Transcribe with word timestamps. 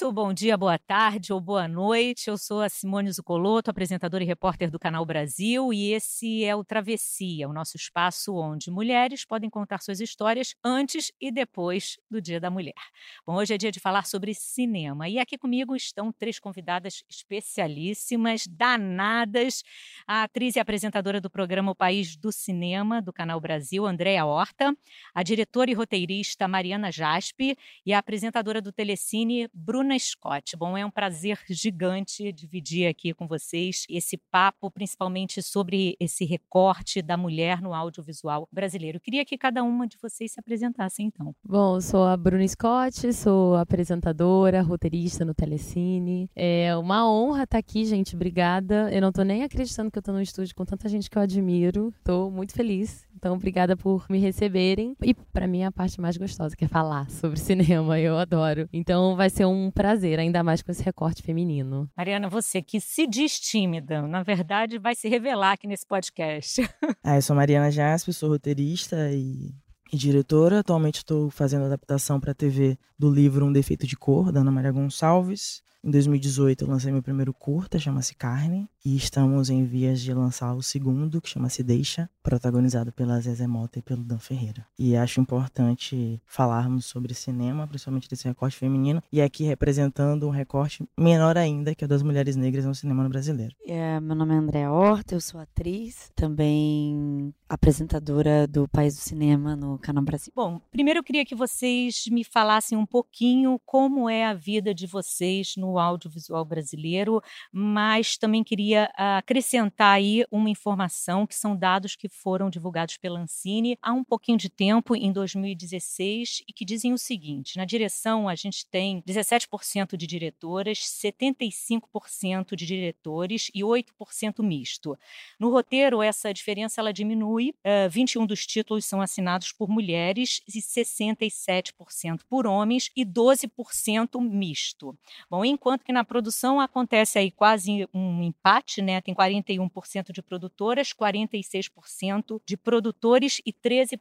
Muito 0.00 0.12
bom 0.12 0.32
dia, 0.32 0.56
boa 0.56 0.78
tarde 0.78 1.32
ou 1.32 1.40
boa 1.40 1.66
noite. 1.66 2.28
Eu 2.28 2.38
sou 2.38 2.60
a 2.60 2.68
Simone 2.68 3.10
Zucoloto, 3.10 3.68
apresentadora 3.68 4.22
e 4.22 4.26
repórter 4.28 4.70
do 4.70 4.78
Canal 4.78 5.04
Brasil, 5.04 5.72
e 5.72 5.92
esse 5.92 6.44
é 6.44 6.54
o 6.54 6.62
Travessia, 6.62 7.48
o 7.48 7.52
nosso 7.52 7.76
espaço 7.76 8.32
onde 8.36 8.70
mulheres 8.70 9.24
podem 9.24 9.50
contar 9.50 9.80
suas 9.80 9.98
histórias 10.00 10.54
antes 10.62 11.10
e 11.20 11.32
depois 11.32 11.98
do 12.08 12.22
Dia 12.22 12.38
da 12.38 12.48
Mulher. 12.48 12.80
Bom, 13.26 13.34
hoje 13.34 13.54
é 13.54 13.58
dia 13.58 13.72
de 13.72 13.80
falar 13.80 14.06
sobre 14.06 14.34
cinema, 14.34 15.08
e 15.08 15.18
aqui 15.18 15.36
comigo 15.36 15.74
estão 15.74 16.12
três 16.12 16.38
convidadas 16.38 17.02
especialíssimas, 17.10 18.46
danadas, 18.46 19.64
a 20.06 20.22
atriz 20.22 20.54
e 20.54 20.60
apresentadora 20.60 21.20
do 21.20 21.28
programa 21.28 21.72
O 21.72 21.74
País 21.74 22.16
do 22.16 22.30
Cinema, 22.30 23.02
do 23.02 23.12
Canal 23.12 23.40
Brasil, 23.40 23.84
Andréa 23.84 24.24
Horta, 24.24 24.72
a 25.12 25.24
diretora 25.24 25.72
e 25.72 25.74
roteirista 25.74 26.46
Mariana 26.46 26.92
Jaspe 26.92 27.58
e 27.84 27.92
a 27.92 27.98
apresentadora 27.98 28.62
do 28.62 28.70
Telecine, 28.70 29.48
Bruna 29.52 29.87
Bruna 29.88 29.98
Scott. 29.98 30.54
Bom, 30.54 30.76
é 30.76 30.84
um 30.84 30.90
prazer 30.90 31.38
gigante 31.48 32.30
dividir 32.30 32.86
aqui 32.86 33.14
com 33.14 33.26
vocês 33.26 33.86
esse 33.88 34.18
papo, 34.30 34.70
principalmente 34.70 35.42
sobre 35.42 35.96
esse 35.98 36.26
recorte 36.26 37.00
da 37.00 37.16
mulher 37.16 37.62
no 37.62 37.72
audiovisual 37.72 38.46
brasileiro. 38.52 38.98
Eu 38.98 39.00
queria 39.00 39.24
que 39.24 39.38
cada 39.38 39.62
uma 39.62 39.86
de 39.86 39.96
vocês 40.02 40.32
se 40.32 40.38
apresentasse, 40.38 41.02
então. 41.02 41.34
Bom, 41.42 41.76
eu 41.76 41.80
sou 41.80 42.04
a 42.04 42.14
Bruna 42.18 42.46
Scott, 42.46 43.10
sou 43.14 43.56
apresentadora, 43.56 44.60
roteirista 44.60 45.24
no 45.24 45.32
Telecine. 45.32 46.28
É 46.36 46.76
uma 46.76 47.10
honra 47.10 47.44
estar 47.44 47.58
aqui, 47.58 47.86
gente. 47.86 48.14
Obrigada. 48.14 48.92
Eu 48.92 49.00
não 49.00 49.08
estou 49.08 49.24
nem 49.24 49.42
acreditando 49.42 49.90
que 49.90 49.96
eu 49.96 50.00
estou 50.00 50.14
no 50.14 50.20
estúdio 50.20 50.54
com 50.54 50.66
tanta 50.66 50.86
gente 50.86 51.08
que 51.08 51.16
eu 51.16 51.22
admiro. 51.22 51.94
Estou 51.96 52.30
muito 52.30 52.52
feliz. 52.52 53.07
Então, 53.18 53.34
obrigada 53.34 53.76
por 53.76 54.06
me 54.08 54.20
receberem. 54.20 54.96
E 55.02 55.12
para 55.12 55.48
mim, 55.48 55.64
a 55.64 55.72
parte 55.72 56.00
mais 56.00 56.16
gostosa, 56.16 56.54
que 56.54 56.64
é 56.64 56.68
falar 56.68 57.10
sobre 57.10 57.36
cinema. 57.40 57.98
Eu 57.98 58.16
adoro. 58.16 58.68
Então, 58.72 59.16
vai 59.16 59.28
ser 59.28 59.44
um 59.44 59.72
prazer, 59.72 60.20
ainda 60.20 60.40
mais 60.44 60.62
com 60.62 60.70
esse 60.70 60.84
recorte 60.84 61.20
feminino. 61.20 61.90
Mariana, 61.96 62.28
você 62.28 62.62
que 62.62 62.80
se 62.80 63.08
diz 63.08 63.40
tímida, 63.40 64.06
na 64.06 64.22
verdade 64.22 64.78
vai 64.78 64.94
se 64.94 65.08
revelar 65.08 65.52
aqui 65.52 65.66
nesse 65.66 65.84
podcast. 65.84 66.62
ah, 67.02 67.16
eu 67.16 67.22
sou 67.22 67.34
Mariana 67.34 67.72
Jasper, 67.72 68.14
sou 68.14 68.28
roteirista 68.28 69.10
e, 69.10 69.52
e 69.92 69.96
diretora. 69.96 70.60
Atualmente 70.60 70.98
estou 70.98 71.28
fazendo 71.28 71.64
adaptação 71.64 72.20
para 72.20 72.30
a 72.30 72.36
TV 72.36 72.78
do 72.96 73.10
livro 73.10 73.44
Um 73.44 73.52
Defeito 73.52 73.84
de 73.84 73.96
Cor, 73.96 74.30
da 74.30 74.42
Ana 74.42 74.52
Maria 74.52 74.70
Gonçalves. 74.70 75.60
Em 75.84 75.90
2018 75.92 76.64
eu 76.64 76.68
lancei 76.68 76.90
meu 76.90 77.02
primeiro 77.02 77.32
curta, 77.32 77.78
chama-se 77.78 78.14
Carne, 78.16 78.68
e 78.84 78.96
estamos 78.96 79.48
em 79.48 79.64
vias 79.64 80.00
de 80.00 80.12
lançar 80.12 80.52
o 80.54 80.62
segundo, 80.62 81.20
que 81.20 81.28
chama-se 81.28 81.62
Deixa, 81.62 82.10
protagonizado 82.20 82.90
pela 82.90 83.20
Zezé 83.20 83.46
Mota 83.46 83.78
e 83.78 83.82
pelo 83.82 84.02
Dan 84.02 84.18
Ferreira. 84.18 84.66
E 84.76 84.96
acho 84.96 85.20
importante 85.20 86.20
falarmos 86.26 86.86
sobre 86.86 87.14
cinema, 87.14 87.66
principalmente 87.66 88.08
desse 88.08 88.26
recorte 88.26 88.56
feminino, 88.56 89.00
e 89.12 89.22
aqui 89.22 89.44
representando 89.44 90.26
um 90.26 90.30
recorte 90.30 90.84
menor 90.98 91.38
ainda, 91.38 91.74
que 91.74 91.84
é 91.84 91.88
das 91.88 92.02
mulheres 92.02 92.34
negras 92.34 92.64
no 92.64 92.74
cinema 92.74 93.08
brasileiro. 93.08 93.54
É, 93.64 94.00
meu 94.00 94.16
nome 94.16 94.34
é 94.34 94.38
Andréa 94.38 94.72
Horta, 94.72 95.14
eu 95.14 95.20
sou 95.20 95.40
atriz, 95.40 96.10
também 96.16 97.32
apresentadora 97.48 98.48
do 98.48 98.66
País 98.68 98.94
do 98.94 99.00
Cinema 99.00 99.54
no 99.54 99.78
Canal 99.78 100.02
Brasil. 100.02 100.32
Bom, 100.34 100.60
primeiro 100.72 100.98
eu 100.98 101.04
queria 101.04 101.24
que 101.24 101.34
vocês 101.34 102.04
me 102.10 102.24
falassem 102.24 102.76
um 102.76 102.86
pouquinho 102.86 103.60
como 103.64 104.08
é 104.10 104.26
a 104.26 104.34
vida 104.34 104.74
de 104.74 104.86
vocês 104.86 105.54
no 105.56 105.67
audiovisual 105.76 106.44
brasileiro, 106.44 107.20
mas 107.52 108.16
também 108.16 108.44
queria 108.44 108.88
acrescentar 108.96 109.96
aí 109.96 110.24
uma 110.30 110.48
informação 110.48 111.26
que 111.26 111.34
são 111.34 111.56
dados 111.56 111.96
que 111.96 112.08
foram 112.08 112.48
divulgados 112.48 112.96
pela 112.96 113.18
Ancine 113.18 113.76
há 113.82 113.92
um 113.92 114.04
pouquinho 114.04 114.38
de 114.38 114.48
tempo, 114.48 114.94
em 114.94 115.10
2016, 115.10 116.44
e 116.46 116.52
que 116.52 116.64
dizem 116.64 116.92
o 116.92 116.98
seguinte: 116.98 117.56
na 117.56 117.64
direção 117.64 118.28
a 118.28 118.34
gente 118.34 118.64
tem 118.66 119.02
17% 119.02 119.96
de 119.96 120.06
diretoras, 120.06 120.78
75% 120.78 122.54
de 122.54 122.66
diretores 122.66 123.50
e 123.54 123.62
8% 123.62 124.42
misto. 124.42 124.96
No 125.38 125.50
roteiro, 125.50 126.02
essa 126.02 126.32
diferença 126.32 126.80
ela 126.80 126.92
diminui, 126.92 127.50
uh, 127.50 127.90
21 127.90 128.26
dos 128.26 128.46
títulos 128.46 128.84
são 128.84 129.00
assinados 129.00 129.52
por 129.52 129.68
mulheres 129.68 130.40
e 130.46 130.60
67% 130.60 132.20
por 132.28 132.46
homens 132.46 132.90
e 132.94 133.04
12% 133.04 134.20
misto. 134.20 134.96
Bom, 135.30 135.44
enquanto 135.58 135.84
que 135.84 135.92
na 135.92 136.04
produção 136.04 136.60
acontece 136.60 137.18
aí 137.18 137.32
quase 137.32 137.88
um 137.92 138.22
empate, 138.22 138.80
né? 138.80 139.00
Tem 139.00 139.12
41% 139.12 140.12
de 140.12 140.22
produtoras, 140.22 140.92
46% 140.92 142.40
de 142.46 142.56
produtores 142.56 143.40
e 143.44 143.52
13% 143.52 143.98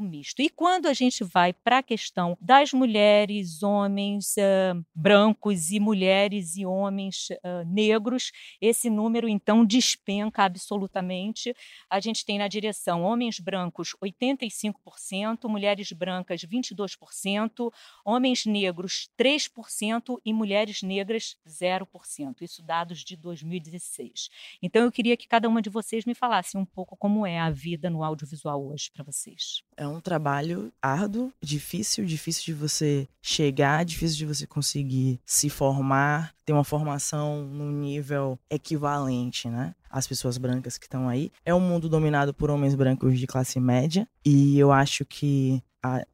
misto. 0.00 0.42
E 0.42 0.48
quando 0.50 0.86
a 0.86 0.92
gente 0.92 1.22
vai 1.22 1.52
para 1.52 1.78
a 1.78 1.82
questão 1.82 2.36
das 2.40 2.72
mulheres, 2.72 3.62
homens 3.62 4.34
uh, 4.36 4.84
brancos 4.92 5.70
e 5.70 5.78
mulheres 5.78 6.56
e 6.56 6.66
homens 6.66 7.28
uh, 7.30 7.64
negros, 7.64 8.32
esse 8.60 8.90
número 8.90 9.28
então 9.28 9.64
despenca 9.64 10.42
absolutamente. 10.42 11.54
A 11.88 12.00
gente 12.00 12.24
tem 12.24 12.38
na 12.38 12.48
direção 12.48 13.02
homens 13.04 13.38
brancos 13.38 13.94
85%, 14.02 15.48
mulheres 15.48 15.92
brancas 15.92 16.40
22%, 16.44 17.72
homens 18.04 18.44
negros 18.44 19.08
3% 19.16 20.18
e 20.24 20.32
mulheres 20.32 20.71
negras 20.80 21.36
0%. 21.46 22.40
Isso 22.40 22.62
dados 22.62 23.00
de 23.00 23.16
2016. 23.16 24.30
Então 24.62 24.84
eu 24.84 24.92
queria 24.92 25.16
que 25.16 25.26
cada 25.26 25.48
uma 25.48 25.60
de 25.60 25.68
vocês 25.68 26.04
me 26.04 26.14
falasse 26.14 26.56
um 26.56 26.64
pouco 26.64 26.96
como 26.96 27.26
é 27.26 27.38
a 27.38 27.50
vida 27.50 27.90
no 27.90 28.04
audiovisual 28.04 28.64
hoje 28.64 28.90
para 28.92 29.04
vocês. 29.04 29.62
É 29.76 29.86
um 29.86 30.00
trabalho 30.00 30.72
árduo, 30.80 31.32
difícil, 31.42 32.06
difícil 32.06 32.44
de 32.44 32.54
você 32.54 33.08
chegar, 33.20 33.84
difícil 33.84 34.16
de 34.18 34.26
você 34.26 34.46
conseguir 34.46 35.20
se 35.26 35.50
formar, 35.50 36.34
ter 36.44 36.52
uma 36.52 36.64
formação 36.64 37.44
num 37.44 37.70
nível 37.70 38.38
equivalente, 38.48 39.48
né? 39.48 39.74
As 39.92 40.06
pessoas 40.06 40.38
brancas 40.38 40.78
que 40.78 40.86
estão 40.86 41.08
aí. 41.08 41.30
É 41.44 41.54
um 41.54 41.60
mundo 41.60 41.88
dominado 41.88 42.32
por 42.32 42.50
homens 42.50 42.74
brancos 42.74 43.18
de 43.18 43.26
classe 43.26 43.60
média 43.60 44.08
e 44.24 44.58
eu 44.58 44.72
acho 44.72 45.04
que 45.04 45.62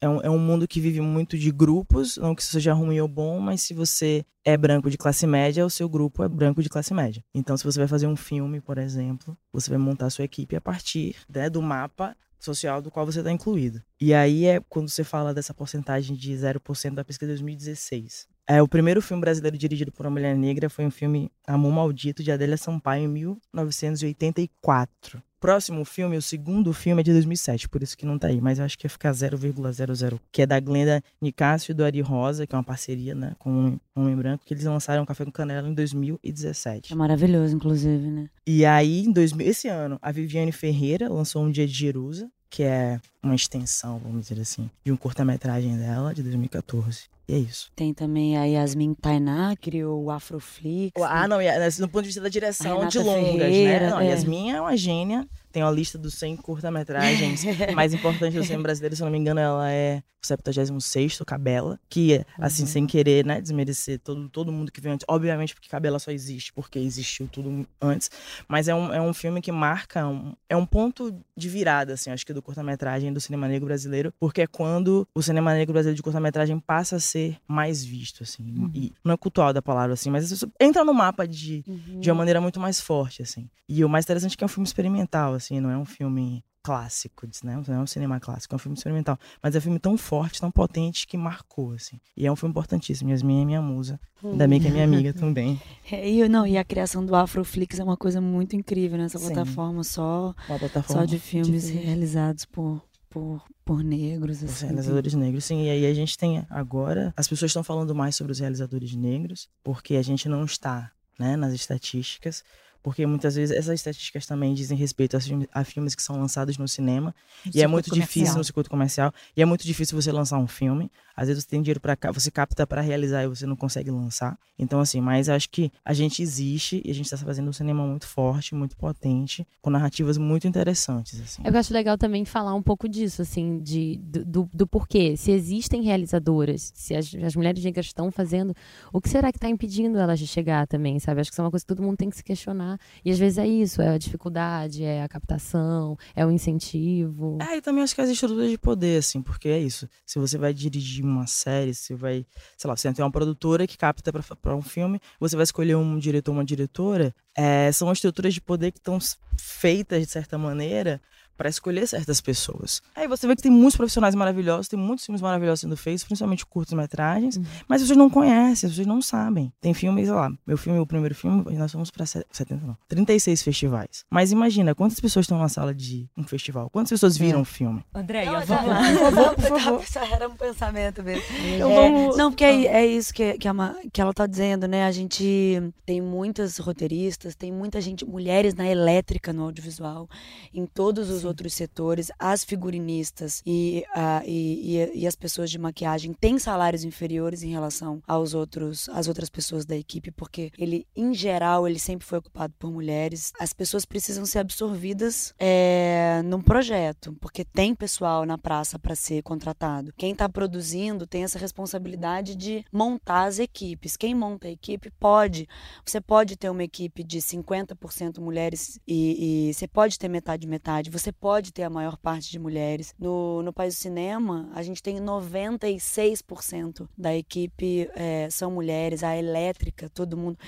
é 0.00 0.08
um, 0.08 0.20
é 0.22 0.30
um 0.30 0.38
mundo 0.38 0.66
que 0.66 0.80
vive 0.80 1.00
muito 1.00 1.36
de 1.36 1.50
grupos, 1.50 2.16
não 2.16 2.34
que 2.34 2.42
isso 2.42 2.52
seja 2.52 2.72
ruim 2.72 2.98
ou 3.00 3.08
bom, 3.08 3.38
mas 3.38 3.60
se 3.62 3.74
você 3.74 4.24
é 4.44 4.56
branco 4.56 4.90
de 4.90 4.96
classe 4.96 5.26
média, 5.26 5.64
o 5.64 5.70
seu 5.70 5.88
grupo 5.88 6.24
é 6.24 6.28
branco 6.28 6.62
de 6.62 6.70
classe 6.70 6.94
média. 6.94 7.22
Então, 7.34 7.56
se 7.56 7.64
você 7.64 7.78
vai 7.78 7.86
fazer 7.86 8.06
um 8.06 8.16
filme, 8.16 8.60
por 8.60 8.78
exemplo, 8.78 9.36
você 9.52 9.68
vai 9.68 9.78
montar 9.78 10.08
sua 10.08 10.24
equipe 10.24 10.56
a 10.56 10.60
partir 10.60 11.16
né, 11.28 11.50
do 11.50 11.60
mapa 11.60 12.16
social 12.38 12.80
do 12.80 12.90
qual 12.90 13.04
você 13.04 13.18
está 13.18 13.30
incluído. 13.30 13.82
E 14.00 14.14
aí 14.14 14.46
é 14.46 14.60
quando 14.68 14.88
você 14.88 15.02
fala 15.02 15.34
dessa 15.34 15.52
porcentagem 15.52 16.16
de 16.16 16.32
0% 16.32 16.94
da 16.94 17.04
pesquisa 17.04 17.32
de 17.32 17.42
2016. 17.42 18.28
É, 18.46 18.62
o 18.62 18.68
primeiro 18.68 19.02
filme 19.02 19.20
brasileiro 19.20 19.58
dirigido 19.58 19.92
por 19.92 20.06
uma 20.06 20.12
mulher 20.12 20.34
negra 20.34 20.70
foi 20.70 20.86
um 20.86 20.90
filme 20.90 21.30
Amor 21.46 21.70
Maldito, 21.70 22.22
de 22.22 22.32
Adélia 22.32 22.56
Sampaio, 22.56 23.04
em 23.04 23.08
1984. 23.08 25.22
Próximo 25.40 25.84
filme, 25.84 26.16
o 26.16 26.22
segundo 26.22 26.72
filme 26.72 27.00
é 27.00 27.04
de 27.04 27.12
2007, 27.12 27.68
por 27.68 27.82
isso 27.82 27.96
que 27.96 28.06
não 28.06 28.18
tá 28.18 28.26
aí, 28.26 28.40
mas 28.40 28.58
eu 28.58 28.64
acho 28.64 28.76
que 28.76 28.86
ia 28.86 28.90
ficar 28.90 29.12
0,00, 29.12 30.18
que 30.32 30.42
é 30.42 30.46
da 30.46 30.58
Glenda 30.58 31.00
Nicásio 31.20 31.70
e 31.70 31.74
do 31.74 31.84
Ari 31.84 32.00
Rosa, 32.00 32.44
que 32.44 32.54
é 32.54 32.58
uma 32.58 32.64
parceria, 32.64 33.14
né, 33.14 33.34
com 33.38 33.50
um 33.50 33.78
homem 33.94 34.16
branco, 34.16 34.44
que 34.44 34.52
eles 34.52 34.64
lançaram 34.64 35.06
Café 35.06 35.24
com 35.24 35.30
Canela 35.30 35.68
em 35.68 35.74
2017. 35.74 36.92
É 36.92 36.96
maravilhoso, 36.96 37.54
inclusive, 37.54 38.10
né? 38.10 38.28
E 38.44 38.64
aí, 38.64 39.04
em 39.04 39.12
2000, 39.12 39.46
esse 39.46 39.68
ano, 39.68 39.96
a 40.02 40.10
Viviane 40.10 40.50
Ferreira 40.50 41.08
lançou 41.08 41.44
Um 41.44 41.52
Dia 41.52 41.68
de 41.68 41.74
Jerusa, 41.74 42.28
que 42.50 42.62
é 42.62 43.00
uma 43.22 43.34
extensão, 43.34 43.98
vamos 43.98 44.28
dizer 44.28 44.40
assim, 44.40 44.70
de 44.84 44.92
um 44.92 44.96
curta-metragem 44.96 45.76
dela, 45.76 46.14
de 46.14 46.22
2014. 46.22 47.08
E 47.28 47.34
é 47.34 47.38
isso. 47.38 47.70
Tem 47.76 47.92
também 47.92 48.38
a 48.38 48.44
Yasmin 48.44 48.94
Tainá, 48.94 49.54
criou 49.60 50.04
o 50.04 50.10
Afroflix. 50.10 51.00
Ah, 51.02 51.28
não, 51.28 51.36
no 51.78 51.88
ponto 51.88 52.02
de 52.02 52.08
vista 52.08 52.22
da 52.22 52.30
direção 52.30 52.88
de 52.88 52.98
longas, 52.98 53.34
né? 53.34 53.50
Ferreira, 53.50 53.80
né? 53.80 53.90
Não, 53.90 54.00
é. 54.00 54.06
Yasmin 54.06 54.50
é 54.52 54.60
uma 54.60 54.76
gênia. 54.76 55.28
tem 55.52 55.62
a 55.62 55.70
lista 55.70 55.98
dos 55.98 56.14
100 56.14 56.36
curta-metragens 56.36 57.44
mais 57.74 57.92
importantes 57.92 58.34
do 58.34 58.42
cinema 58.42 58.62
brasileiro, 58.62 58.96
se 58.96 59.02
eu 59.02 59.06
não 59.06 59.12
me 59.12 59.18
engano, 59.18 59.40
ela 59.40 59.70
é 59.70 60.02
o 60.22 60.26
76 60.26 61.20
Cabela, 61.26 61.78
que, 61.88 62.24
assim, 62.38 62.62
uhum. 62.62 62.68
sem 62.68 62.86
querer, 62.86 63.24
né, 63.24 63.40
desmerecer 63.40 64.00
todo, 64.00 64.28
todo 64.28 64.50
mundo 64.50 64.72
que 64.72 64.80
veio 64.80 64.94
antes. 64.94 65.04
Obviamente, 65.08 65.54
porque 65.54 65.68
Cabela 65.68 65.98
só 65.98 66.10
existe 66.10 66.52
porque 66.52 66.78
existiu 66.78 67.28
tudo 67.28 67.66
antes. 67.80 68.10
Mas 68.48 68.68
é 68.68 68.74
um, 68.74 68.92
é 68.92 69.00
um 69.00 69.12
filme 69.12 69.40
que 69.40 69.52
marca, 69.52 70.06
um, 70.06 70.34
é 70.48 70.56
um 70.56 70.66
ponto 70.66 71.14
de 71.36 71.48
virada, 71.48 71.94
assim, 71.94 72.10
acho 72.10 72.26
que 72.26 72.32
do 72.32 72.42
curta-metragem 72.42 73.12
do 73.12 73.20
cinema 73.20 73.46
negro 73.46 73.66
brasileiro, 73.66 74.12
porque 74.18 74.42
é 74.42 74.46
quando 74.46 75.06
o 75.14 75.22
cinema 75.22 75.54
negro 75.54 75.72
brasileiro 75.72 75.96
de 75.96 76.02
curta-metragem 76.02 76.58
passa 76.58 76.96
a 76.96 77.00
ser 77.00 77.17
mais 77.46 77.84
visto, 77.84 78.22
assim. 78.22 78.58
Uhum. 78.58 78.70
E 78.74 78.92
não 79.04 79.14
é 79.14 79.16
cultural 79.16 79.52
da 79.52 79.62
palavra, 79.62 79.94
assim, 79.94 80.10
mas 80.10 80.44
entra 80.60 80.84
no 80.84 80.94
mapa 80.94 81.26
de, 81.26 81.64
uhum. 81.66 82.00
de 82.00 82.10
uma 82.10 82.16
maneira 82.16 82.40
muito 82.40 82.60
mais 82.60 82.80
forte, 82.80 83.22
assim. 83.22 83.48
E 83.68 83.84
o 83.84 83.88
mais 83.88 84.04
interessante 84.04 84.34
é 84.34 84.36
que 84.36 84.44
é 84.44 84.46
um 84.46 84.48
filme 84.48 84.66
experimental, 84.66 85.34
assim, 85.34 85.60
não 85.60 85.70
é 85.70 85.76
um 85.76 85.84
filme 85.84 86.44
clássico, 86.68 87.26
né? 87.42 87.62
Não 87.66 87.74
é 87.76 87.80
um 87.80 87.86
cinema 87.86 88.20
clássico, 88.20 88.54
é 88.54 88.56
um 88.56 88.58
filme 88.58 88.76
experimental. 88.76 89.18
Mas 89.42 89.54
é 89.54 89.58
um 89.58 89.62
filme 89.62 89.78
tão 89.78 89.96
forte, 89.96 90.38
tão 90.38 90.50
potente 90.50 91.06
que 91.06 91.16
marcou, 91.16 91.72
assim. 91.72 91.98
E 92.14 92.26
é 92.26 92.32
um 92.32 92.36
filme 92.36 92.50
importantíssimo. 92.50 93.08
Yasmin 93.08 93.40
é 93.40 93.44
minha 93.46 93.62
musa. 93.62 93.98
Ainda 94.22 94.46
bem 94.46 94.60
que 94.60 94.66
é 94.66 94.70
minha 94.70 94.84
amiga 94.84 95.12
também. 95.14 95.58
É, 95.90 96.10
e, 96.10 96.28
não, 96.28 96.46
e 96.46 96.58
a 96.58 96.64
criação 96.64 97.06
do 97.06 97.16
Afroflix 97.16 97.78
é 97.78 97.84
uma 97.84 97.96
coisa 97.96 98.20
muito 98.20 98.54
incrível 98.54 98.98
nessa 98.98 99.18
Sim. 99.18 99.26
plataforma 99.28 99.82
só, 99.82 100.34
plataforma 100.46 101.02
só 101.02 101.04
de 101.06 101.18
filmes 101.18 101.68
de... 101.68 101.72
realizados 101.72 102.44
por, 102.44 102.82
por, 103.08 103.44
por 103.64 103.82
negros. 103.82 104.42
Assim. 104.42 104.46
Os 104.46 104.60
realizadores 104.60 105.14
negros, 105.14 105.44
sim. 105.44 105.64
E 105.64 105.70
aí 105.70 105.86
a 105.86 105.94
gente 105.94 106.16
tem 106.16 106.44
agora. 106.48 107.12
As 107.16 107.28
pessoas 107.28 107.50
estão 107.50 107.64
falando 107.64 107.94
mais 107.94 108.16
sobre 108.16 108.32
os 108.32 108.38
realizadores 108.38 108.94
negros, 108.94 109.48
porque 109.62 109.96
a 109.96 110.02
gente 110.02 110.28
não 110.28 110.44
está 110.44 110.92
né, 111.18 111.36
nas 111.36 111.52
estatísticas 111.52 112.44
porque 112.82 113.04
muitas 113.06 113.34
vezes 113.34 113.56
essas 113.56 113.74
estatísticas 113.74 114.26
também 114.26 114.54
dizem 114.54 114.76
respeito 114.76 115.16
a, 115.16 115.20
filmes, 115.20 115.48
a 115.52 115.64
filmes 115.64 115.94
que 115.94 116.02
são 116.02 116.16
lançados 116.18 116.56
no 116.58 116.68
cinema 116.68 117.14
no 117.44 117.52
e 117.54 117.62
é 117.62 117.66
muito 117.66 117.90
comercial. 117.90 118.06
difícil 118.06 118.38
no 118.38 118.44
circuito 118.44 118.70
comercial 118.70 119.12
e 119.36 119.42
é 119.42 119.44
muito 119.44 119.64
difícil 119.64 120.00
você 120.00 120.12
lançar 120.12 120.38
um 120.38 120.46
filme. 120.46 120.90
Às 121.16 121.26
vezes 121.26 121.42
você 121.42 121.50
tem 121.50 121.60
dinheiro 121.60 121.80
para 121.80 121.96
você 122.12 122.30
capta 122.30 122.66
para 122.66 122.80
realizar 122.80 123.24
e 123.24 123.26
você 123.26 123.44
não 123.44 123.56
consegue 123.56 123.90
lançar. 123.90 124.38
Então 124.58 124.80
assim 124.80 125.00
mas 125.00 125.28
acho 125.28 125.50
que 125.50 125.72
a 125.84 125.92
gente 125.92 126.22
existe 126.22 126.80
e 126.84 126.90
a 126.90 126.94
gente 126.94 127.06
está 127.06 127.16
fazendo 127.16 127.48
um 127.48 127.52
cinema 127.52 127.84
muito 127.86 128.06
forte 128.06 128.54
muito 128.54 128.76
potente 128.76 129.46
com 129.60 129.70
narrativas 129.70 130.16
muito 130.16 130.46
interessantes 130.46 131.20
assim. 131.20 131.42
eu 131.44 131.56
acho 131.56 131.72
legal 131.72 131.96
também 131.96 132.24
falar 132.24 132.54
um 132.54 132.62
pouco 132.62 132.88
disso 132.88 133.22
assim 133.22 133.60
de 133.60 133.98
do, 134.02 134.48
do, 134.52 134.66
porquê. 134.66 135.16
Se 135.16 135.30
existem 135.30 135.82
realizadoras 135.82 136.72
se 136.74 136.94
as, 136.94 137.14
as 137.14 137.34
mulheres 137.34 137.62
negras 137.62 137.86
estão 137.86 138.10
fazendo 138.10 138.54
o 138.92 139.00
que 139.00 139.08
será 139.08 139.32
que 139.32 139.38
está 139.38 139.48
impedindo 139.48 139.98
elas 139.98 140.18
de 140.18 140.26
chegar 140.26 140.66
também 140.66 140.98
sabe? 140.98 141.20
Acho 141.20 141.30
que 141.30 141.34
isso 141.34 141.40
é 141.40 141.44
uma 141.44 141.50
coisa 141.50 141.64
que 141.64 141.74
todo 141.74 141.82
mundo 141.82 141.96
tem 141.96 142.10
que 142.10 142.16
se 142.16 142.24
questionar 142.24 142.67
e 143.04 143.10
às 143.10 143.18
vezes 143.18 143.38
é 143.38 143.46
isso, 143.46 143.80
é 143.80 143.88
a 143.88 143.98
dificuldade, 143.98 144.82
é 144.82 145.02
a 145.02 145.08
captação, 145.08 145.96
é 146.14 146.26
o 146.26 146.30
incentivo. 146.30 147.38
É, 147.40 147.56
e 147.56 147.60
também 147.60 147.84
acho 147.84 147.94
que 147.94 148.00
as 148.00 148.10
estruturas 148.10 148.50
de 148.50 148.58
poder, 148.58 148.98
assim, 148.98 149.22
porque 149.22 149.48
é 149.48 149.58
isso. 149.58 149.88
Se 150.04 150.18
você 150.18 150.36
vai 150.36 150.52
dirigir 150.52 151.04
uma 151.04 151.26
série, 151.26 151.74
você 151.74 151.94
vai, 151.94 152.26
sei 152.56 152.68
lá, 152.68 152.76
você 152.76 152.92
tem 152.92 153.04
uma 153.04 153.12
produtora 153.12 153.66
que 153.66 153.78
capta 153.78 154.12
para 154.12 154.56
um 154.56 154.62
filme, 154.62 155.00
você 155.20 155.36
vai 155.36 155.44
escolher 155.44 155.76
um 155.76 155.98
diretor, 155.98 156.32
uma 156.32 156.44
diretora, 156.44 157.14
é, 157.36 157.70
são 157.70 157.92
estruturas 157.92 158.34
de 158.34 158.40
poder 158.40 158.72
que 158.72 158.78
estão 158.78 158.98
feitas 159.36 160.02
de 160.02 160.10
certa 160.10 160.36
maneira 160.36 161.00
para 161.38 161.48
escolher 161.48 161.86
certas 161.86 162.20
pessoas. 162.20 162.82
Aí 162.96 163.06
você 163.06 163.26
vê 163.28 163.36
que 163.36 163.42
tem 163.42 163.50
muitos 163.50 163.76
profissionais 163.76 164.14
maravilhosos, 164.16 164.66
tem 164.66 164.78
muitos 164.78 165.06
filmes 165.06 165.22
maravilhosos 165.22 165.60
sendo 165.60 165.76
feitos, 165.76 166.02
principalmente 166.02 166.44
curtos-metragens, 166.44 167.36
uhum. 167.36 167.44
mas 167.68 167.80
as 167.80 167.84
pessoas 167.84 167.96
não 167.96 168.10
conhecem, 168.10 168.68
pessoas 168.68 168.86
não 168.86 169.00
sabem. 169.00 169.52
Tem 169.60 169.72
filmes, 169.72 170.06
sei 170.06 170.14
lá, 170.14 170.30
meu 170.44 170.58
filme, 170.58 170.80
o 170.80 170.86
primeiro 170.86 171.14
filme, 171.14 171.44
nós 171.56 171.70
fomos 171.70 171.92
para 171.92 172.04
70, 172.04 172.66
não, 172.66 172.76
36 172.88 173.42
festivais. 173.42 174.04
Mas 174.10 174.32
imagina, 174.32 174.74
quantas 174.74 174.98
pessoas 174.98 175.24
estão 175.24 175.38
na 175.38 175.48
sala 175.48 175.72
de 175.72 176.08
um 176.16 176.24
festival? 176.24 176.68
Quantas 176.70 176.90
pessoas 176.90 177.16
é. 177.16 177.18
viram 177.20 177.38
o 177.38 177.42
é. 177.42 177.44
filme? 177.44 177.84
Andréia, 177.94 178.40
vamos 178.40 178.66
lá. 178.66 178.78
Por 178.88 179.12
favor, 179.12 179.34
por 179.34 179.60
favor. 179.60 179.86
Só 179.86 180.00
era 180.04 180.28
um 180.28 180.36
pensamento 180.36 181.02
mesmo. 181.04 181.22
Então, 181.54 181.72
vamos... 181.72 182.16
Não, 182.16 182.30
porque 182.32 182.44
é, 182.44 182.66
é 182.66 182.86
isso 182.86 183.14
que, 183.14 183.38
que, 183.38 183.46
a, 183.46 183.54
que 183.92 184.00
ela 184.00 184.12
tá 184.12 184.26
dizendo, 184.26 184.66
né? 184.66 184.84
A 184.84 184.90
gente 184.90 185.62
tem 185.86 186.00
muitas 186.00 186.58
roteiristas, 186.58 187.36
tem 187.36 187.52
muita 187.52 187.80
gente, 187.80 188.04
mulheres 188.04 188.54
na 188.54 188.66
elétrica 188.66 189.32
no 189.32 189.44
audiovisual, 189.44 190.08
em 190.52 190.66
todos 190.66 191.10
os 191.10 191.24
outros 191.28 191.54
setores, 191.54 192.10
as 192.18 192.42
figurinistas 192.42 193.42
e, 193.46 193.84
uh, 193.96 194.24
e, 194.26 194.76
e, 194.76 195.00
e, 195.02 195.06
as 195.06 195.14
pessoas 195.14 195.50
de 195.50 195.58
maquiagem 195.58 196.12
têm 196.12 196.38
salários 196.38 196.84
inferiores 196.84 197.42
em 197.42 197.50
relação 197.50 198.02
aos 198.06 198.34
outros, 198.34 198.88
às 198.88 199.06
outras 199.06 199.28
pessoas 199.28 199.64
da 199.64 199.76
equipe, 199.76 200.10
porque 200.10 200.50
ele, 200.58 200.86
em 200.96 201.14
geral, 201.14 201.68
ele 201.68 201.78
sempre 201.78 202.06
foi 202.06 202.18
ocupado 202.18 202.54
por 202.58 202.70
mulheres. 202.70 203.32
As 203.38 203.52
pessoas 203.52 203.84
precisam 203.84 204.26
ser 204.26 204.40
absorvidas 204.40 205.34
é, 205.38 206.22
num 206.24 206.40
projeto, 206.40 207.16
porque 207.20 207.44
tem 207.44 207.74
pessoal 207.74 208.24
na 208.24 208.38
praça 208.38 208.78
para 208.78 208.94
ser 208.94 209.22
contratado. 209.22 209.92
Quem 209.96 210.12
está 210.12 210.28
produzindo 210.28 211.06
tem 211.06 211.24
essa 211.24 211.38
responsabilidade 211.38 212.34
de 212.34 212.64
montar 212.72 213.24
as 213.24 213.38
equipes. 213.38 213.96
Quem 213.96 214.14
monta 214.14 214.48
a 214.48 214.50
equipe 214.50 214.90
pode. 214.98 215.46
Você 215.84 216.00
pode 216.00 216.36
ter 216.36 216.50
uma 216.50 216.64
equipe 216.64 217.04
de 217.04 217.18
50% 217.18 218.18
mulheres 218.18 218.80
e, 218.86 219.50
e 219.50 219.54
você 219.54 219.68
pode 219.68 219.98
ter 219.98 220.08
metade 220.08 220.46
metade. 220.46 220.90
Você 220.90 221.12
pode 221.20 221.52
ter 221.52 221.62
a 221.62 221.70
maior 221.70 221.96
parte 221.96 222.30
de 222.30 222.38
mulheres. 222.38 222.94
No, 222.98 223.42
no 223.42 223.52
País 223.52 223.74
do 223.74 223.78
Cinema, 223.78 224.48
a 224.54 224.62
gente 224.62 224.82
tem 224.82 224.98
96% 224.98 226.88
da 226.96 227.14
equipe 227.14 227.88
é, 227.94 228.28
são 228.30 228.50
mulheres, 228.50 229.02
a 229.02 229.16
elétrica, 229.16 229.88
todo 229.88 230.16
mundo. 230.16 230.38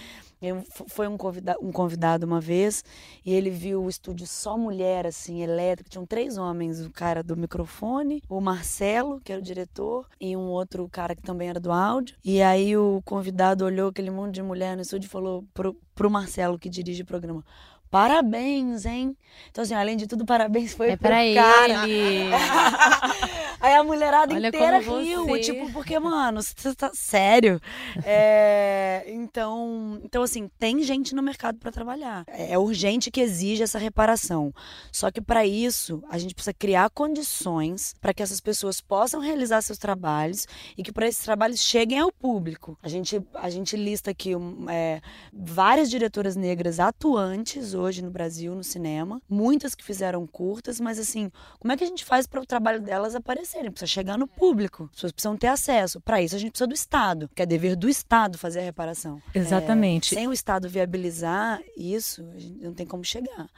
Eu, 0.40 0.64
foi 0.88 1.06
um 1.06 1.19
convidado, 1.19 1.58
um 1.62 1.70
convidado 1.70 2.25
uma 2.25 2.40
vez 2.40 2.82
e 3.26 3.32
ele 3.32 3.50
viu 3.50 3.84
o 3.84 3.90
estúdio 3.90 4.26
só 4.26 4.56
mulher, 4.56 5.06
assim, 5.06 5.43
elétrica. 5.43 5.90
Tinham 5.90 6.06
três 6.06 6.38
homens: 6.38 6.81
o 6.81 6.90
cara 6.90 7.23
do 7.23 7.37
microfone, 7.37 8.23
o 8.26 8.40
Marcelo, 8.40 9.20
que 9.20 9.32
era 9.32 9.40
o 9.40 9.44
diretor, 9.44 10.06
e 10.19 10.34
um 10.34 10.49
outro 10.49 10.88
cara 10.88 11.14
que 11.14 11.23
também 11.23 11.50
era 11.50 11.61
do 11.61 11.70
áudio. 11.70 12.16
E 12.25 12.40
aí 12.40 12.75
o 12.75 13.02
convidado 13.05 13.66
olhou 13.66 13.90
aquele 13.90 14.11
monte 14.11 14.37
de 14.37 14.43
mulher 14.43 14.76
no 14.76 14.82
estúdio 14.82 15.06
e 15.06 15.11
falou 15.11 15.44
pro, 15.52 15.76
pro 15.94 16.11
Marcelo, 16.11 16.58
que 16.58 16.70
dirige 16.70 17.02
o 17.02 17.06
programa: 17.06 17.44
Parabéns, 17.90 18.87
hein? 18.87 19.16
Então, 19.50 19.62
assim, 19.62 19.75
além 19.75 19.96
de 19.96 20.06
tudo, 20.06 20.25
parabéns 20.25 20.75
foi 20.75 20.90
é 20.90 20.96
pro 20.96 21.08
pra 21.08 21.16
cara. 21.34 21.88
ele. 21.88 22.31
Aí 23.60 23.75
a 23.75 23.82
mulherada 23.82 24.32
Olha 24.32 24.48
inteira 24.48 24.78
riu, 24.78 25.26
você... 25.26 25.40
tipo, 25.40 25.72
porque, 25.72 25.98
mano, 25.98 26.40
você 26.40 26.75
tá 26.75 26.92
sério? 26.94 27.60
É, 28.04 29.04
então, 29.08 30.00
então, 30.04 30.22
assim, 30.22 30.48
tem 30.58 30.82
gente 30.82 31.14
no 31.14 31.22
mercado 31.22 31.58
para 31.58 31.72
trabalhar. 31.72 32.25
É, 32.28 32.52
é 32.52 32.58
urgente 32.58 33.10
que 33.10 33.20
exija 33.20 33.64
essa 33.64 33.78
reparação. 33.78 34.54
Só 34.92 35.10
que 35.10 35.20
para 35.20 35.44
isso, 35.44 36.02
a 36.08 36.16
gente 36.16 36.34
precisa 36.34 36.54
criar 36.54 36.88
condições 36.90 37.94
para 38.00 38.14
que 38.14 38.22
essas 38.22 38.40
pessoas 38.40 38.81
possam 38.81 39.20
realizar 39.20 39.60
seus 39.62 39.78
trabalhos 39.78 40.46
e 40.78 40.82
que 40.82 40.92
para 40.92 41.08
esses 41.08 41.25
trabalhos 41.25 41.60
cheguem 41.60 41.98
ao 41.98 42.12
público. 42.12 42.78
A 42.82 42.88
gente, 42.88 43.20
a 43.34 43.50
gente 43.50 43.76
lista 43.76 44.12
aqui 44.12 44.32
é, 44.70 45.00
várias 45.32 45.90
diretoras 45.90 46.37
negras 46.37 46.78
atuantes 46.78 47.75
hoje 47.75 47.79
no 48.02 48.10
Brasil, 48.10 48.54
no 48.54 48.62
cinema. 48.62 49.20
Muitas 49.28 49.74
que 49.74 49.84
fizeram 49.84 50.26
curtas, 50.26 50.80
mas 50.80 50.98
assim, 50.98 51.30
como 51.58 51.72
é 51.72 51.76
que 51.76 51.84
a 51.84 51.86
gente 51.86 52.04
faz 52.04 52.26
para 52.26 52.40
o 52.40 52.46
trabalho 52.46 52.80
delas 52.80 53.14
aparecerem? 53.14 53.70
Precisa 53.70 53.90
chegar 53.90 54.18
no 54.18 54.26
público. 54.26 54.84
As 54.84 54.96
pessoas 54.96 55.12
precisam 55.12 55.36
ter 55.36 55.48
acesso. 55.48 56.00
Para 56.00 56.20
isso, 56.22 56.36
a 56.36 56.38
gente 56.38 56.52
precisa 56.52 56.66
do 56.66 56.74
Estado, 56.74 57.30
que 57.34 57.42
é 57.42 57.46
dever 57.46 57.76
do 57.76 57.88
Estado 57.88 58.38
fazer 58.38 58.60
a 58.60 58.62
reparação. 58.62 59.20
Exatamente. 59.34 60.14
É, 60.14 60.18
sem 60.18 60.28
o 60.28 60.32
Estado 60.32 60.68
viabilizar 60.68 61.60
isso, 61.76 62.22
a 62.34 62.38
gente 62.38 62.62
não 62.62 62.75
tem 62.75 62.87
como 62.87 63.04
chegar. 63.04 63.49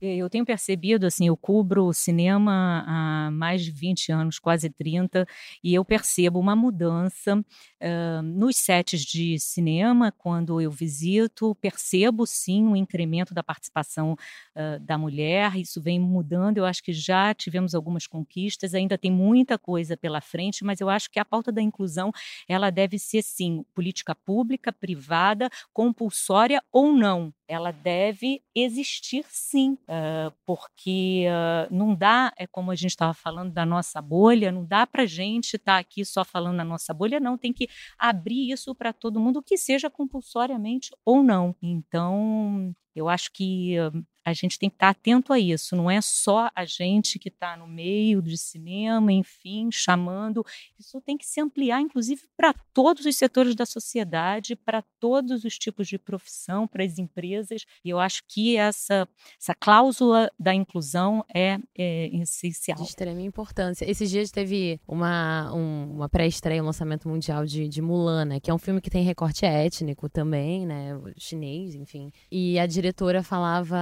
Eu 0.00 0.30
tenho 0.30 0.46
percebido, 0.46 1.06
assim, 1.06 1.26
eu 1.26 1.36
cubro 1.36 1.84
o 1.84 1.92
cinema 1.92 2.84
há 2.86 3.30
mais 3.30 3.62
de 3.62 3.70
20 3.70 4.10
anos, 4.10 4.38
quase 4.38 4.70
30, 4.70 5.26
e 5.62 5.74
eu 5.74 5.84
percebo 5.84 6.40
uma 6.40 6.56
mudança 6.56 7.44
uh, 7.80 8.22
nos 8.22 8.56
sets 8.56 9.02
de 9.02 9.38
cinema, 9.38 10.12
quando 10.12 10.60
eu 10.60 10.70
visito, 10.70 11.54
percebo 11.56 12.26
sim 12.26 12.64
o 12.64 12.72
um 12.72 12.76
incremento 12.76 13.32
da 13.32 13.42
participação 13.42 14.12
uh, 14.12 14.78
da 14.80 14.98
mulher, 14.98 15.56
isso 15.56 15.80
vem 15.80 15.98
mudando, 15.98 16.58
eu 16.58 16.64
acho 16.64 16.82
que 16.82 16.92
já 16.92 17.32
tivemos 17.34 17.74
algumas 17.74 18.06
conquistas, 18.06 18.74
ainda 18.74 18.98
tem 18.98 19.10
muita 19.10 19.58
coisa 19.58 19.96
pela 19.96 20.20
frente, 20.20 20.64
mas 20.64 20.80
eu 20.80 20.88
acho 20.88 21.10
que 21.10 21.18
a 21.18 21.24
pauta 21.24 21.50
da 21.50 21.62
inclusão, 21.62 22.12
ela 22.48 22.70
deve 22.70 22.98
ser, 22.98 23.22
sim, 23.22 23.64
política 23.74 24.14
pública, 24.14 24.72
privada, 24.72 25.48
compulsória 25.72 26.62
ou 26.70 26.92
não, 26.92 27.32
ela 27.48 27.72
deve 27.72 28.42
existir 28.54 29.24
sim, 29.28 29.72
uh, 29.72 30.32
porque 30.44 31.26
não 31.70 31.94
dá, 31.94 32.32
é 32.36 32.46
como 32.46 32.70
a 32.70 32.76
gente 32.76 32.90
estava 32.90 33.14
falando 33.14 33.52
da 33.52 33.66
nossa 33.66 34.00
bolha, 34.00 34.52
não 34.52 34.64
dá 34.64 34.86
para 34.86 35.06
gente 35.06 35.56
estar 35.56 35.74
tá 35.74 35.78
aqui 35.78 36.04
só 36.04 36.24
falando 36.24 36.58
da 36.58 36.64
nossa 36.64 36.92
bolha, 36.92 37.18
não, 37.18 37.36
tem 37.36 37.52
que 37.52 37.69
abrir 37.98 38.50
isso 38.50 38.74
para 38.74 38.92
todo 38.92 39.20
mundo, 39.20 39.42
que 39.42 39.56
seja 39.56 39.90
compulsoriamente 39.90 40.90
ou 41.04 41.22
não. 41.22 41.54
Então, 41.62 42.74
eu 42.94 43.08
acho 43.08 43.32
que 43.32 43.76
uh, 43.80 44.06
a 44.30 44.34
gente 44.34 44.58
tem 44.58 44.68
que 44.68 44.76
estar 44.76 44.88
atento 44.88 45.32
a 45.32 45.38
isso. 45.38 45.76
Não 45.76 45.90
é 45.90 46.00
só 46.00 46.50
a 46.54 46.64
gente 46.64 47.18
que 47.18 47.28
está 47.28 47.56
no 47.56 47.66
meio 47.66 48.22
de 48.22 48.36
cinema, 48.36 49.12
enfim, 49.12 49.70
chamando. 49.70 50.44
Isso 50.78 51.00
tem 51.00 51.16
que 51.16 51.26
se 51.26 51.40
ampliar, 51.40 51.80
inclusive, 51.80 52.22
para 52.36 52.54
todos 52.72 53.04
os 53.04 53.16
setores 53.16 53.54
da 53.54 53.66
sociedade, 53.66 54.56
para 54.56 54.82
todos 54.98 55.44
os 55.44 55.58
tipos 55.58 55.88
de 55.88 55.98
profissão, 55.98 56.66
para 56.66 56.84
as 56.84 56.98
empresas. 56.98 57.64
E 57.84 57.90
eu 57.90 57.98
acho 57.98 58.22
que 58.28 58.56
essa, 58.56 59.08
essa 59.40 59.54
cláusula 59.54 60.30
da 60.38 60.54
inclusão 60.54 61.24
é, 61.34 61.58
é 61.76 62.08
essencial. 62.16 62.78
De 62.78 62.84
extrema 62.84 63.20
importância. 63.20 63.88
Esses 63.88 64.10
dias 64.10 64.30
teve 64.30 64.80
uma, 64.86 65.52
um, 65.54 65.94
uma 65.94 66.08
pré-estreia, 66.08 66.62
um 66.62 66.66
lançamento 66.66 67.08
mundial 67.08 67.44
de, 67.44 67.68
de 67.68 67.82
Mulan, 67.82 68.24
né, 68.24 68.40
que 68.40 68.50
é 68.50 68.54
um 68.54 68.58
filme 68.58 68.80
que 68.80 68.90
tem 68.90 69.02
recorte 69.02 69.44
étnico 69.44 70.08
também, 70.08 70.66
né, 70.66 70.98
chinês, 71.16 71.74
enfim. 71.74 72.12
E 72.30 72.58
a 72.58 72.66
diretora 72.66 73.22
falava, 73.22 73.78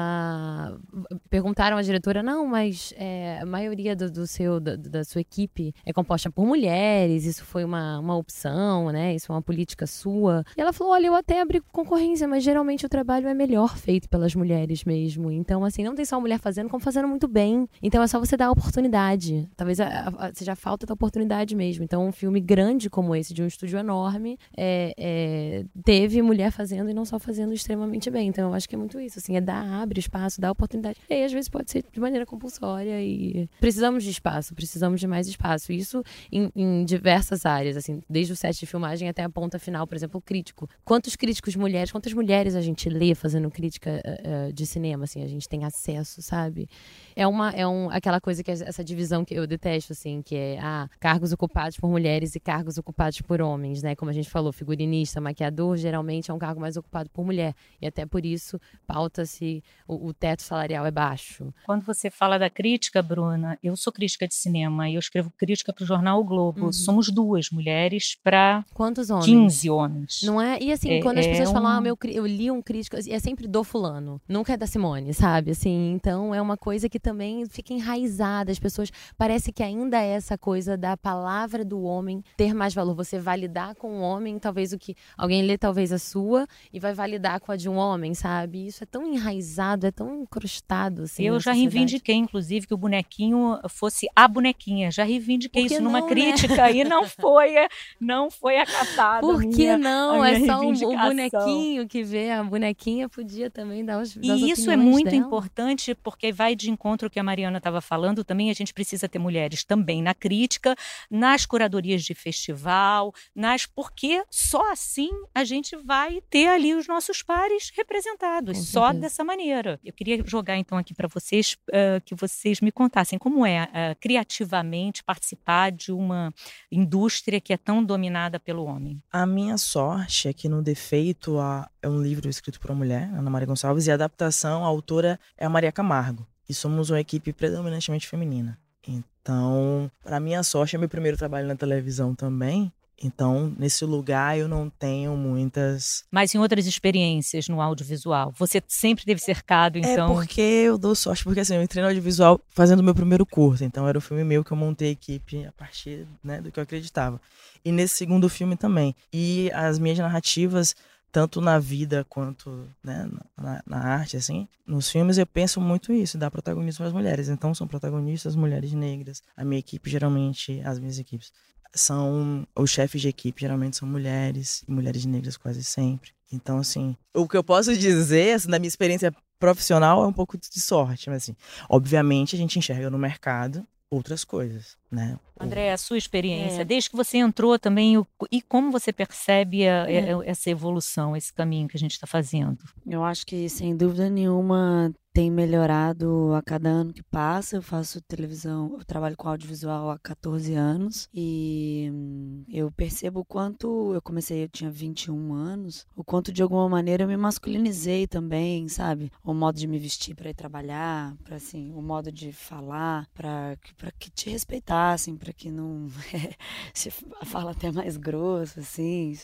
perguntaram 1.30 1.76
à 1.76 1.82
diretora, 1.82 2.22
não, 2.22 2.46
mas 2.46 2.92
é, 2.96 3.40
a 3.40 3.46
maioria 3.46 3.94
do, 3.94 4.10
do 4.10 4.26
seu, 4.26 4.60
da, 4.60 4.76
da, 4.76 5.04
sua 5.04 5.20
equipe 5.20 5.74
é 5.84 5.92
composta 5.92 6.30
por 6.30 6.44
mulheres, 6.46 7.24
isso 7.24 7.44
foi 7.44 7.64
uma, 7.64 7.98
uma 7.98 8.16
opção, 8.16 8.90
né, 8.90 9.14
isso 9.14 9.30
é 9.30 9.34
uma 9.34 9.42
política 9.42 9.86
sua. 9.86 10.44
E 10.56 10.60
ela 10.60 10.72
falou, 10.72 10.92
olha, 10.92 11.06
eu 11.06 11.14
até 11.14 11.40
abri 11.40 11.60
concorrência, 11.72 12.26
mas 12.26 12.42
geralmente 12.42 12.86
o 12.86 12.88
trabalho 12.88 13.28
é 13.28 13.34
melhor 13.34 13.76
feito 13.76 14.08
pelas 14.08 14.34
mulheres 14.34 14.84
mesmo. 14.84 15.30
Então, 15.30 15.64
assim, 15.64 15.82
não 15.82 15.94
tem 15.94 16.04
só 16.04 16.20
mulher 16.20 16.38
fazendo, 16.38 16.68
como 16.68 16.82
fazendo 16.82 17.08
muito 17.08 17.28
bem. 17.28 17.68
Então 17.82 18.02
é 18.02 18.06
só 18.06 18.18
você 18.18 18.36
dar 18.36 18.46
a 18.46 18.50
oportunidade. 18.50 19.48
Talvez 19.56 19.80
a, 19.80 20.08
a, 20.18 20.34
seja 20.34 20.54
falta 20.54 20.86
da 20.86 20.94
oportunidade 20.94 21.54
mesmo. 21.54 21.84
Então, 21.84 22.06
um 22.06 22.12
filme 22.12 22.40
grande 22.40 22.90
como 22.90 23.14
esse, 23.14 23.32
de 23.32 23.42
um 23.42 23.46
estúdio 23.46 23.78
enorme, 23.78 24.38
é, 24.56 24.92
é, 24.98 25.64
teve 25.84 26.20
mulher 26.22 26.50
fazendo 26.50 26.90
e 26.90 26.94
não 26.94 27.04
só 27.04 27.18
fazendo 27.18 27.52
extremamente 27.52 28.10
bem. 28.10 28.28
Então, 28.28 28.48
eu 28.48 28.54
acho 28.54 28.68
que 28.68 28.74
é 28.74 28.78
muito 28.78 28.98
isso, 29.00 29.18
assim, 29.18 29.36
é 29.36 29.40
dar, 29.40 29.82
abre 29.82 30.00
espaço, 30.00 30.17
dar 30.40 30.50
oportunidade. 30.50 30.98
E 31.08 31.14
aí, 31.14 31.24
às 31.24 31.32
vezes, 31.32 31.48
pode 31.48 31.70
ser 31.70 31.84
de 31.92 32.00
maneira 32.00 32.26
compulsória 32.26 33.00
e 33.02 33.48
precisamos 33.60 34.04
de 34.04 34.10
espaço, 34.10 34.54
precisamos 34.54 35.00
de 35.00 35.06
mais 35.06 35.28
espaço. 35.28 35.72
Isso 35.72 36.02
em, 36.32 36.50
em 36.54 36.84
diversas 36.84 37.46
áreas, 37.46 37.76
assim, 37.76 38.02
desde 38.08 38.32
o 38.32 38.36
set 38.36 38.58
de 38.58 38.66
filmagem 38.66 39.08
até 39.08 39.22
a 39.22 39.30
ponta 39.30 39.58
final, 39.58 39.86
por 39.86 39.96
exemplo, 39.96 40.18
o 40.18 40.22
crítico. 40.22 40.68
Quantos 40.84 41.16
críticos 41.16 41.56
mulheres, 41.56 41.92
quantas 41.92 42.12
mulheres 42.12 42.54
a 42.54 42.60
gente 42.60 42.88
lê 42.88 43.14
fazendo 43.14 43.50
crítica 43.50 44.02
uh, 44.02 44.52
de 44.52 44.66
cinema, 44.66 45.04
assim, 45.04 45.22
a 45.22 45.28
gente 45.28 45.48
tem 45.48 45.64
acesso, 45.64 46.22
sabe? 46.22 46.68
É 47.14 47.26
uma, 47.26 47.50
é 47.50 47.66
um, 47.66 47.90
aquela 47.90 48.20
coisa 48.20 48.42
que 48.42 48.50
essa 48.50 48.84
divisão 48.84 49.24
que 49.24 49.34
eu 49.34 49.46
detesto, 49.46 49.92
assim, 49.92 50.22
que 50.22 50.36
é, 50.36 50.58
ah, 50.60 50.88
cargos 51.00 51.32
ocupados 51.32 51.78
por 51.78 51.88
mulheres 51.88 52.34
e 52.34 52.40
cargos 52.40 52.78
ocupados 52.78 53.20
por 53.20 53.40
homens, 53.40 53.82
né? 53.82 53.94
Como 53.94 54.10
a 54.10 54.14
gente 54.14 54.30
falou, 54.30 54.52
figurinista, 54.52 55.20
maquiador, 55.20 55.76
geralmente 55.76 56.30
é 56.30 56.34
um 56.34 56.38
cargo 56.38 56.60
mais 56.60 56.76
ocupado 56.76 57.10
por 57.10 57.24
mulher. 57.24 57.54
E 57.80 57.86
até 57.86 58.06
por 58.06 58.24
isso 58.24 58.60
pauta-se 58.86 59.62
o, 59.86 60.07
o 60.08 60.14
teto 60.14 60.42
salarial 60.42 60.86
é 60.86 60.90
baixo. 60.90 61.52
Quando 61.64 61.84
você 61.84 62.10
fala 62.10 62.38
da 62.38 62.50
crítica, 62.50 63.02
Bruna, 63.02 63.58
eu 63.62 63.76
sou 63.76 63.92
crítica 63.92 64.26
de 64.26 64.34
cinema 64.34 64.88
e 64.88 64.94
eu 64.94 64.98
escrevo 64.98 65.30
crítica 65.36 65.72
para 65.72 65.82
o 65.82 65.86
jornal 65.86 66.20
o 66.20 66.24
Globo. 66.24 66.66
Uhum. 66.66 66.72
Somos 66.72 67.10
duas 67.10 67.50
mulheres 67.50 68.16
para 68.22 68.64
quantos 68.74 69.10
homens? 69.10 69.26
15 69.26 69.70
homens. 69.70 70.20
Não 70.22 70.40
é? 70.40 70.58
E 70.60 70.72
assim, 70.72 70.90
é, 70.92 71.02
quando 71.02 71.18
as 71.18 71.26
é 71.26 71.30
pessoas 71.30 71.50
um... 71.50 71.52
falam, 71.52 71.70
ah, 71.70 71.80
meu, 71.80 71.96
eu 72.04 72.26
li 72.26 72.50
um 72.50 72.62
crítico, 72.62 72.96
é 72.96 73.18
sempre 73.18 73.46
do 73.46 73.62
fulano, 73.62 74.20
nunca 74.28 74.52
é 74.54 74.56
da 74.56 74.66
Simone, 74.66 75.12
sabe? 75.14 75.52
Assim, 75.52 75.92
então 75.92 76.34
é 76.34 76.40
uma 76.40 76.56
coisa 76.56 76.88
que 76.88 76.98
também 76.98 77.46
fica 77.46 77.72
enraizada. 77.72 78.50
As 78.50 78.58
pessoas 78.58 78.90
parece 79.16 79.52
que 79.52 79.62
ainda 79.62 80.00
é 80.00 80.08
essa 80.08 80.36
coisa 80.38 80.76
da 80.76 80.96
palavra 80.96 81.64
do 81.64 81.82
homem 81.82 82.22
ter 82.36 82.54
mais 82.54 82.74
valor. 82.74 82.94
Você 82.94 83.18
validar 83.18 83.74
com 83.74 83.98
o 83.98 84.00
homem, 84.00 84.38
talvez 84.38 84.72
o 84.72 84.78
que 84.78 84.94
alguém 85.16 85.42
lê, 85.42 85.58
talvez 85.58 85.92
a 85.92 85.98
sua, 85.98 86.46
e 86.72 86.80
vai 86.80 86.94
validar 86.94 87.40
com 87.40 87.52
a 87.52 87.56
de 87.56 87.68
um 87.68 87.76
homem, 87.76 88.14
sabe? 88.14 88.66
Isso 88.66 88.82
é 88.82 88.86
tão 88.86 89.06
enraizado, 89.06 89.86
é 89.86 89.90
tão 89.98 90.22
incrustado. 90.22 91.02
Assim, 91.02 91.24
eu 91.24 91.34
já 91.34 91.50
sociedade. 91.52 91.60
reivindiquei, 91.60 92.14
inclusive, 92.14 92.66
que 92.68 92.74
o 92.74 92.76
bonequinho 92.76 93.58
fosse 93.68 94.06
a 94.14 94.28
bonequinha. 94.28 94.92
Já 94.92 95.02
reivindiquei 95.02 95.64
isso 95.64 95.82
numa 95.82 96.00
não, 96.00 96.06
né? 96.06 96.12
crítica 96.12 96.70
e 96.70 96.84
não 96.84 97.04
foi, 97.08 97.54
não 98.00 98.30
foi 98.30 98.58
acatada. 98.58 99.20
Por 99.20 99.40
que 99.40 99.56
minha, 99.56 99.76
não? 99.76 100.24
É 100.24 100.38
só 100.38 100.60
o 100.60 100.96
bonequinho 100.96 101.88
que 101.88 102.04
vê 102.04 102.30
a 102.30 102.44
bonequinha 102.44 103.08
podia 103.08 103.50
também 103.50 103.84
dar 103.84 104.00
os 104.00 104.14
E 104.14 104.50
isso 104.50 104.70
é 104.70 104.76
muito 104.76 105.10
dela. 105.10 105.16
importante 105.16 105.96
porque 105.96 106.30
vai 106.30 106.54
de 106.54 106.70
encontro 106.70 107.06
ao 107.06 107.10
que 107.10 107.18
a 107.18 107.24
Mariana 107.24 107.58
estava 107.58 107.80
falando. 107.80 108.22
Também 108.22 108.50
a 108.50 108.54
gente 108.54 108.72
precisa 108.72 109.08
ter 109.08 109.18
mulheres 109.18 109.64
também 109.64 110.00
na 110.00 110.14
crítica, 110.14 110.76
nas 111.10 111.44
curadorias 111.44 112.04
de 112.04 112.14
festival, 112.14 113.12
nas 113.34 113.66
porque 113.66 114.22
só 114.30 114.70
assim 114.70 115.10
a 115.34 115.42
gente 115.42 115.74
vai 115.76 116.22
ter 116.30 116.46
ali 116.46 116.74
os 116.74 116.86
nossos 116.86 117.20
pares 117.20 117.72
representados, 117.76 118.68
só 118.68 118.92
dessa 118.92 119.24
maneira. 119.24 119.80
Eu 119.88 119.94
queria 119.94 120.22
jogar 120.26 120.58
então 120.58 120.76
aqui 120.76 120.92
para 120.92 121.08
vocês 121.08 121.56
uh, 121.70 121.98
que 122.04 122.14
vocês 122.14 122.60
me 122.60 122.70
contassem 122.70 123.18
como 123.18 123.46
é 123.46 123.64
uh, 123.64 123.98
criativamente 123.98 125.02
participar 125.02 125.72
de 125.72 125.92
uma 125.92 126.30
indústria 126.70 127.40
que 127.40 127.54
é 127.54 127.56
tão 127.56 127.82
dominada 127.82 128.38
pelo 128.38 128.64
homem. 128.66 129.02
A 129.10 129.24
minha 129.24 129.56
sorte 129.56 130.28
é 130.28 130.32
que 130.34 130.46
no 130.46 130.60
Defeito 130.60 131.38
a, 131.38 131.70
é 131.80 131.88
um 131.88 132.02
livro 132.02 132.28
escrito 132.28 132.60
por 132.60 132.70
uma 132.70 132.76
mulher, 132.76 133.08
Ana 133.14 133.30
Maria 133.30 133.46
Gonçalves, 133.46 133.86
e 133.86 133.90
a 133.90 133.94
adaptação, 133.94 134.62
a 134.62 134.68
autora 134.68 135.18
é 135.38 135.46
a 135.46 135.48
Maria 135.48 135.72
Camargo. 135.72 136.26
E 136.46 136.52
somos 136.52 136.90
uma 136.90 137.00
equipe 137.00 137.32
predominantemente 137.32 138.06
feminina. 138.06 138.58
Então, 138.86 139.90
para 140.02 140.20
minha 140.20 140.42
sorte, 140.42 140.76
é 140.76 140.78
meu 140.78 140.88
primeiro 140.88 141.16
trabalho 141.16 141.48
na 141.48 141.56
televisão 141.56 142.14
também. 142.14 142.70
Então, 143.02 143.54
nesse 143.56 143.84
lugar 143.84 144.36
eu 144.36 144.48
não 144.48 144.68
tenho 144.68 145.16
muitas. 145.16 146.04
Mas 146.10 146.34
em 146.34 146.38
outras 146.38 146.66
experiências 146.66 147.48
no 147.48 147.60
audiovisual, 147.60 148.32
você 148.36 148.60
sempre 148.66 149.04
teve 149.04 149.20
cercado, 149.20 149.76
é 149.76 149.80
então. 149.80 150.10
É 150.10 150.14
porque 150.14 150.40
eu 150.40 150.76
dou 150.76 150.94
sorte, 150.94 151.22
porque 151.22 151.40
assim, 151.40 151.54
eu 151.54 151.62
entrei 151.62 151.82
no 151.82 151.88
audiovisual 151.88 152.40
fazendo 152.50 152.80
o 152.80 152.82
meu 152.82 152.94
primeiro 152.94 153.24
curso. 153.24 153.64
Então, 153.64 153.86
era 153.86 153.96
o 153.96 154.00
filme 154.00 154.24
meu 154.24 154.44
que 154.44 154.52
eu 154.52 154.56
montei 154.56 154.88
a 154.88 154.92
equipe 154.92 155.46
a 155.46 155.52
partir 155.52 156.06
né, 156.22 156.40
do 156.40 156.50
que 156.50 156.58
eu 156.58 156.62
acreditava. 156.62 157.20
E 157.64 157.70
nesse 157.70 157.94
segundo 157.94 158.28
filme 158.28 158.56
também. 158.56 158.94
E 159.12 159.50
as 159.52 159.78
minhas 159.78 159.98
narrativas, 159.98 160.74
tanto 161.12 161.40
na 161.40 161.58
vida 161.58 162.04
quanto 162.08 162.68
né, 162.82 163.08
na, 163.36 163.62
na, 163.64 163.78
arte, 163.78 164.16
assim, 164.16 164.48
nos 164.66 164.90
filmes 164.90 165.18
eu 165.18 165.26
penso 165.26 165.60
muito 165.60 165.92
isso, 165.92 166.18
dar 166.18 166.30
protagonismo 166.30 166.84
às 166.84 166.92
mulheres. 166.92 167.28
Então, 167.28 167.54
são 167.54 167.66
protagonistas 167.68 168.34
mulheres 168.34 168.72
negras. 168.72 169.22
A 169.36 169.44
minha 169.44 169.60
equipe, 169.60 169.88
geralmente, 169.88 170.60
as 170.64 170.78
minhas 170.80 170.98
equipes 170.98 171.32
são 171.74 172.46
os 172.56 172.70
chefes 172.70 173.00
de 173.00 173.08
equipe 173.08 173.40
geralmente 173.40 173.76
são 173.76 173.88
mulheres 173.88 174.64
mulheres 174.66 175.04
negras 175.04 175.36
quase 175.36 175.62
sempre. 175.62 176.10
Então 176.32 176.58
assim, 176.58 176.96
o 177.14 177.28
que 177.28 177.36
eu 177.36 177.44
posso 177.44 177.76
dizer 177.76 178.34
assim, 178.34 178.50
da 178.50 178.58
minha 178.58 178.68
experiência 178.68 179.14
profissional 179.38 180.02
é 180.02 180.06
um 180.06 180.12
pouco 180.12 180.36
de 180.36 180.60
sorte, 180.60 181.08
mas 181.08 181.22
assim, 181.22 181.36
obviamente 181.68 182.34
a 182.34 182.38
gente 182.38 182.58
enxerga 182.58 182.90
no 182.90 182.98
mercado 182.98 183.66
outras 183.90 184.24
coisas, 184.24 184.76
né? 184.90 185.18
André, 185.40 185.72
a 185.72 185.78
sua 185.78 185.96
experiência, 185.96 186.62
é. 186.62 186.64
desde 186.64 186.90
que 186.90 186.96
você 186.96 187.18
entrou 187.18 187.58
também, 187.58 187.96
o, 187.96 188.06
e 188.30 188.42
como 188.42 188.70
você 188.70 188.92
percebe 188.92 189.66
a, 189.66 189.90
é. 189.90 190.10
essa 190.26 190.50
evolução, 190.50 191.16
esse 191.16 191.32
caminho 191.32 191.68
que 191.68 191.76
a 191.76 191.80
gente 191.80 191.92
está 191.92 192.06
fazendo? 192.06 192.58
Eu 192.86 193.02
acho 193.02 193.24
que, 193.24 193.48
sem 193.48 193.76
dúvida 193.76 194.10
nenhuma, 194.10 194.92
tem 195.18 195.32
melhorado 195.32 196.32
a 196.36 196.40
cada 196.40 196.68
ano 196.68 196.92
que 196.92 197.02
passa. 197.02 197.56
Eu 197.56 197.62
faço 197.62 198.00
televisão, 198.00 198.76
eu 198.78 198.84
trabalho 198.84 199.16
com 199.16 199.28
audiovisual 199.28 199.90
há 199.90 199.98
14 199.98 200.54
anos 200.54 201.08
e 201.12 201.90
hum, 201.92 202.44
eu 202.48 202.70
percebo 202.70 203.18
o 203.18 203.24
quanto 203.24 203.92
eu 203.94 204.00
comecei, 204.00 204.44
eu 204.44 204.48
tinha 204.48 204.70
21 204.70 205.32
anos, 205.32 205.84
o 205.96 206.04
quanto 206.04 206.30
de 206.30 206.40
alguma 206.40 206.68
maneira 206.68 207.02
eu 207.02 207.08
me 207.08 207.16
masculinizei 207.16 208.06
também, 208.06 208.68
sabe? 208.68 209.10
O 209.24 209.34
modo 209.34 209.58
de 209.58 209.66
me 209.66 209.76
vestir 209.76 210.14
para 210.14 210.30
ir 210.30 210.34
trabalhar, 210.34 211.16
para 211.24 211.34
assim, 211.34 211.72
o 211.74 211.82
modo 211.82 212.12
de 212.12 212.30
falar, 212.30 213.08
para 213.12 213.58
para 213.76 213.90
que 213.90 214.10
te 214.10 214.30
respeitassem, 214.30 215.16
para 215.16 215.32
que 215.32 215.50
não 215.50 215.88
se 216.72 216.92
fala 217.24 217.50
até 217.50 217.72
mais 217.72 217.96
grosso 217.96 218.60
assim. 218.60 219.18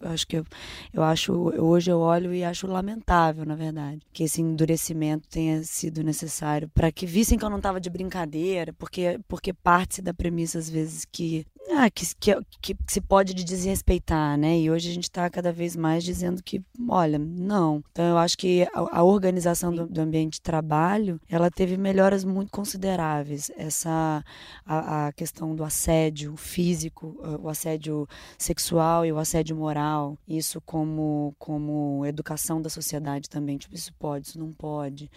Eu 0.00 0.10
acho 0.10 0.28
que 0.28 0.36
eu, 0.36 0.46
eu 0.92 1.02
acho 1.02 1.32
hoje 1.32 1.90
eu 1.90 1.98
olho 1.98 2.32
e 2.32 2.44
acho 2.44 2.68
lamentável, 2.68 3.44
na 3.44 3.56
verdade, 3.56 4.00
que 4.12 4.22
esse 4.22 4.40
endurecimento 4.40 5.28
tem 5.39 5.39
tenha 5.40 5.62
sido 5.64 6.04
necessário 6.04 6.68
para 6.68 6.92
que 6.92 7.06
vissem 7.06 7.38
que 7.38 7.44
eu 7.44 7.48
não 7.48 7.56
estava 7.56 7.80
de 7.80 7.88
brincadeira, 7.88 8.74
porque 8.74 9.18
porque 9.26 9.54
parte 9.54 10.02
da 10.02 10.12
premissa 10.12 10.58
às 10.58 10.68
vezes 10.68 11.06
que 11.10 11.46
ah, 11.72 11.90
que, 11.90 12.04
que, 12.16 12.36
que, 12.60 12.76
se 12.86 13.00
pode 13.00 13.32
desrespeitar, 13.34 14.36
né? 14.36 14.58
E 14.58 14.70
hoje 14.70 14.90
a 14.90 14.94
gente 14.94 15.04
está 15.04 15.28
cada 15.30 15.52
vez 15.52 15.76
mais 15.76 16.02
dizendo 16.04 16.42
que, 16.42 16.62
olha, 16.88 17.18
não. 17.18 17.82
Então 17.92 18.04
eu 18.04 18.18
acho 18.18 18.36
que 18.36 18.66
a, 18.74 18.98
a 18.98 19.02
organização 19.02 19.72
do, 19.74 19.86
do, 19.86 20.00
ambiente 20.00 20.34
de 20.34 20.40
trabalho, 20.40 21.20
ela 21.28 21.50
teve 21.50 21.76
melhoras 21.76 22.24
muito 22.24 22.50
consideráveis. 22.50 23.50
Essa 23.56 24.24
a, 24.66 25.06
a, 25.06 25.12
questão 25.12 25.54
do 25.54 25.64
assédio 25.64 26.36
físico, 26.36 27.16
o 27.42 27.48
assédio 27.48 28.08
sexual 28.38 29.06
e 29.06 29.12
o 29.12 29.18
assédio 29.18 29.56
moral, 29.56 30.18
isso 30.26 30.60
como 30.60 31.34
como 31.38 32.04
educação 32.06 32.60
da 32.60 32.68
sociedade 32.68 33.28
também, 33.28 33.58
tipo 33.58 33.74
isso 33.74 33.92
pode, 33.98 34.28
isso 34.28 34.38
não 34.38 34.52
pode 34.52 35.10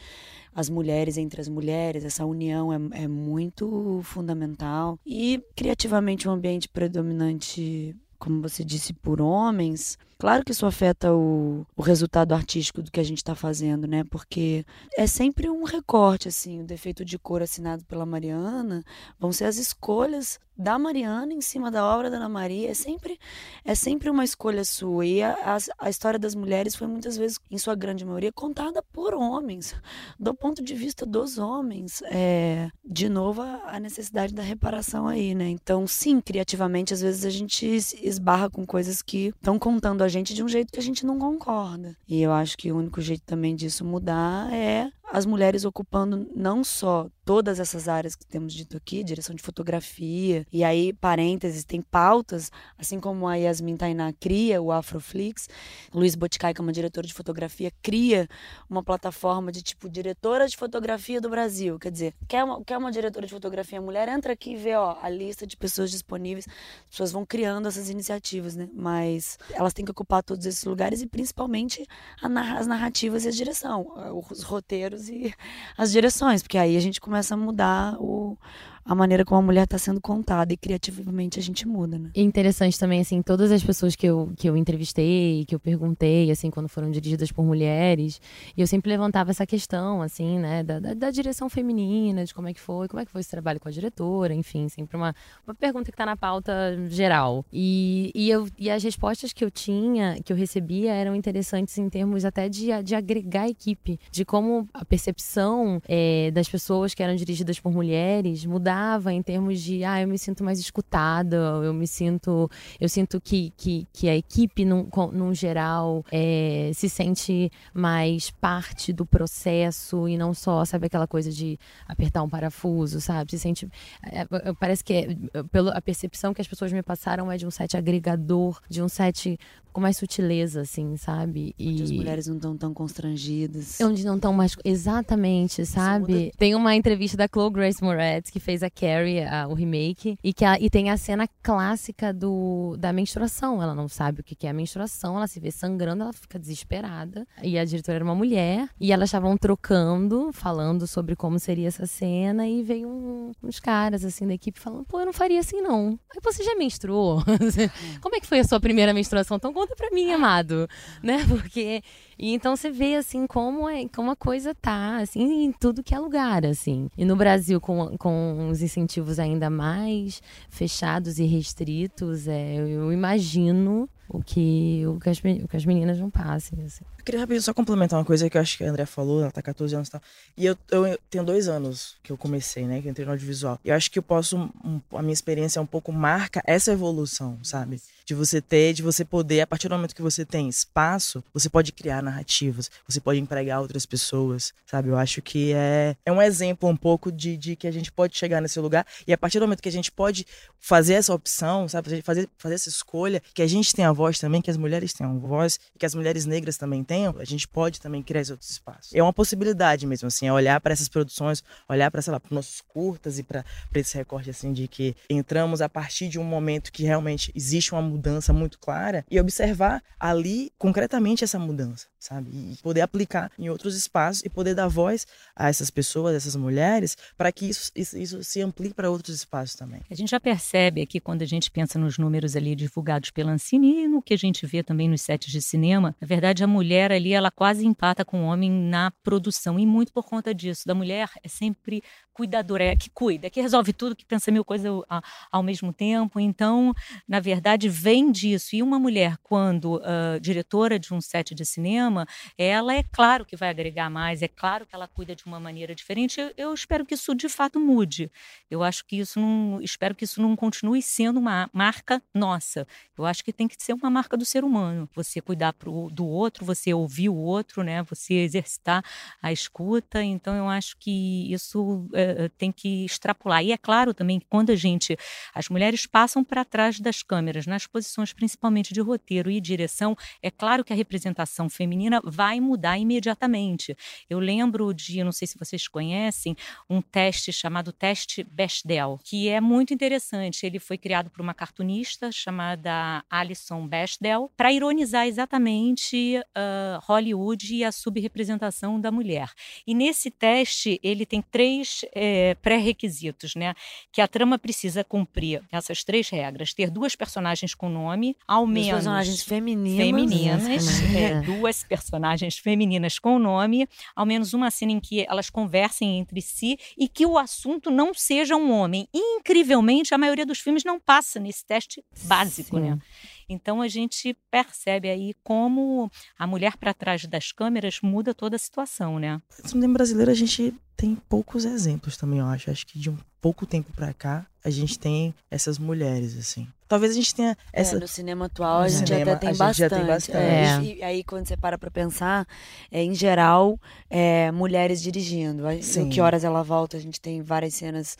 as 0.55 0.69
mulheres 0.69 1.17
entre 1.17 1.41
as 1.41 1.49
mulheres, 1.49 2.05
essa 2.05 2.25
união 2.25 2.71
é, 2.71 3.03
é 3.03 3.07
muito 3.07 4.01
fundamental. 4.03 4.99
E 5.05 5.41
criativamente 5.55 6.27
um 6.27 6.31
ambiente 6.31 6.69
predominante 6.69 7.95
como 8.23 8.41
você 8.41 8.63
disse, 8.63 8.93
por 8.93 9.19
homens, 9.19 9.97
Claro 10.17 10.43
que 10.43 10.51
isso 10.51 10.65
afeta 10.65 11.13
o, 11.13 11.65
o 11.75 11.81
resultado 11.81 12.33
artístico 12.33 12.81
do 12.81 12.91
que 12.91 12.99
a 12.99 13.03
gente 13.03 13.17
está 13.17 13.35
fazendo, 13.35 13.87
né? 13.87 14.03
Porque 14.03 14.65
é 14.97 15.07
sempre 15.07 15.49
um 15.49 15.63
recorte, 15.63 16.27
assim, 16.27 16.61
o 16.61 16.65
defeito 16.65 17.03
de 17.03 17.17
cor 17.17 17.41
assinado 17.41 17.83
pela 17.85 18.05
Mariana 18.05 18.83
vão 19.19 19.31
ser 19.31 19.45
as 19.45 19.57
escolhas 19.57 20.39
da 20.57 20.77
Mariana 20.77 21.33
em 21.33 21.41
cima 21.41 21.71
da 21.71 21.83
obra 21.83 22.09
da 22.09 22.17
Ana 22.17 22.29
Maria. 22.29 22.69
É 22.69 22.73
sempre, 22.73 23.19
é 23.65 23.73
sempre 23.75 24.09
uma 24.09 24.23
escolha 24.23 24.63
sua. 24.63 25.05
E 25.05 25.21
a, 25.21 25.57
a, 25.79 25.89
história 25.89 26.19
das 26.19 26.35
mulheres 26.35 26.75
foi 26.75 26.87
muitas 26.87 27.17
vezes, 27.17 27.39
em 27.49 27.57
sua 27.57 27.75
grande 27.75 28.05
maioria, 28.05 28.31
contada 28.31 28.81
por 28.81 29.13
homens, 29.13 29.75
do 30.19 30.33
ponto 30.33 30.63
de 30.63 30.75
vista 30.75 31.05
dos 31.05 31.37
homens. 31.37 32.01
É, 32.05 32.69
de 32.85 33.09
novo, 33.09 33.41
a, 33.41 33.75
a 33.75 33.79
necessidade 33.79 34.33
da 34.33 34.43
reparação 34.43 35.07
aí, 35.07 35.33
né? 35.33 35.49
Então, 35.49 35.87
sim, 35.87 36.21
criativamente, 36.21 36.93
às 36.93 37.01
vezes 37.01 37.25
a 37.25 37.29
gente 37.29 37.65
esbarra 37.65 38.49
com 38.49 38.65
coisas 38.65 39.01
que 39.01 39.27
estão 39.27 39.57
contando 39.57 40.02
a 40.03 40.07
gente 40.07 40.33
de 40.33 40.43
um 40.43 40.47
jeito 40.47 40.71
que 40.71 40.79
a 40.79 40.83
gente 40.83 41.05
não 41.05 41.17
concorda. 41.17 41.95
E 42.07 42.21
eu 42.21 42.31
acho 42.31 42.57
que 42.57 42.71
o 42.71 42.77
único 42.77 43.01
jeito 43.01 43.23
também 43.25 43.55
disso 43.55 43.83
mudar 43.85 44.53
é 44.53 44.91
as 45.13 45.27
mulheres 45.27 45.63
ocupando 45.63 46.27
não 46.35 46.63
só 46.63 47.07
todas 47.23 47.59
essas 47.59 47.87
áreas 47.87 48.15
que 48.15 48.25
temos 48.25 48.51
dito 48.51 48.75
aqui, 48.75 49.03
direção 49.03 49.35
de 49.35 49.43
fotografia, 49.43 50.43
e 50.51 50.63
aí, 50.63 50.91
parênteses, 50.91 51.63
tem 51.63 51.83
pautas, 51.83 52.51
assim 52.79 52.99
como 52.99 53.27
a 53.27 53.35
Yasmin 53.35 53.77
Tainá 53.77 54.11
cria 54.11 54.59
o 54.59 54.71
Afroflix, 54.71 55.47
Luiz 55.93 56.15
Boticai, 56.15 56.51
que 56.51 56.59
é 56.59 56.63
uma 56.63 56.71
diretora 56.71 57.05
de 57.05 57.13
fotografia, 57.13 57.71
cria 57.83 58.27
uma 58.67 58.83
plataforma 58.83 59.51
de 59.51 59.61
tipo 59.61 59.87
diretora 59.87 60.47
de 60.47 60.57
fotografia 60.57 61.21
do 61.21 61.29
Brasil. 61.29 61.77
Quer 61.77 61.91
dizer, 61.91 62.15
quer 62.27 62.43
uma, 62.43 62.63
quer 62.63 62.79
uma 62.79 62.91
diretora 62.91 63.27
de 63.27 63.31
fotografia 63.31 63.79
mulher, 63.79 64.09
entra 64.09 64.33
aqui 64.33 64.53
e 64.53 64.55
vê 64.55 64.73
ó, 64.75 64.97
a 64.99 65.09
lista 65.09 65.45
de 65.45 65.55
pessoas 65.55 65.91
disponíveis. 65.91 66.47
As 66.47 66.89
pessoas 66.89 67.11
vão 67.11 67.23
criando 67.23 67.67
essas 67.67 67.87
iniciativas, 67.87 68.55
né? 68.55 68.67
Mas 68.73 69.37
elas 69.51 69.73
têm 69.73 69.85
que 69.85 69.91
ocupar 69.91 70.23
todos 70.23 70.43
esses 70.47 70.63
lugares 70.63 71.03
e 71.03 71.07
principalmente 71.07 71.85
as 72.19 72.65
narrativas 72.65 73.25
e 73.25 73.27
a 73.27 73.31
direção, 73.31 73.85
os 74.29 74.41
roteiros 74.41 75.02
e 75.09 75.33
as 75.77 75.91
direções, 75.91 76.41
porque 76.41 76.57
aí 76.57 76.75
a 76.77 76.79
gente 76.79 76.99
começa 77.01 77.33
a 77.33 77.37
mudar 77.37 77.95
o, 77.99 78.37
a 78.85 78.93
maneira 78.93 79.23
como 79.23 79.39
a 79.39 79.41
mulher 79.41 79.63
está 79.63 79.77
sendo 79.77 80.01
contada 80.01 80.51
e 80.53 80.57
criativamente 80.57 81.39
a 81.39 81.41
gente 81.41 81.67
muda, 81.67 81.97
né? 81.97 82.11
Interessante 82.15 82.77
também, 82.77 82.99
assim, 82.99 83.21
todas 83.21 83.51
as 83.51 83.63
pessoas 83.63 83.95
que 83.95 84.05
eu, 84.05 84.31
que 84.35 84.49
eu 84.49 84.57
entrevistei, 84.57 85.45
que 85.45 85.55
eu 85.55 85.59
perguntei, 85.59 86.29
assim, 86.29 86.49
quando 86.49 86.67
foram 86.67 86.91
dirigidas 86.91 87.31
por 87.31 87.45
mulheres, 87.45 88.19
e 88.55 88.61
eu 88.61 88.67
sempre 88.67 88.91
levantava 88.91 89.31
essa 89.31 89.45
questão, 89.45 90.01
assim, 90.01 90.37
né, 90.37 90.63
da, 90.63 90.79
da, 90.79 90.93
da 90.93 91.11
direção 91.11 91.49
feminina, 91.49 92.25
de 92.25 92.33
como 92.33 92.47
é 92.47 92.53
que 92.53 92.59
foi, 92.59 92.87
como 92.87 92.99
é 92.99 93.05
que 93.05 93.11
foi 93.11 93.21
esse 93.21 93.29
trabalho 93.29 93.59
com 93.59 93.69
a 93.69 93.71
diretora, 93.71 94.33
enfim, 94.33 94.67
sempre 94.67 94.97
uma, 94.97 95.15
uma 95.47 95.55
pergunta 95.55 95.85
que 95.85 95.95
está 95.95 96.05
na 96.05 96.17
pauta 96.17 96.53
geral. 96.89 97.45
E, 97.53 98.11
e, 98.13 98.29
eu, 98.29 98.47
e 98.57 98.69
as 98.69 98.83
respostas 98.83 99.31
que 99.31 99.45
eu 99.45 99.51
tinha, 99.51 100.19
que 100.23 100.33
eu 100.33 100.37
recebia, 100.37 100.93
eram 100.93 101.15
interessantes 101.15 101.77
em 101.77 101.89
termos 101.89 102.25
até 102.25 102.49
de, 102.49 102.67
de 102.83 102.95
agregar 102.95 103.47
equipe, 103.47 103.99
de 104.11 104.25
como 104.25 104.67
a 104.73 104.83
percepção 104.83 105.81
é, 105.87 106.31
das 106.31 106.49
pessoas 106.49 106.93
que 106.93 107.01
eram 107.01 107.15
dirigidas 107.15 107.59
por 107.59 107.71
mulheres 107.71 108.45
mudava 108.45 108.72
mudava 108.73 109.13
em 109.13 109.21
termos 109.21 109.61
de, 109.61 109.83
ah, 109.83 110.01
eu 110.01 110.07
me 110.07 110.17
sinto 110.17 110.43
mais 110.43 110.59
escutada, 110.59 111.37
eu 111.63 111.73
me 111.73 111.87
sinto, 111.87 112.49
eu 112.79 112.89
sinto 112.89 113.21
que, 113.21 113.53
que, 113.55 113.87
que 113.93 114.09
a 114.09 114.15
equipe, 114.15 114.65
num, 114.65 114.87
num 115.11 115.33
geral, 115.33 116.03
é, 116.11 116.71
se 116.73 116.89
sente 116.89 117.51
mais 117.73 118.31
parte 118.31 118.91
do 118.91 119.05
processo 119.05 120.07
e 120.07 120.17
não 120.17 120.33
só, 120.33 120.65
sabe, 120.65 120.87
aquela 120.87 121.07
coisa 121.07 121.31
de 121.31 121.57
apertar 121.87 122.23
um 122.23 122.29
parafuso, 122.29 122.99
sabe? 122.99 123.31
Se 123.31 123.39
sente, 123.39 123.69
é, 124.03 124.25
parece 124.59 124.83
que, 124.83 124.93
é, 124.93 125.43
pela 125.51 125.71
a 125.73 125.81
percepção 125.81 126.33
que 126.33 126.41
as 126.41 126.47
pessoas 126.47 126.71
me 126.71 126.81
passaram 126.81 127.31
é 127.31 127.37
de 127.37 127.45
um 127.45 127.51
set 127.51 127.77
agregador, 127.77 128.59
de 128.69 128.81
um 128.81 128.89
set 128.89 129.37
com 129.73 129.81
mais 129.81 129.97
sutileza, 129.97 130.61
assim, 130.61 130.95
sabe? 130.95 131.55
E 131.57 131.71
onde 131.71 131.83
as 131.83 131.91
mulheres 131.91 132.27
não 132.27 132.35
estão 132.35 132.55
tão 132.55 132.73
constrangidas. 132.73 133.81
Onde 133.81 134.05
não 134.05 134.15
estão 134.15 134.31
mais. 134.31 134.55
Exatamente, 134.63 135.65
sabe? 135.65 136.31
Tem 136.37 136.53
uma 136.53 136.75
entrevista 136.75 137.17
da 137.17 137.27
Chloe 137.27 137.51
Grace 137.51 137.83
Moretz, 137.83 138.29
que 138.29 138.39
fez 138.39 138.61
a 138.65 138.69
Carrie, 138.69 139.23
a, 139.23 139.47
o 139.47 139.53
remake, 139.53 140.17
e, 140.23 140.33
que 140.33 140.45
a, 140.45 140.59
e 140.59 140.69
tem 140.69 140.89
a 140.89 140.97
cena 140.97 141.27
clássica 141.41 142.13
do, 142.13 142.75
da 142.77 142.93
menstruação. 142.93 143.61
Ela 143.61 143.73
não 143.75 143.87
sabe 143.87 144.21
o 144.21 144.23
que 144.23 144.45
é 144.47 144.49
a 144.49 144.53
menstruação, 144.53 145.17
ela 145.17 145.27
se 145.27 145.39
vê 145.39 145.51
sangrando, 145.51 146.03
ela 146.03 146.13
fica 146.13 146.39
desesperada. 146.39 147.27
E 147.41 147.57
a 147.57 147.65
diretora 147.65 147.97
era 147.97 148.03
uma 148.03 148.15
mulher, 148.15 148.69
e 148.79 148.91
elas 148.91 149.09
estavam 149.09 149.37
trocando, 149.37 150.31
falando 150.33 150.87
sobre 150.87 151.15
como 151.15 151.39
seria 151.39 151.67
essa 151.67 151.85
cena, 151.85 152.47
e 152.47 152.63
veio 152.63 152.87
um, 152.87 153.31
uns 153.43 153.59
caras, 153.59 154.03
assim, 154.03 154.27
da 154.27 154.33
equipe 154.33 154.59
falando: 154.59 154.85
pô, 154.85 154.99
eu 154.99 155.05
não 155.05 155.13
faria 155.13 155.39
assim, 155.39 155.61
não. 155.61 155.99
Aí 156.09 156.19
você 156.23 156.43
já 156.43 156.55
menstruou? 156.55 157.23
como 158.01 158.15
é 158.15 158.19
que 158.19 158.27
foi 158.27 158.39
a 158.39 158.43
sua 158.43 158.59
primeira 158.59 158.93
menstruação? 158.93 159.39
Tão 159.39 159.53
conta 159.53 159.75
pra 159.75 159.91
mim, 159.91 160.11
amado, 160.11 160.67
né? 161.03 161.25
Porque 161.27 161.81
e 162.17 162.33
então 162.33 162.55
você 162.55 162.69
vê 162.69 162.95
assim 162.95 163.25
como 163.27 163.67
é, 163.69 163.87
como 163.89 164.11
a 164.11 164.15
coisa 164.15 164.53
tá, 164.55 164.97
assim, 164.97 165.45
em 165.45 165.51
tudo 165.51 165.83
que 165.83 165.93
é 165.93 165.99
lugar, 165.99 166.45
assim. 166.45 166.89
E 166.97 167.05
no 167.05 167.15
Brasil 167.15 167.59
com, 167.59 167.97
com 167.97 168.52
os 168.53 168.61
incentivos 168.61 169.19
ainda 169.19 169.49
mais 169.49 170.21
fechados 170.49 171.19
e 171.19 171.25
restritos, 171.25 172.27
é, 172.27 172.55
eu 172.55 172.93
imagino 172.93 173.89
o 174.13 174.23
que, 174.23 174.83
o 174.85 174.99
que, 174.99 175.09
as, 175.09 175.17
o 175.17 175.47
que 175.47 175.57
as 175.57 175.65
meninas 175.65 175.97
não 175.97 176.09
passem. 176.09 176.63
Assim. 176.63 176.85
Eu 176.99 177.03
queria 177.03 177.19
rapidinho 177.19 177.41
só 177.41 177.51
complementar 177.51 177.97
uma 177.97 178.05
coisa 178.05 178.29
que 178.29 178.37
eu 178.37 178.41
acho 178.41 178.55
que 178.57 178.63
a 178.63 178.69
André 178.69 178.85
falou, 178.85 179.21
ela 179.21 179.31
tá 179.31 179.41
14 179.41 179.75
anos 179.75 179.87
e 179.87 179.91
tal. 179.91 180.01
E 180.37 180.45
eu, 180.45 180.57
eu 180.69 180.99
tenho 181.09 181.23
dois 181.23 181.47
anos 181.47 181.95
que 182.03 182.11
eu 182.11 182.17
comecei, 182.17 182.67
né? 182.67 182.79
Que 182.79 182.87
eu 182.87 182.91
entrei 182.91 183.05
no 183.05 183.11
audiovisual. 183.11 183.59
E 183.65 183.69
eu 183.69 183.75
acho 183.75 183.89
que 183.89 183.97
eu 183.97 184.03
posso, 184.03 184.37
um, 184.37 184.79
a 184.93 185.01
minha 185.01 185.13
experiência 185.13 185.59
um 185.59 185.65
pouco 185.65 185.91
marca 185.91 186.43
essa 186.45 186.71
evolução, 186.71 187.39
sabe? 187.41 187.81
De 188.05 188.13
você 188.13 188.39
ter, 188.39 188.73
de 188.73 188.83
você 188.83 189.03
poder, 189.03 189.41
a 189.41 189.47
partir 189.47 189.67
do 189.67 189.75
momento 189.75 189.95
que 189.95 190.01
você 190.01 190.23
tem 190.23 190.47
espaço, 190.47 191.23
você 191.33 191.49
pode 191.49 191.71
criar 191.71 192.03
narrativas, 192.03 192.69
você 192.87 192.99
pode 192.99 193.19
empregar 193.19 193.61
outras 193.61 193.85
pessoas, 193.85 194.53
sabe? 194.65 194.89
Eu 194.89 194.97
acho 194.97 195.21
que 195.21 195.53
é, 195.53 195.95
é 196.05 196.11
um 196.11 196.21
exemplo 196.21 196.69
um 196.69 196.75
pouco 196.75 197.11
de, 197.11 197.35
de 197.35 197.55
que 197.55 197.65
a 197.65 197.71
gente 197.71 197.91
pode 197.91 198.15
chegar 198.15 198.41
nesse 198.41 198.59
lugar. 198.59 198.85
E 199.07 199.13
a 199.13 199.17
partir 199.17 199.39
do 199.39 199.45
momento 199.45 199.63
que 199.63 199.69
a 199.69 199.71
gente 199.71 199.91
pode 199.91 200.27
fazer 200.59 200.93
essa 200.93 201.13
opção, 201.13 201.67
sabe? 201.67 202.01
Fazer, 202.01 202.29
fazer 202.37 202.55
essa 202.55 202.69
escolha, 202.69 203.21
que 203.33 203.41
a 203.41 203.47
gente 203.47 203.73
tem 203.73 203.85
a 203.85 203.91
voz 203.91 204.02
também, 204.11 204.41
que 204.41 204.51
as 204.51 204.57
mulheres 204.57 204.93
tenham 204.93 205.19
voz, 205.19 205.59
que 205.77 205.85
as 205.85 205.95
mulheres 205.95 206.25
negras 206.25 206.57
também 206.57 206.83
tenham, 206.83 207.15
a 207.17 207.25
gente 207.25 207.47
pode 207.47 207.79
também 207.79 208.01
criar 208.01 208.21
esses 208.21 208.31
outros 208.31 208.49
espaços. 208.49 208.93
É 208.93 209.01
uma 209.01 209.13
possibilidade 209.13 209.85
mesmo, 209.85 210.07
assim, 210.07 210.27
é 210.27 210.33
olhar 210.33 210.59
para 210.61 210.73
essas 210.73 210.89
produções, 210.89 211.43
olhar 211.67 211.89
para, 211.89 212.01
sei 212.01 212.11
lá, 212.11 212.19
para 212.19 212.33
nossos 212.33 212.61
curtas 212.61 213.19
e 213.19 213.23
para 213.23 213.43
esse 213.75 213.97
recorte, 213.97 214.29
assim, 214.29 214.51
de 214.53 214.67
que 214.67 214.95
entramos 215.09 215.61
a 215.61 215.69
partir 215.69 216.07
de 216.07 216.19
um 216.19 216.23
momento 216.23 216.71
que 216.71 216.83
realmente 216.83 217.31
existe 217.35 217.71
uma 217.71 217.81
mudança 217.81 218.33
muito 218.33 218.59
clara 218.59 219.05
e 219.09 219.19
observar 219.19 219.81
ali 219.99 220.51
concretamente 220.57 221.23
essa 221.23 221.39
mudança, 221.39 221.87
sabe? 222.03 222.29
E 222.31 222.57
poder 222.61 222.81
aplicar 222.81 223.31
em 223.37 223.49
outros 223.49 223.75
espaços 223.75 224.23
e 224.25 224.29
poder 224.29 224.53
dar 224.53 224.67
voz 224.67 225.07
a 225.35 225.49
essas 225.49 225.69
pessoas, 225.69 226.13
a 226.13 226.17
essas 226.17 226.35
mulheres, 226.35 226.97
para 227.17 227.31
que 227.31 227.47
isso, 227.47 227.71
isso, 227.75 227.97
isso 227.97 228.23
se 228.23 228.41
amplie 228.41 228.73
para 228.73 228.89
outros 228.89 229.15
espaços 229.15 229.55
também. 229.55 229.81
A 229.89 229.95
gente 229.95 230.11
já 230.11 230.19
percebe 230.19 230.81
aqui 230.81 230.99
quando 230.99 231.21
a 231.21 231.25
gente 231.25 231.49
pensa 231.49 231.79
nos 231.79 231.97
números 231.97 232.35
ali 232.35 232.55
divulgados 232.55 233.09
pela 233.09 233.31
Ancine 233.31 233.87
no 233.87 234.01
que 234.01 234.13
a 234.13 234.17
gente 234.17 234.45
vê 234.45 234.61
também 234.61 234.89
nos 234.89 235.01
sets 235.01 235.31
de 235.31 235.41
cinema, 235.41 235.95
na 235.99 236.07
verdade 236.07 236.43
a 236.43 236.47
mulher 236.47 236.91
ali 236.91 237.13
ela 237.13 237.31
quase 237.31 237.65
empata 237.65 238.03
com 238.03 238.23
o 238.23 238.25
homem 238.25 238.51
na 238.51 238.91
produção 239.03 239.59
e 239.59 239.65
muito 239.65 239.91
por 239.93 240.03
conta 240.03 240.33
disso. 240.33 240.67
Da 240.67 240.75
mulher 240.75 241.09
é 241.23 241.27
sempre 241.27 241.83
cuidadora, 242.13 242.63
é 242.63 242.75
que 242.75 242.89
cuida, 242.89 243.27
é 243.27 243.29
que 243.29 243.41
resolve 243.41 243.73
tudo, 243.73 243.95
que 243.95 244.05
pensa 244.05 244.31
mil 244.31 244.45
coisas 244.45 244.67
ao, 244.67 244.85
ao 245.31 245.43
mesmo 245.43 245.73
tempo. 245.73 246.19
Então, 246.19 246.73
na 247.07 247.19
verdade, 247.19 247.67
vem 247.67 248.11
disso. 248.11 248.55
E 248.55 248.61
uma 248.61 248.79
mulher, 248.79 249.17
quando 249.23 249.77
uh, 249.77 250.19
diretora 250.21 250.77
de 250.77 250.93
um 250.93 251.01
set 251.01 251.33
de 251.33 251.43
cinema, 251.43 251.92
ela 252.37 252.73
é 252.73 252.83
claro 252.83 253.25
que 253.25 253.35
vai 253.35 253.49
agregar 253.49 253.89
mais, 253.89 254.21
é 254.21 254.27
claro 254.27 254.65
que 254.65 254.75
ela 254.75 254.87
cuida 254.87 255.15
de 255.15 255.25
uma 255.25 255.39
maneira 255.39 255.73
diferente. 255.75 256.19
Eu, 256.19 256.31
eu 256.37 256.53
espero 256.53 256.85
que 256.85 256.93
isso 256.93 257.13
de 257.15 257.29
fato 257.29 257.59
mude. 257.59 258.11
Eu 258.49 258.63
acho 258.63 258.85
que 258.85 258.97
isso 258.97 259.19
não, 259.19 259.59
espero 259.61 259.95
que 259.95 260.05
isso 260.05 260.21
não 260.21 260.35
continue 260.35 260.81
sendo 260.81 261.19
uma 261.19 261.49
marca 261.53 262.01
nossa. 262.13 262.67
Eu 262.97 263.05
acho 263.05 263.23
que 263.23 263.33
tem 263.33 263.47
que 263.47 263.55
ser 263.61 263.73
uma 263.73 263.89
marca 263.89 264.15
do 264.15 264.25
ser 264.25 264.43
humano. 264.43 264.89
Você 264.95 265.21
cuidar 265.21 265.53
pro, 265.53 265.89
do 265.91 266.05
outro, 266.05 266.45
você 266.45 266.73
ouvir 266.73 267.09
o 267.09 267.15
outro, 267.15 267.63
né? 267.63 267.83
Você 267.83 268.13
exercitar 268.15 268.83
a 269.21 269.31
escuta. 269.31 270.03
Então 270.03 270.35
eu 270.35 270.47
acho 270.47 270.77
que 270.77 271.31
isso 271.31 271.87
é, 271.93 272.29
tem 272.37 272.51
que 272.51 272.85
extrapolar. 272.85 273.43
E 273.43 273.51
é 273.51 273.57
claro 273.57 273.93
também 273.93 274.19
que 274.19 274.25
quando 274.29 274.51
a 274.51 274.55
gente, 274.55 274.97
as 275.33 275.49
mulheres 275.49 275.85
passam 275.85 276.23
para 276.23 276.45
trás 276.45 276.79
das 276.79 277.01
câmeras, 277.03 277.45
nas 277.45 277.67
posições 277.67 278.13
principalmente 278.13 278.73
de 278.73 278.81
roteiro 278.81 279.29
e 279.29 279.41
direção, 279.41 279.95
é 280.21 280.29
claro 280.29 280.63
que 280.63 280.71
a 280.71 280.75
representação 280.75 281.49
feminina 281.49 281.82
vai 282.03 282.39
mudar 282.39 282.77
imediatamente. 282.77 283.75
Eu 284.09 284.19
lembro 284.19 284.73
de, 284.73 285.03
não 285.03 285.11
sei 285.11 285.27
se 285.27 285.37
vocês 285.37 285.67
conhecem, 285.67 286.35
um 286.69 286.81
teste 286.81 287.31
chamado 287.31 287.71
teste 287.71 288.23
Bechdel, 288.23 288.99
que 289.03 289.29
é 289.29 289.39
muito 289.39 289.73
interessante. 289.73 290.45
Ele 290.45 290.59
foi 290.59 290.77
criado 290.77 291.09
por 291.09 291.21
uma 291.21 291.33
cartunista 291.33 292.11
chamada 292.11 293.03
Alison 293.09 293.67
Bechdel 293.67 294.31
para 294.35 294.51
ironizar 294.51 295.07
exatamente 295.07 296.19
uh, 296.19 296.79
Hollywood 296.83 297.55
e 297.55 297.63
a 297.63 297.71
subrepresentação 297.71 298.79
da 298.79 298.91
mulher. 298.91 299.31
E 299.65 299.73
nesse 299.73 300.09
teste 300.11 300.79
ele 300.83 301.05
tem 301.05 301.21
três 301.21 301.81
é, 301.93 302.35
pré-requisitos, 302.35 303.35
né? 303.35 303.53
Que 303.91 304.01
a 304.01 304.07
trama 304.07 304.37
precisa 304.37 304.83
cumprir 304.83 305.43
essas 305.51 305.83
três 305.83 306.09
regras: 306.09 306.53
ter 306.53 306.69
duas 306.69 306.95
personagens 306.95 307.53
com 307.53 307.69
nome, 307.69 308.15
ao 308.27 308.45
duas 308.45 308.53
menos 308.53 308.71
personagens 308.71 309.23
femininas, 309.23 309.85
femininas 309.85 310.81
é, 310.95 311.21
duas 311.21 311.65
personagens 311.73 312.37
femininas 312.37 312.99
com 312.99 313.17
nome, 313.17 313.67
ao 313.95 314.05
menos 314.05 314.31
uma 314.35 314.51
cena 314.51 314.73
em 314.73 314.79
que 314.79 315.03
elas 315.09 315.27
conversem 315.27 315.97
entre 315.97 316.21
si 316.21 316.55
e 316.77 316.87
que 316.87 317.03
o 317.03 317.17
assunto 317.17 317.71
não 317.71 317.95
seja 317.95 318.35
um 318.35 318.51
homem. 318.51 318.87
incrivelmente, 318.93 319.91
a 319.91 319.97
maioria 319.97 320.23
dos 320.23 320.39
filmes 320.39 320.63
não 320.63 320.79
passa 320.79 321.19
nesse 321.19 321.43
teste 321.43 321.83
básico, 322.03 322.59
né? 322.59 322.65
Sim. 322.65 322.75
né? 322.75 322.81
Então 323.27 323.59
a 323.59 323.67
gente 323.67 324.15
percebe 324.29 324.87
aí 324.87 325.15
como 325.23 325.89
a 326.15 326.27
mulher 326.27 326.57
para 326.57 326.75
trás 326.75 327.05
das 327.05 327.31
câmeras 327.31 327.79
muda 327.81 328.13
toda 328.13 328.35
a 328.35 328.39
situação, 328.39 328.99
né? 328.99 329.19
No 329.41 329.49
cinema 329.49 329.73
brasileiro 329.73 330.11
a 330.11 330.13
gente 330.13 330.53
tem 330.77 330.95
poucos 331.09 331.43
exemplos 331.43 331.97
também, 331.97 332.19
eu 332.19 332.27
acho. 332.27 332.51
Acho 332.51 332.67
que 332.67 332.77
de 332.77 332.91
um 332.91 332.97
pouco 333.19 333.47
tempo 333.47 333.73
para 333.73 333.91
cá 333.95 334.27
a 334.43 334.49
gente 334.49 334.77
tem 334.77 335.13
essas 335.31 335.57
mulheres 335.57 336.17
assim. 336.17 336.47
Talvez 336.67 336.91
a 336.91 336.95
gente 336.95 337.13
tenha 337.13 337.37
é, 337.53 337.61
essa. 337.61 337.75
É, 337.75 337.79
no 337.79 337.87
cinema 337.87 338.25
atual 338.25 338.61
a 338.61 338.67
gente 338.67 338.87
cinema, 338.87 339.11
até 339.11 339.27
tem 339.27 339.37
bastante. 339.37 339.75
Tem 339.75 339.85
bastante. 339.85 340.17
É. 340.17 340.75
E 340.77 340.83
aí, 340.83 341.03
quando 341.03 341.27
você 341.27 341.37
para 341.37 341.55
pra 341.55 341.69
pensar, 341.69 342.27
é, 342.71 342.83
em 342.83 342.95
geral, 342.95 343.59
é, 343.89 344.31
mulheres 344.31 344.81
dirigindo. 344.81 345.43
Sim. 345.61 345.89
Que 345.89 346.01
horas 346.01 346.23
ela 346.23 346.41
volta? 346.41 346.75
A 346.75 346.79
gente 346.79 346.99
tem 346.99 347.21
várias 347.21 347.53
cenas 347.53 347.95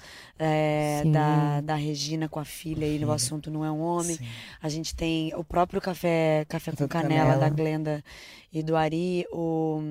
da, 1.11 1.61
da 1.61 1.75
Regina 1.75 2.27
com 2.27 2.39
a 2.39 2.45
filha 2.45 2.85
e 2.87 3.03
o 3.05 3.11
assunto 3.11 3.51
não 3.51 3.63
é 3.63 3.71
um 3.71 3.79
homem. 3.79 4.15
Sim. 4.15 4.27
A 4.59 4.69
gente 4.69 4.95
tem 4.95 5.31
o 5.35 5.43
próprio 5.43 5.79
café, 5.79 6.43
café 6.49 6.71
com 6.71 6.87
canela, 6.87 7.33
canela, 7.33 7.37
da 7.37 7.49
Glenda 7.49 8.03
e 8.51 8.63
do 8.63 8.75
Ari. 8.75 9.25
O, 9.31 9.81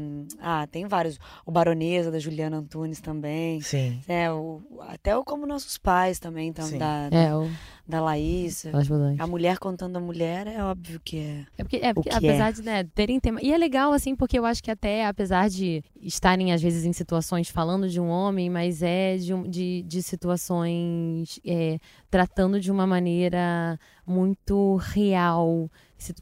ah, 0.41 0.67
tem 0.71 0.87
vários. 0.87 1.21
O 1.47 1.53
Baronesa, 1.53 2.11
da 2.11 2.19
Juliana 2.19 2.57
Antunes 2.59 3.01
também. 3.01 3.61
Sim. 3.61 4.01
É, 4.09 4.31
o, 4.33 4.61
até 4.89 5.17
o 5.17 5.25
Como 5.25 5.47
Nossos 5.47 5.79
Pais 5.79 6.19
também, 6.19 6.42
então, 6.43 6.71
da, 6.79 7.09
é, 7.11 7.35
o... 7.35 7.49
da 7.87 8.01
Laís. 8.01 8.65
A 9.19 9.27
mulher 9.27 9.59
contando 9.59 9.97
a 9.97 10.01
mulher 10.01 10.47
é 10.47 10.63
óbvio 10.63 11.01
que 11.05 11.19
é. 11.19 11.47
É 11.59 11.65
porque, 11.65 11.77
é 11.77 11.95
porque 11.95 12.11
apesar 12.11 12.49
é. 12.49 12.53
de 12.53 12.63
né, 12.63 12.85
terem 12.95 13.19
tema. 13.21 13.41
E 13.43 13.53
é 13.53 13.59
legal, 13.59 13.93
assim, 13.93 14.15
porque 14.15 14.39
eu 14.39 14.45
acho 14.45 14.63
que 14.63 14.71
até, 14.71 15.07
apesar 15.07 15.49
de 15.49 15.83
estarem, 16.01 16.53
às 16.53 16.63
vezes, 16.63 16.85
em 16.85 16.93
situações 16.93 17.49
falando 17.49 17.89
de 17.89 18.01
um 18.01 18.09
homem, 18.09 18.51
mas 18.51 18.83
é 18.83 19.17
de, 19.17 19.33
de, 19.49 19.83
de 19.83 20.03
situações 20.03 21.41
é, 21.47 21.79
tratando 22.11 22.61
de 22.61 22.71
uma 22.71 22.87
maneira 22.87 23.79
muito 24.07 24.77
real 24.77 25.71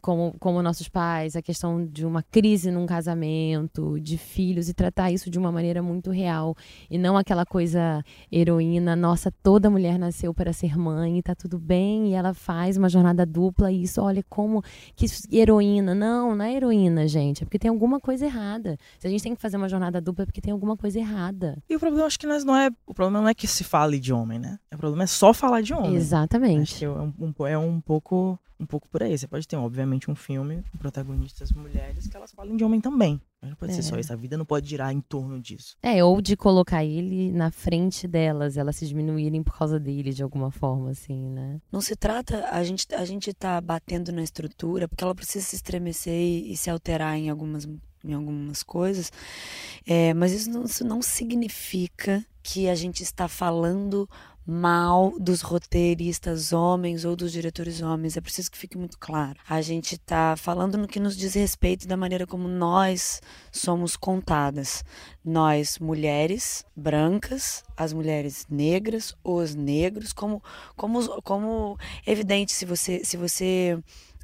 como, 0.01 0.35
como 0.39 0.63
nossos 0.63 0.89
pais, 0.89 1.37
a 1.37 1.43
questão 1.43 1.87
de 1.87 2.05
uma 2.05 2.23
crise 2.23 2.71
num 2.71 2.87
casamento, 2.87 3.99
de 4.01 4.19
filhos, 4.19 4.69
e 4.69 4.75
tratar 4.75 5.11
isso 5.11 5.31
de 5.31 5.39
uma 5.39 5.51
maneira 5.53 5.83
muito 5.83 6.11
real. 6.11 6.55
E 6.91 6.99
não 6.99 7.17
aquela 7.17 7.47
coisa 7.47 8.05
heroína, 8.31 8.95
nossa, 8.97 9.33
toda 9.43 9.71
mulher 9.71 9.99
nasceu 9.99 10.35
para 10.35 10.53
ser 10.53 10.77
mãe, 10.77 11.19
e 11.19 11.23
tá 11.23 11.35
tudo 11.35 11.59
bem, 11.59 12.09
e 12.09 12.15
ela 12.15 12.35
faz 12.35 12.77
uma 12.77 12.89
jornada 12.89 13.25
dupla, 13.25 13.71
e 13.71 13.83
isso, 13.83 14.01
olha 14.03 14.25
como 14.29 14.63
que 14.95 15.07
heroína. 15.31 15.95
Não, 15.95 16.35
não 16.35 16.45
é 16.45 16.55
heroína, 16.55 17.07
gente, 17.07 17.43
é 17.43 17.47
porque 17.47 17.59
tem 17.59 17.71
alguma 17.71 18.01
coisa 18.01 18.27
errada. 18.27 18.77
Se 18.99 19.07
a 19.07 19.11
gente 19.11 19.23
tem 19.23 19.35
que 19.35 19.41
fazer 19.41 19.57
uma 19.57 19.69
jornada 19.69 20.01
dupla, 20.01 20.25
é 20.25 20.27
porque 20.27 20.41
tem 20.41 20.53
alguma 20.53 20.77
coisa 20.77 20.99
errada. 20.99 21.57
E 21.69 21.77
o 21.77 21.81
problema, 21.81 22.07
acho 22.07 22.19
que 22.19 22.27
não 22.27 22.57
é. 22.57 22.71
O 22.87 22.95
problema 22.95 23.23
não 23.23 23.29
é 23.29 23.35
que 23.35 23.47
se 23.47 23.65
fale 23.65 23.99
de 23.99 24.13
homem, 24.13 24.39
né? 24.39 24.59
O 24.73 24.79
problema 24.79 25.05
é 25.05 25.07
só 25.07 25.33
falar 25.33 25.61
de 25.63 25.73
homem. 25.73 25.95
Exatamente. 25.95 26.63
Acho 26.63 26.79
que 26.79 26.85
é 26.85 26.91
um, 26.91 27.13
um, 27.19 27.47
é 27.47 27.59
um 27.59 27.81
pouco 27.81 28.39
um 28.61 28.67
pouco 28.67 28.87
por 28.89 29.03
aí. 29.03 29.17
Você 29.17 29.27
pode 29.27 29.49
ter, 29.49 29.57
obviamente, 29.71 30.11
um 30.11 30.17
filme 30.17 30.65
com 30.73 30.79
protagonistas 30.79 31.53
mulheres 31.53 32.09
que 32.09 32.17
elas 32.17 32.33
falem 32.33 32.57
de 32.57 32.65
homem 32.65 32.81
também. 32.81 33.21
Mas 33.41 33.51
não 33.51 33.57
pode 33.57 33.73
é. 33.73 33.77
ser 33.77 33.83
só 33.83 33.97
é. 33.97 34.01
isso. 34.01 34.13
A 34.13 34.17
vida 34.17 34.37
não 34.37 34.45
pode 34.45 34.69
girar 34.69 34.93
em 34.93 35.01
torno 35.01 35.41
disso. 35.41 35.77
É, 35.81 36.05
ou 36.05 36.21
de 36.21 36.37
colocar 36.37 36.85
ele 36.85 37.33
na 37.33 37.51
frente 37.51 38.09
delas, 38.09 38.57
elas 38.57 38.77
se 38.77 38.87
diminuírem 38.87 39.43
por 39.43 39.57
causa 39.57 39.79
dele, 39.79 40.13
de 40.13 40.23
alguma 40.23 40.51
forma, 40.51 40.91
assim, 40.91 41.31
né? 41.31 41.61
Não 41.71 41.81
se 41.81 41.95
trata, 41.95 42.49
a 42.51 42.63
gente, 42.65 42.93
a 42.95 43.05
gente 43.05 43.33
tá 43.33 43.61
batendo 43.61 44.11
na 44.11 44.23
estrutura, 44.23 44.89
porque 44.89 45.05
ela 45.05 45.15
precisa 45.15 45.47
se 45.47 45.57
estremecer 45.57 46.13
e, 46.13 46.53
e 46.53 46.57
se 46.57 46.69
alterar 46.69 47.17
em 47.17 47.31
algumas 47.31 47.67
em 48.03 48.15
algumas 48.15 48.63
coisas, 48.63 49.13
é, 49.87 50.15
mas 50.15 50.33
isso 50.33 50.51
não, 50.51 50.65
isso 50.65 50.83
não 50.83 51.03
significa 51.03 52.25
que 52.43 52.67
a 52.67 52.75
gente 52.75 53.03
está 53.03 53.29
falando 53.29 54.09
mal 54.51 55.15
dos 55.17 55.43
roteiristas 55.43 56.53
homens 56.53 57.05
ou 57.05 57.15
dos 57.15 57.31
diretores 57.31 57.81
homens. 57.81 58.17
É 58.17 58.21
preciso 58.21 58.51
que 58.51 58.59
fique 58.59 58.77
muito 58.77 58.99
claro. 58.99 59.39
A 59.49 59.63
gente 59.63 59.95
está 59.95 60.35
falando 60.37 60.77
no 60.77 60.89
que 60.89 60.99
nos 60.99 61.17
diz 61.17 61.35
respeito 61.35 61.87
da 61.87 61.97
maneira 61.97 62.27
como 62.27 62.49
nós 62.49 63.23
somos 63.53 63.97
contadas. 63.97 64.83
Nós, 65.25 65.79
mulheres 65.79 66.65
brancas, 66.75 67.63
as 67.77 67.93
mulheres 67.93 68.45
negras, 68.51 69.15
os 69.23 69.55
negros, 69.55 70.13
como, 70.13 70.43
como, 70.77 71.23
como 71.23 71.79
evidente 72.05 72.53
se 72.53 72.65
você, 72.65 73.05
se 73.05 73.17
você 73.17 73.79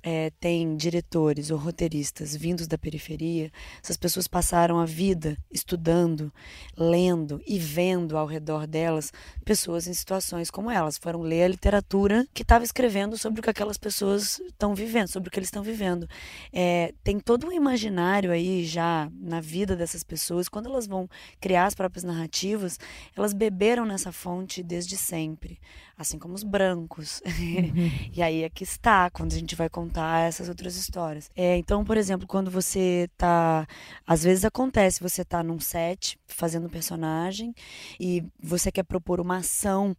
é, 0.09 0.31
tem 0.38 0.77
diretores 0.77 1.51
ou 1.51 1.59
roteiristas 1.59 2.37
vindos 2.37 2.69
da 2.69 2.79
periferia, 2.79 3.51
essas 3.83 3.97
pessoas 3.97 4.29
passaram 4.29 4.79
a 4.79 4.85
vida 4.85 5.37
estudando, 5.51 6.33
lendo 6.77 7.42
e 7.45 7.59
vendo 7.59 8.16
ao 8.16 8.25
redor 8.25 8.69
delas 8.69 9.12
pessoas 9.45 9.88
em 9.88 9.92
situações 9.92 10.49
como 10.49 10.71
elas. 10.71 10.97
Foram 10.97 11.23
ler 11.23 11.42
a 11.42 11.49
literatura 11.49 12.25
que 12.33 12.42
estava 12.42 12.62
escrevendo 12.62 13.19
sobre 13.19 13.40
o 13.40 13.42
que 13.42 13.51
aquelas 13.51 13.77
pessoas 13.77 14.38
estão 14.38 14.77
vivendo, 14.77 15.09
sobre 15.09 15.29
o 15.29 15.33
que 15.33 15.40
eles 15.40 15.49
estão 15.49 15.64
vivendo. 15.64 16.09
É, 16.53 16.95
tem 17.03 17.19
todo 17.19 17.49
um 17.49 17.53
imaginário 17.53 18.31
aí 18.31 18.64
já 18.64 19.11
na 19.12 19.40
vida 19.40 19.75
dessas 19.75 20.05
pessoas. 20.05 20.49
Quando 20.49 20.69
elas 20.69 20.87
vão 20.87 21.11
criar 21.40 21.66
as 21.66 21.75
próprias 21.75 22.05
narrativas, 22.05 22.79
elas 23.16 23.33
beberam 23.33 23.85
nessa 23.85 24.12
fonte 24.12 24.62
desde 24.62 24.97
sempre 24.97 25.59
assim 25.97 26.19
como 26.19 26.35
os 26.35 26.43
brancos. 26.43 27.23
Uhum. 27.25 27.91
e 28.15 28.23
aí 28.23 28.43
é 28.43 28.51
que 28.51 28.65
está 28.65 29.09
quando 29.11 29.33
a 29.33 29.37
gente 29.37 29.55
vai 29.55 29.69
contar 29.69 30.29
essas 30.29 30.49
outras 30.49 30.77
histórias. 30.77 31.31
É, 31.35 31.57
então, 31.57 31.85
por 31.85 31.97
exemplo, 31.97 32.27
quando 32.27 32.51
você 32.51 33.09
tá. 33.17 33.67
Às 34.07 34.23
vezes 34.23 34.45
acontece, 34.45 35.01
você 35.01 35.25
tá 35.25 35.43
num 35.43 35.59
set 35.59 36.19
fazendo 36.27 36.67
um 36.67 36.71
personagem 36.71 37.55
e 37.99 38.25
você 38.43 38.71
quer 38.71 38.83
propor 38.83 39.21
uma 39.21 39.39
ação 39.39 39.97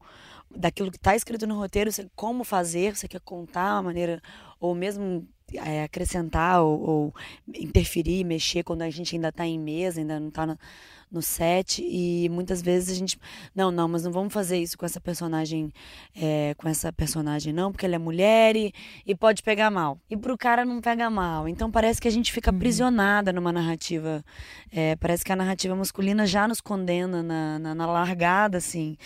daquilo 0.50 0.92
que 0.92 0.98
está 0.98 1.16
escrito 1.16 1.46
no 1.46 1.58
roteiro, 1.58 1.92
você, 1.92 2.08
como 2.16 2.44
fazer, 2.44 2.96
você 2.96 3.08
quer 3.08 3.20
contar 3.20 3.76
uma 3.76 3.84
maneira, 3.84 4.22
ou 4.60 4.74
mesmo 4.74 5.28
é, 5.54 5.84
acrescentar 5.84 6.62
ou, 6.62 6.82
ou, 6.82 7.16
interferir, 7.54 8.24
mexer 8.24 8.64
quando 8.64 8.82
a 8.82 8.90
gente 8.90 9.16
ainda 9.16 9.30
está 9.30 9.46
em 9.46 9.60
mesa, 9.60 10.00
ainda 10.00 10.20
não 10.20 10.30
está 10.30 10.58
no 11.12 11.22
set 11.22 11.82
e 11.82 12.28
muitas 12.30 12.62
vezes 12.62 12.89
a 12.89 12.96
gente 12.96 13.17
não 13.56 13.72
não 13.72 13.88
mas 13.88 14.04
não 14.04 14.12
vamos 14.12 14.34
fazer 14.34 14.58
isso 14.58 14.78
com 14.78 14.86
essa 14.86 15.00
personagem 15.00 15.72
é, 16.15 16.54
com 16.58 16.67
essa 16.67 16.91
personagem 16.91 17.54
não 17.54 17.72
porque 17.72 17.86
ela 17.86 17.96
é 17.96 17.98
mulher 17.98 18.56
e, 18.56 18.74
e 19.06 19.15
pode 19.15 19.41
pegar 19.41 19.72
mal. 19.72 20.00
E 20.10 20.17
pro 20.17 20.38
cara 20.38 20.65
não 20.65 20.82
pega 20.82 21.10
mal. 21.10 21.48
Então 21.48 21.72
parece 21.72 22.02
que 22.02 22.08
a 22.08 22.12
gente 22.12 22.32
fica 22.32 22.52
uhum. 22.52 22.58
aprisionada 22.58 23.32
numa 23.32 23.52
narrativa 23.52 24.24
é, 24.72 24.96
parece 24.98 25.24
que 25.24 25.32
a 25.32 25.36
narrativa 25.36 25.76
masculina 25.76 26.26
já 26.26 26.48
nos 26.48 26.60
condena 26.60 27.24
na, 27.24 27.60
na, 27.60 27.76
na 27.76 27.86
largada 27.86 28.58
assim 28.58 28.98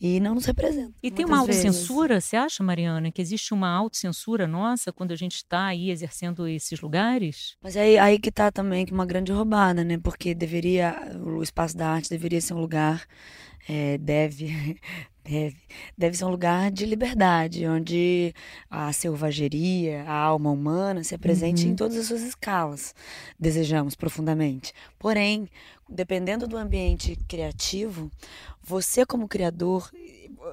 e 0.00 0.18
não 0.20 0.34
nos 0.34 0.44
representa 0.46 0.92
e 1.02 1.10
tem 1.10 1.24
uma 1.24 1.38
autocensura 1.38 2.20
você 2.20 2.36
acha 2.36 2.62
Mariana 2.62 3.12
que 3.12 3.22
existe 3.22 3.54
uma 3.54 3.68
autocensura 3.68 4.46
nossa 4.46 4.92
quando 4.92 5.12
a 5.12 5.16
gente 5.16 5.36
está 5.36 5.66
aí 5.66 5.90
exercendo 5.90 6.48
esses 6.48 6.80
lugares? 6.80 7.56
Mas 7.62 7.76
aí 7.76 7.96
aí 7.98 8.18
que 8.18 8.32
tá 8.32 8.50
também 8.50 8.84
que 8.84 8.92
uma 8.92 9.06
grande 9.06 9.32
roubada 9.32 9.84
né? 9.84 9.98
Porque 9.98 10.34
deveria 10.34 10.96
espaço 11.44 11.76
da 11.76 11.88
arte 11.88 12.10
deveria 12.10 12.40
ser 12.40 12.54
um 12.54 12.60
lugar, 12.60 13.06
é, 13.68 13.98
deve, 13.98 14.78
deve, 15.22 15.56
deve 15.96 16.16
ser 16.16 16.24
um 16.24 16.30
lugar 16.30 16.70
de 16.70 16.84
liberdade, 16.84 17.66
onde 17.66 18.34
a 18.70 18.92
selvageria, 18.92 20.02
a 20.04 20.14
alma 20.14 20.50
humana 20.50 21.04
se 21.04 21.14
apresente 21.14 21.64
uhum. 21.64 21.72
em 21.72 21.76
todas 21.76 21.96
as 21.96 22.06
suas 22.06 22.22
escalas. 22.22 22.94
Desejamos 23.38 23.94
profundamente. 23.94 24.72
Porém, 24.98 25.48
dependendo 25.88 26.46
do 26.48 26.56
ambiente 26.56 27.16
criativo, 27.28 28.10
você 28.62 29.04
como 29.06 29.28
criador 29.28 29.90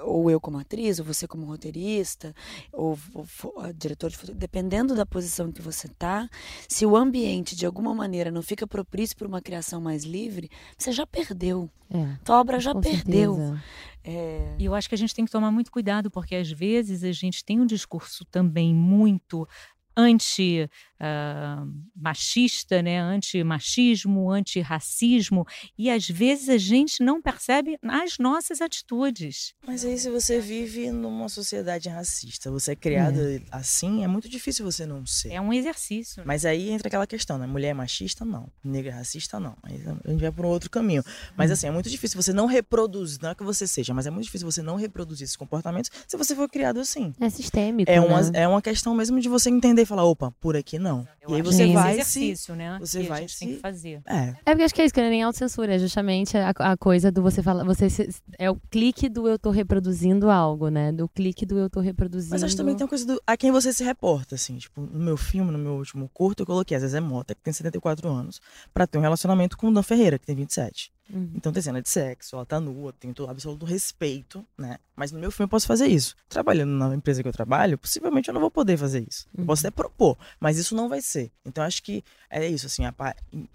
ou 0.03 0.29
eu 0.29 0.39
como 0.39 0.57
atriz, 0.57 0.99
ou 0.99 1.05
você 1.05 1.27
como 1.27 1.45
roteirista, 1.45 2.33
ou, 2.71 2.97
ou, 3.13 3.25
ou 3.43 3.73
diretor 3.73 4.09
de 4.09 4.17
fotografia, 4.17 4.39
dependendo 4.39 4.95
da 4.95 5.05
posição 5.05 5.51
que 5.51 5.61
você 5.61 5.87
tá, 5.87 6.29
se 6.67 6.85
o 6.85 6.95
ambiente 6.95 7.55
de 7.55 7.65
alguma 7.65 7.93
maneira 7.93 8.31
não 8.31 8.41
fica 8.41 8.65
propício 8.67 9.15
para 9.17 9.27
uma 9.27 9.41
criação 9.41 9.81
mais 9.81 10.03
livre, 10.03 10.49
você 10.77 10.91
já 10.91 11.05
perdeu. 11.05 11.69
É, 11.89 12.17
Tua 12.23 12.39
obra 12.39 12.59
já 12.59 12.73
perdeu. 12.73 13.57
É... 14.03 14.55
E 14.57 14.65
eu 14.65 14.73
acho 14.73 14.89
que 14.89 14.95
a 14.95 14.97
gente 14.97 15.13
tem 15.13 15.25
que 15.25 15.31
tomar 15.31 15.51
muito 15.51 15.71
cuidado, 15.71 16.09
porque 16.09 16.35
às 16.35 16.49
vezes 16.49 17.03
a 17.03 17.11
gente 17.11 17.43
tem 17.43 17.59
um 17.59 17.65
discurso 17.65 18.25
também 18.25 18.73
muito 18.73 19.47
anti-machista, 19.95 22.79
uh, 22.79 22.81
né? 22.81 22.99
anti-machismo, 22.99 24.31
anti-racismo, 24.31 25.45
e 25.77 25.89
às 25.89 26.07
vezes 26.07 26.49
a 26.49 26.57
gente 26.57 27.03
não 27.03 27.21
percebe 27.21 27.77
as 27.83 28.17
nossas 28.17 28.61
atitudes. 28.61 29.53
Mas 29.65 29.85
aí, 29.85 29.97
se 29.97 30.09
você 30.09 30.39
vive 30.39 30.91
numa 30.91 31.29
sociedade 31.29 31.89
racista, 31.89 32.49
você 32.49 32.71
é 32.71 32.75
criado 32.75 33.19
é. 33.19 33.41
assim, 33.51 34.03
é 34.03 34.07
muito 34.07 34.29
difícil 34.29 34.65
você 34.65 34.85
não 34.85 35.05
ser. 35.05 35.33
É 35.33 35.41
um 35.41 35.53
exercício. 35.53 36.21
Né? 36.21 36.23
Mas 36.25 36.45
aí 36.45 36.69
entra 36.69 36.87
aquela 36.87 37.07
questão, 37.07 37.37
né? 37.37 37.45
Mulher 37.45 37.73
machista, 37.73 38.25
não. 38.25 38.49
Negra 38.63 38.93
racista, 38.93 39.39
não. 39.39 39.55
Aí 39.63 39.81
a 40.05 40.11
gente 40.11 40.21
vai 40.21 40.31
para 40.31 40.45
um 40.45 40.49
outro 40.49 40.69
caminho. 40.69 41.03
Mas 41.35 41.49
hum. 41.49 41.53
assim, 41.53 41.67
é 41.67 41.71
muito 41.71 41.89
difícil 41.89 42.21
você 42.21 42.33
não 42.33 42.45
reproduzir, 42.45 43.19
não 43.21 43.31
é 43.31 43.35
que 43.35 43.43
você 43.43 43.67
seja, 43.67 43.93
mas 43.93 44.05
é 44.05 44.09
muito 44.09 44.25
difícil 44.25 44.49
você 44.49 44.61
não 44.61 44.75
reproduzir 44.75 45.25
esses 45.25 45.35
comportamentos 45.35 45.91
se 46.07 46.17
você 46.17 46.35
for 46.35 46.49
criado 46.49 46.79
assim. 46.79 47.13
É 47.19 47.29
sistêmico. 47.29 47.91
É 47.91 47.99
uma, 47.99 48.21
né? 48.21 48.41
é 48.41 48.47
uma 48.47 48.61
questão 48.61 48.95
mesmo 48.95 49.19
de 49.19 49.29
você 49.29 49.49
entender 49.49 49.80
e 49.83 49.85
falar, 49.85 50.03
opa, 50.03 50.31
por 50.39 50.55
aqui 50.55 50.77
não. 50.79 51.07
Eu 51.21 51.31
e 51.31 51.35
aí 51.35 51.41
você 51.41 51.71
vai 51.71 51.93
exercício, 51.93 52.53
se, 52.53 52.57
né? 52.57 52.77
Você 52.79 53.03
vai 53.03 53.27
se... 53.27 53.39
tem 53.39 53.47
que 53.55 53.59
fazer. 53.59 54.01
É. 54.07 54.35
é 54.45 54.51
porque 54.51 54.63
acho 54.63 54.73
que 54.73 54.81
é 54.81 54.85
isso, 54.85 54.93
que 54.93 54.99
não 54.99 55.07
é 55.07 55.11
nem 55.11 55.23
autocensura, 55.23 55.75
é 55.75 55.79
justamente 55.79 56.37
a, 56.37 56.49
a 56.49 56.77
coisa 56.77 57.11
do 57.11 57.21
você 57.21 57.43
falar, 57.43 57.63
você 57.63 57.89
se, 57.89 58.09
é 58.39 58.49
o 58.49 58.55
clique 58.69 59.09
do 59.09 59.27
eu 59.27 59.37
tô 59.37 59.51
reproduzindo 59.51 60.29
algo, 60.29 60.69
né? 60.69 60.91
Do 60.91 61.07
clique 61.07 61.45
do 61.45 61.57
eu 61.57 61.69
tô 61.69 61.79
reproduzindo. 61.79 62.33
Mas 62.33 62.43
acho 62.43 62.53
que 62.53 62.57
também 62.57 62.75
tem 62.75 62.83
uma 62.83 62.89
coisa 62.89 63.05
do 63.05 63.21
a 63.25 63.37
quem 63.37 63.51
você 63.51 63.71
se 63.73 63.83
reporta, 63.83 64.35
assim, 64.35 64.57
tipo, 64.57 64.81
no 64.81 64.99
meu 64.99 65.17
filme, 65.17 65.51
no 65.51 65.57
meu 65.57 65.73
último 65.73 66.09
curto, 66.13 66.43
eu 66.43 66.45
coloquei 66.45 66.75
a 66.75 66.79
Zezé 66.79 66.99
Mota, 66.99 67.35
que 67.35 67.41
tem 67.41 67.53
74 67.53 68.09
anos, 68.09 68.41
para 68.73 68.87
ter 68.87 68.97
um 68.97 69.01
relacionamento 69.01 69.57
com 69.57 69.67
o 69.67 69.73
Dan 69.73 69.83
Ferreira, 69.83 70.17
que 70.17 70.25
tem 70.25 70.35
27. 70.35 70.91
Uhum. 71.09 71.31
Então 71.35 71.51
tem 71.51 71.61
cena 71.61 71.81
de 71.81 71.89
sexo, 71.89 72.35
ela 72.35 72.45
tá 72.45 72.59
nua, 72.59 72.93
tem 72.93 73.13
todo 73.13 73.29
absoluto 73.29 73.65
respeito, 73.65 74.45
né? 74.57 74.77
Mas 74.95 75.11
no 75.11 75.19
meu 75.19 75.31
filme 75.31 75.45
eu 75.45 75.49
posso 75.49 75.67
fazer 75.67 75.87
isso. 75.87 76.15
Trabalhando 76.29 76.71
na 76.71 76.95
empresa 76.95 77.21
que 77.21 77.27
eu 77.27 77.33
trabalho, 77.33 77.77
possivelmente 77.77 78.29
eu 78.29 78.33
não 78.33 78.41
vou 78.41 78.51
poder 78.51 78.77
fazer 78.77 79.05
isso. 79.07 79.27
Uhum. 79.33 79.43
Eu 79.43 79.45
posso 79.47 79.63
uhum. 79.63 79.67
até 79.67 79.75
propor, 79.75 80.17
mas 80.39 80.57
isso 80.57 80.75
não 80.75 80.87
vai 80.87 81.01
ser. 81.01 81.31
Então 81.45 81.63
acho 81.63 81.83
que 81.83 82.03
é 82.29 82.47
isso, 82.47 82.67
assim, 82.67 82.85
a, 82.85 82.93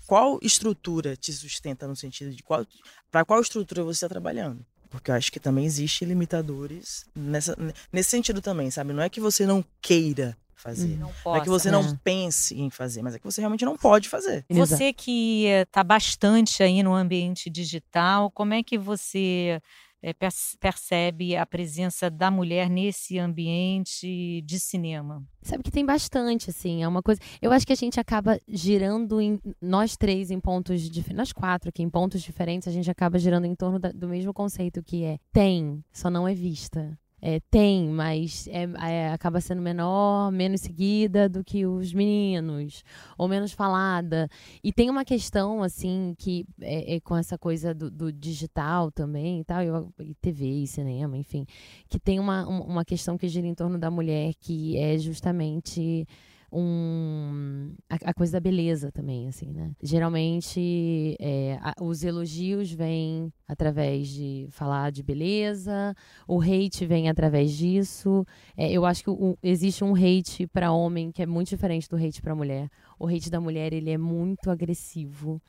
qual 0.07 0.39
estrutura 0.43 1.17
te 1.17 1.33
sustenta 1.33 1.87
no 1.87 1.97
sentido 1.97 2.35
de 2.35 2.43
qual 2.43 2.67
para 3.11 3.25
qual 3.25 3.41
estrutura 3.41 3.83
você 3.83 3.99
está 3.99 4.09
trabalhando? 4.09 4.65
Porque 4.91 5.11
eu 5.11 5.15
acho 5.15 5.33
que 5.33 5.41
também 5.41 5.65
existem 5.65 6.07
limitadores 6.07 7.05
nessa, 7.15 7.57
nesse 7.93 8.11
sentido 8.11 8.41
também, 8.41 8.71
sabe? 8.71 8.93
Não 8.93 9.03
é 9.03 9.09
que 9.09 9.21
você 9.21 9.47
não 9.47 9.65
queira 9.81 10.37
fazer. 10.57 10.97
Não, 10.99 11.13
possa, 11.23 11.29
não 11.29 11.37
é 11.37 11.41
que 11.41 11.49
você 11.49 11.71
né? 11.71 11.79
não 11.79 11.97
pense 11.99 12.59
em 12.59 12.71
fazer, 12.71 13.03
mas 13.03 13.15
é 13.15 13.19
que 13.19 13.25
você 13.25 13.41
realmente 13.41 13.65
não 13.65 13.77
pode 13.77 14.09
fazer. 14.09 14.45
Você 14.51 14.93
que 14.93 15.47
está 15.47 15.85
bastante 15.85 16.63
aí 16.63 16.83
no 16.83 16.95
ambiente 16.95 17.51
digital, 17.51 18.31
como 18.31 18.55
é 18.55 18.63
que 18.63 18.79
você 18.79 19.61
é, 20.03 20.15
percebe 20.61 21.37
a 21.37 21.45
presença 21.45 22.11
da 22.11 22.31
mulher 22.31 22.71
nesse 22.71 23.19
ambiente 23.19 24.43
de 24.43 24.61
cinema? 24.61 25.23
Sabe 25.43 25.63
que 25.63 25.71
tem 25.71 25.85
bastante, 25.85 26.51
assim, 26.51 26.83
é 26.83 26.89
uma 26.89 27.03
coisa. 27.03 27.21
Eu 27.41 27.53
acho 27.53 27.67
que 27.67 27.73
a 27.73 27.77
gente 27.77 27.99
acaba 27.99 28.41
girando 28.49 29.21
em 29.21 29.41
nós 29.61 29.97
três 29.97 30.31
em 30.31 30.41
pontos 30.41 30.83
diferentes, 30.83 31.17
nós 31.17 31.33
quatro 31.33 31.69
aqui 31.69 31.83
em 31.83 31.91
pontos 31.91 32.23
diferentes, 32.23 32.69
a 32.69 32.73
gente 32.73 32.91
acaba 32.91 33.19
girando 33.19 33.47
em 33.47 33.55
torno 33.55 33.79
da, 33.79 33.91
do 33.91 34.09
mesmo 34.09 34.33
conceito 34.33 34.83
que 34.83 35.05
é 35.05 35.19
tem, 35.33 35.85
só 35.93 36.09
não 36.09 36.27
é 36.27 36.35
vista. 36.35 36.99
É, 37.21 37.41
tem, 37.51 37.89
mas 37.89 38.47
é, 38.49 38.69
é, 38.91 39.09
acaba 39.09 39.41
sendo 39.41 39.63
menor, 39.63 40.31
menos 40.31 40.61
seguida 40.61 41.29
do 41.29 41.43
que 41.43 41.65
os 41.65 41.95
meninos, 41.95 42.85
ou 43.17 43.27
menos 43.27 43.53
falada. 43.53 44.29
E 44.63 44.71
tem 44.71 44.91
uma 44.91 45.05
questão, 45.05 45.63
assim, 45.63 46.15
que 46.19 46.45
é, 46.61 46.97
é 46.97 47.01
com 47.01 47.17
essa 47.17 47.39
coisa 47.39 47.75
do, 47.75 47.91
do, 47.91 48.13
digital 48.13 48.93
também 48.93 49.41
e 49.41 49.45
tal, 49.45 49.63
e 49.99 50.15
TV 50.17 50.47
e 50.47 50.67
cinema, 50.67 51.17
enfim, 51.17 51.47
que 51.89 51.99
tem 51.99 52.21
uma, 52.21 52.47
uma 52.47 52.85
questão 52.85 53.17
que 53.17 53.29
gira 53.29 53.47
em 53.47 53.55
torno 53.55 53.79
da 53.79 53.91
mulher 53.91 54.35
que 54.39 54.77
é 54.77 54.99
justamente 54.99 56.07
um 56.53 57.75
a, 57.91 58.11
a, 58.11 58.15
coisa 58.15 58.33
da 58.33 58.41
beleza 58.41 58.91
também, 58.93 59.29
assim, 59.29 59.53
né? 59.53 59.73
Geralmente 59.83 61.17
é, 61.21 61.59
a, 61.61 61.75
os 61.83 62.05
elogios 62.05 62.71
vêm 62.73 63.33
através 63.47 64.09
de 64.09 64.47
falar 64.51 64.91
de 64.91 65.03
beleza, 65.03 65.95
o 66.27 66.41
hate 66.41 66.87
vem 66.87 67.09
através 67.09 67.53
disso. 67.53 68.25
É, 68.57 68.71
eu 68.71 68.85
acho 68.85 69.03
que 69.03 69.11
o, 69.11 69.37
existe 69.43 69.85
um 69.85 69.95
hate 69.95 70.47
para 70.47 70.73
homem 70.73 71.11
que 71.11 71.23
é 71.23 71.27
muito 71.27 71.49
diferente 71.49 71.89
do 71.89 71.97
hate 71.97 72.23
para 72.23 72.35
mulher. 72.35 72.69
O 72.99 73.07
hate 73.07 73.31
da 73.31 73.41
mulher 73.41 73.73
ele 73.73 73.91
é 73.91 73.99
muito 73.99 74.51
agressivo. 74.51 75.41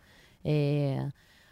É, 0.43 1.07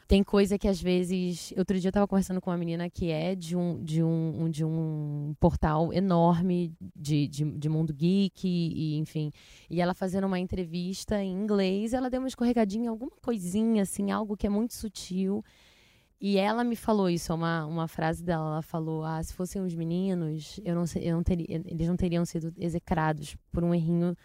tem 0.08 0.24
coisa 0.24 0.58
que 0.58 0.68
às 0.68 0.82
vezes. 0.82 1.54
Outro 1.58 1.80
dia 1.80 1.88
eu 1.88 1.89
estava 1.89 2.08
conversando 2.08 2.39
com 2.39 2.52
uma 2.52 2.58
menina 2.58 2.89
que 2.89 3.10
é 3.10 3.36
de 3.36 3.56
um, 3.56 3.84
de 3.84 4.04
um, 4.04 4.50
de 4.50 4.63
um 4.63 5.36
portal 5.39 5.91
enorme 5.91 6.74
de, 6.96 7.28
de, 7.28 7.44
de 7.44 7.70
mundo 7.70 7.94
geek, 7.94 8.48
e, 8.48 8.98
enfim. 8.98 9.32
E 9.70 9.82
ela 9.82 9.94
fazendo 9.94 10.28
uma 10.28 10.39
entrevista 10.39 11.22
em 11.22 11.34
inglês, 11.34 11.94
ela 11.94 12.10
deu 12.10 12.20
uma 12.22 12.28
escorregadinha, 12.28 12.89
alguma 12.89 13.12
coisinha, 13.22 13.82
assim, 13.84 14.12
algo 14.12 14.38
que 14.38 14.46
é 14.46 14.50
muito 14.50 14.76
sutil. 14.76 15.44
E 16.22 16.38
ela 16.38 16.63
me 16.63 16.76
falou 16.76 17.10
isso, 17.10 17.34
uma, 17.34 17.65
uma 17.65 17.88
frase 17.88 18.24
dela. 18.24 18.46
Ela 18.46 18.62
falou: 18.62 19.04
Ah, 19.04 19.22
se 19.24 19.34
fossem 19.34 19.62
os 19.62 19.74
meninos, 19.74 20.60
eu 20.63 20.76
não, 20.76 20.86
eu 21.02 21.15
não 21.15 21.24
teria, 21.24 21.62
eles 21.65 21.88
não 21.88 21.98
teriam 21.98 22.26
sido 22.26 22.54
execrados 22.58 23.36
por 23.52 23.63
um 23.63 23.74
errinho 23.74 24.15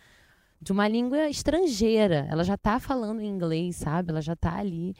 de 0.61 0.73
uma 0.73 0.87
língua 0.87 1.29
estrangeira. 1.31 2.27
Ela 2.31 2.45
já 2.45 2.55
está 2.55 2.79
falando 2.79 3.21
em 3.21 3.29
inglês, 3.29 3.77
sabe? 3.77 4.11
Ela 4.11 4.21
já 4.21 4.35
está 4.35 4.59
ali. 4.59 4.95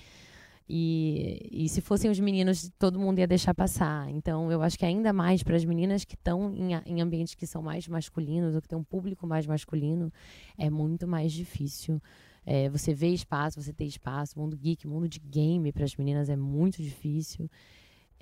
E, 0.73 1.49
e 1.51 1.69
se 1.69 1.81
fossem 1.81 2.09
os 2.09 2.21
meninos, 2.21 2.71
todo 2.79 3.01
mundo 3.01 3.19
ia 3.19 3.27
deixar 3.27 3.53
passar. 3.53 4.09
Então, 4.09 4.53
eu 4.53 4.63
acho 4.63 4.79
que 4.79 4.85
ainda 4.85 5.13
mais 5.13 5.43
para 5.43 5.57
as 5.57 5.65
meninas 5.65 6.05
que 6.05 6.15
estão 6.15 6.55
em, 6.55 6.75
em 6.87 7.01
ambientes 7.01 7.35
que 7.35 7.45
são 7.45 7.61
mais 7.61 7.89
masculinos, 7.89 8.55
ou 8.55 8.63
que 8.63 8.69
tem 8.69 8.79
um 8.79 8.85
público 8.85 9.27
mais 9.27 9.49
masculino, 9.49 10.13
é 10.57 10.71
muito 10.71 11.09
mais 11.09 11.33
difícil. 11.33 12.01
É, 12.47 12.69
você 12.69 12.95
vê 12.95 13.09
espaço, 13.09 13.61
você 13.61 13.73
ter 13.73 13.85
espaço. 13.85 14.39
Mundo 14.39 14.57
geek, 14.57 14.87
mundo 14.87 15.09
de 15.09 15.19
game 15.19 15.73
para 15.73 15.85
as 15.85 15.97
meninas 15.97 16.31
é 16.31 16.37
muito 16.37 16.81
difícil. 16.81 17.51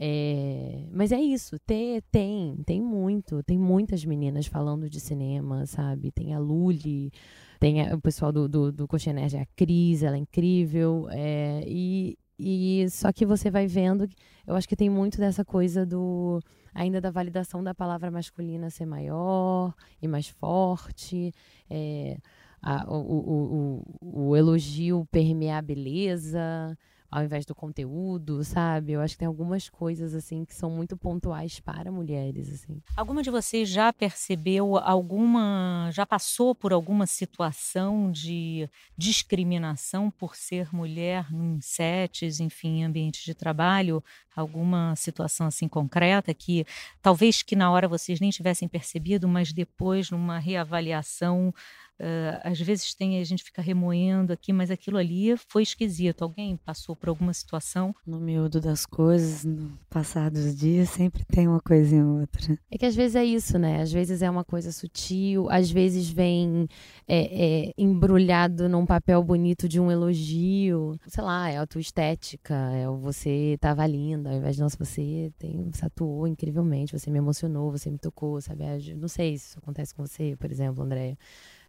É, 0.00 0.86
mas 0.90 1.12
é 1.12 1.20
isso, 1.20 1.58
tem, 1.66 2.00
tem, 2.08 2.56
tem 2.64 2.80
muito, 2.80 3.42
tem 3.42 3.58
muitas 3.58 4.04
meninas 4.04 4.46
falando 4.46 4.88
de 4.88 5.00
cinema, 5.00 5.66
sabe? 5.66 6.12
Tem 6.12 6.32
a 6.32 6.38
Luli, 6.38 7.10
tem 7.58 7.82
o 7.92 8.00
pessoal 8.00 8.32
do, 8.32 8.48
do, 8.48 8.70
do 8.70 8.86
Coxa 8.86 9.12
Nerd, 9.12 9.36
a 9.36 9.46
Cris, 9.56 10.04
ela 10.04 10.16
é 10.16 10.20
incrível. 10.20 11.08
É, 11.10 11.64
e, 11.66 12.16
e 12.38 12.86
só 12.90 13.12
que 13.12 13.26
você 13.26 13.50
vai 13.50 13.66
vendo, 13.66 14.08
eu 14.46 14.54
acho 14.54 14.68
que 14.68 14.76
tem 14.76 14.88
muito 14.88 15.18
dessa 15.18 15.44
coisa 15.44 15.84
do 15.84 16.40
ainda 16.72 17.00
da 17.00 17.10
validação 17.10 17.62
da 17.62 17.74
palavra 17.74 18.10
masculina 18.10 18.70
ser 18.70 18.86
maior 18.86 19.74
e 20.00 20.06
mais 20.06 20.28
forte, 20.28 21.32
é, 21.68 22.18
a, 22.62 22.84
o, 22.88 23.00
o, 23.00 23.82
o, 24.00 24.30
o 24.30 24.36
elogio 24.36 25.06
permear 25.10 25.58
a 25.58 25.62
beleza 25.62 26.76
ao 27.10 27.22
invés 27.24 27.46
do 27.46 27.54
conteúdo, 27.54 28.44
sabe? 28.44 28.92
Eu 28.92 29.00
acho 29.00 29.14
que 29.14 29.20
tem 29.20 29.28
algumas 29.28 29.68
coisas 29.68 30.14
assim 30.14 30.44
que 30.44 30.54
são 30.54 30.70
muito 30.70 30.96
pontuais 30.96 31.58
para 31.58 31.90
mulheres, 31.90 32.52
assim. 32.52 32.82
Alguma 32.94 33.22
de 33.22 33.30
vocês 33.30 33.68
já 33.68 33.92
percebeu 33.92 34.76
alguma, 34.76 35.88
já 35.92 36.04
passou 36.04 36.54
por 36.54 36.72
alguma 36.72 37.06
situação 37.06 38.10
de 38.12 38.68
discriminação 38.96 40.10
por 40.10 40.36
ser 40.36 40.68
mulher 40.72 41.26
em 41.32 41.58
sets, 41.62 42.40
enfim, 42.40 42.80
em 42.80 42.84
ambientes 42.84 43.24
de 43.24 43.34
trabalho? 43.34 44.04
Alguma 44.36 44.94
situação 44.94 45.46
assim 45.46 45.66
concreta 45.66 46.32
que 46.34 46.64
talvez 47.02 47.42
que 47.42 47.56
na 47.56 47.70
hora 47.70 47.88
vocês 47.88 48.20
nem 48.20 48.30
tivessem 48.30 48.68
percebido, 48.68 49.26
mas 49.26 49.52
depois 49.52 50.10
numa 50.10 50.38
reavaliação 50.38 51.52
Uh, 52.00 52.38
às 52.44 52.60
vezes 52.60 52.94
tem 52.94 53.18
a 53.20 53.24
gente 53.24 53.42
fica 53.42 53.60
remoendo 53.60 54.32
aqui, 54.32 54.52
mas 54.52 54.70
aquilo 54.70 54.98
ali 54.98 55.36
foi 55.36 55.62
esquisito. 55.62 56.22
Alguém 56.22 56.56
passou 56.56 56.94
por 56.94 57.08
alguma 57.08 57.32
situação? 57.32 57.92
No 58.06 58.20
miúdo 58.20 58.60
das 58.60 58.86
coisas, 58.86 59.44
no 59.44 59.76
passar 59.90 60.30
dos 60.30 60.56
dias, 60.56 60.90
sempre 60.90 61.24
tem 61.24 61.48
uma 61.48 61.60
coisinha 61.60 62.04
ou 62.04 62.20
outra. 62.20 62.58
É 62.70 62.78
que 62.78 62.86
às 62.86 62.94
vezes 62.94 63.16
é 63.16 63.24
isso, 63.24 63.58
né? 63.58 63.82
Às 63.82 63.90
vezes 63.90 64.22
é 64.22 64.30
uma 64.30 64.44
coisa 64.44 64.70
sutil, 64.70 65.50
às 65.50 65.70
vezes 65.70 66.08
vem 66.08 66.68
é, 67.06 67.66
é, 67.66 67.74
embrulhado 67.76 68.68
num 68.68 68.86
papel 68.86 69.22
bonito 69.24 69.68
de 69.68 69.80
um 69.80 69.90
elogio. 69.90 70.98
Sei 71.08 71.24
lá, 71.24 71.50
é 71.50 71.58
a 71.58 71.66
tua 71.66 71.80
estética, 71.80 72.54
é 72.54 72.88
o 72.88 72.96
você 72.96 73.56
tava 73.60 73.86
linda, 73.86 74.30
ao 74.30 74.36
invés 74.36 74.56
de, 74.56 74.62
nossa, 74.62 74.76
você, 74.78 75.32
tem, 75.38 75.70
você 75.72 75.84
atuou 75.84 76.26
incrivelmente, 76.28 76.96
você 76.96 77.10
me 77.10 77.18
emocionou, 77.18 77.72
você 77.72 77.90
me 77.90 77.98
tocou, 77.98 78.40
sabe? 78.40 78.64
Não 78.94 79.08
sei 79.08 79.36
se 79.36 79.48
isso 79.48 79.58
acontece 79.58 79.94
com 79.94 80.06
você, 80.06 80.36
por 80.38 80.50
exemplo, 80.50 80.84
Andréia. 80.84 81.16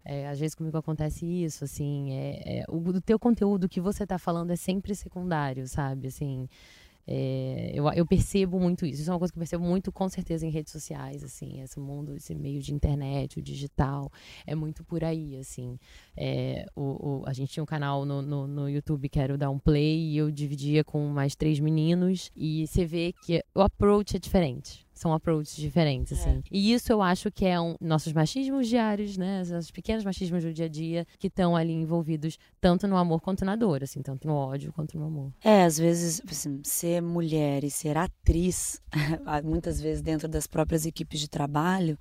É, 0.03 0.27
às 0.27 0.39
vezes 0.39 0.55
comigo 0.55 0.77
acontece 0.77 1.25
isso, 1.25 1.63
assim, 1.63 2.13
é, 2.13 2.61
é 2.61 2.65
o, 2.69 2.77
o 2.77 3.01
teu 3.01 3.19
conteúdo 3.19 3.67
que 3.67 3.81
você 3.81 4.03
está 4.03 4.17
falando 4.17 4.51
é 4.51 4.55
sempre 4.55 4.95
secundário, 4.95 5.67
sabe? 5.67 6.07
Assim, 6.07 6.47
é, 7.11 7.71
eu, 7.73 7.91
eu, 7.93 8.05
percebo 8.05 8.59
muito 8.59 8.85
isso. 8.85 9.01
Isso 9.01 9.09
é 9.09 9.13
uma 9.13 9.17
coisa 9.17 9.33
que 9.33 9.39
eu 9.39 9.41
percebo 9.41 9.63
muito, 9.63 9.91
com 9.91 10.07
certeza, 10.07 10.45
em 10.45 10.51
redes 10.51 10.71
sociais, 10.71 11.23
assim, 11.23 11.59
esse 11.59 11.79
mundo, 11.79 12.15
esse 12.15 12.35
meio 12.35 12.61
de 12.61 12.71
internet, 12.71 13.39
o 13.39 13.41
digital, 13.41 14.11
é 14.45 14.53
muito 14.53 14.83
por 14.83 15.03
aí, 15.03 15.35
assim. 15.37 15.79
É, 16.15 16.67
o, 16.75 16.81
o, 16.81 17.23
a 17.25 17.33
gente 17.33 17.51
tinha 17.51 17.63
um 17.63 17.65
canal 17.65 18.05
no, 18.05 18.21
no, 18.21 18.45
no, 18.47 18.69
YouTube 18.69 19.09
que 19.09 19.19
era 19.19 19.33
o 19.33 19.51
um 19.51 19.57
Play 19.57 20.11
e 20.11 20.17
eu 20.17 20.29
dividia 20.29 20.83
com 20.83 21.07
mais 21.07 21.35
três 21.35 21.59
meninos 21.59 22.31
e 22.35 22.67
você 22.67 22.85
vê 22.85 23.11
que 23.23 23.43
o 23.55 23.61
approach 23.61 24.15
é 24.15 24.19
diferente 24.19 24.85
são 24.99 25.13
approaches 25.13 25.55
diferentes, 25.55 26.19
assim. 26.19 26.37
É. 26.37 26.41
E 26.51 26.73
isso 26.73 26.91
eu 26.91 27.01
acho 27.01 27.31
que 27.31 27.45
é 27.45 27.59
um 27.59 27.75
nossos 27.79 28.11
machismos 28.11 28.67
diários, 28.67 29.17
né? 29.17 29.41
Os 29.57 29.71
pequenos 29.71 30.03
machismos 30.03 30.43
do 30.43 30.53
dia 30.53 30.65
a 30.65 30.69
dia 30.69 31.07
que 31.17 31.27
estão 31.27 31.55
ali 31.55 31.71
envolvidos 31.71 32.37
tanto 32.59 32.85
no 32.85 32.97
amor 32.97 33.21
quanto 33.21 33.45
na 33.45 33.55
dor, 33.55 33.81
assim, 33.83 34.01
tanto 34.01 34.27
no 34.27 34.33
ódio 34.33 34.73
quanto 34.73 34.97
no 34.97 35.05
amor. 35.05 35.31
É, 35.41 35.63
às 35.63 35.77
vezes, 35.77 36.21
assim, 36.29 36.59
ser 36.63 37.01
mulher 37.01 37.63
e 37.63 37.71
ser 37.71 37.97
atriz, 37.97 38.81
muitas 39.43 39.79
vezes 39.79 40.01
dentro 40.01 40.27
das 40.27 40.45
próprias 40.45 40.85
equipes 40.85 41.21
de 41.21 41.29
trabalho, 41.29 41.97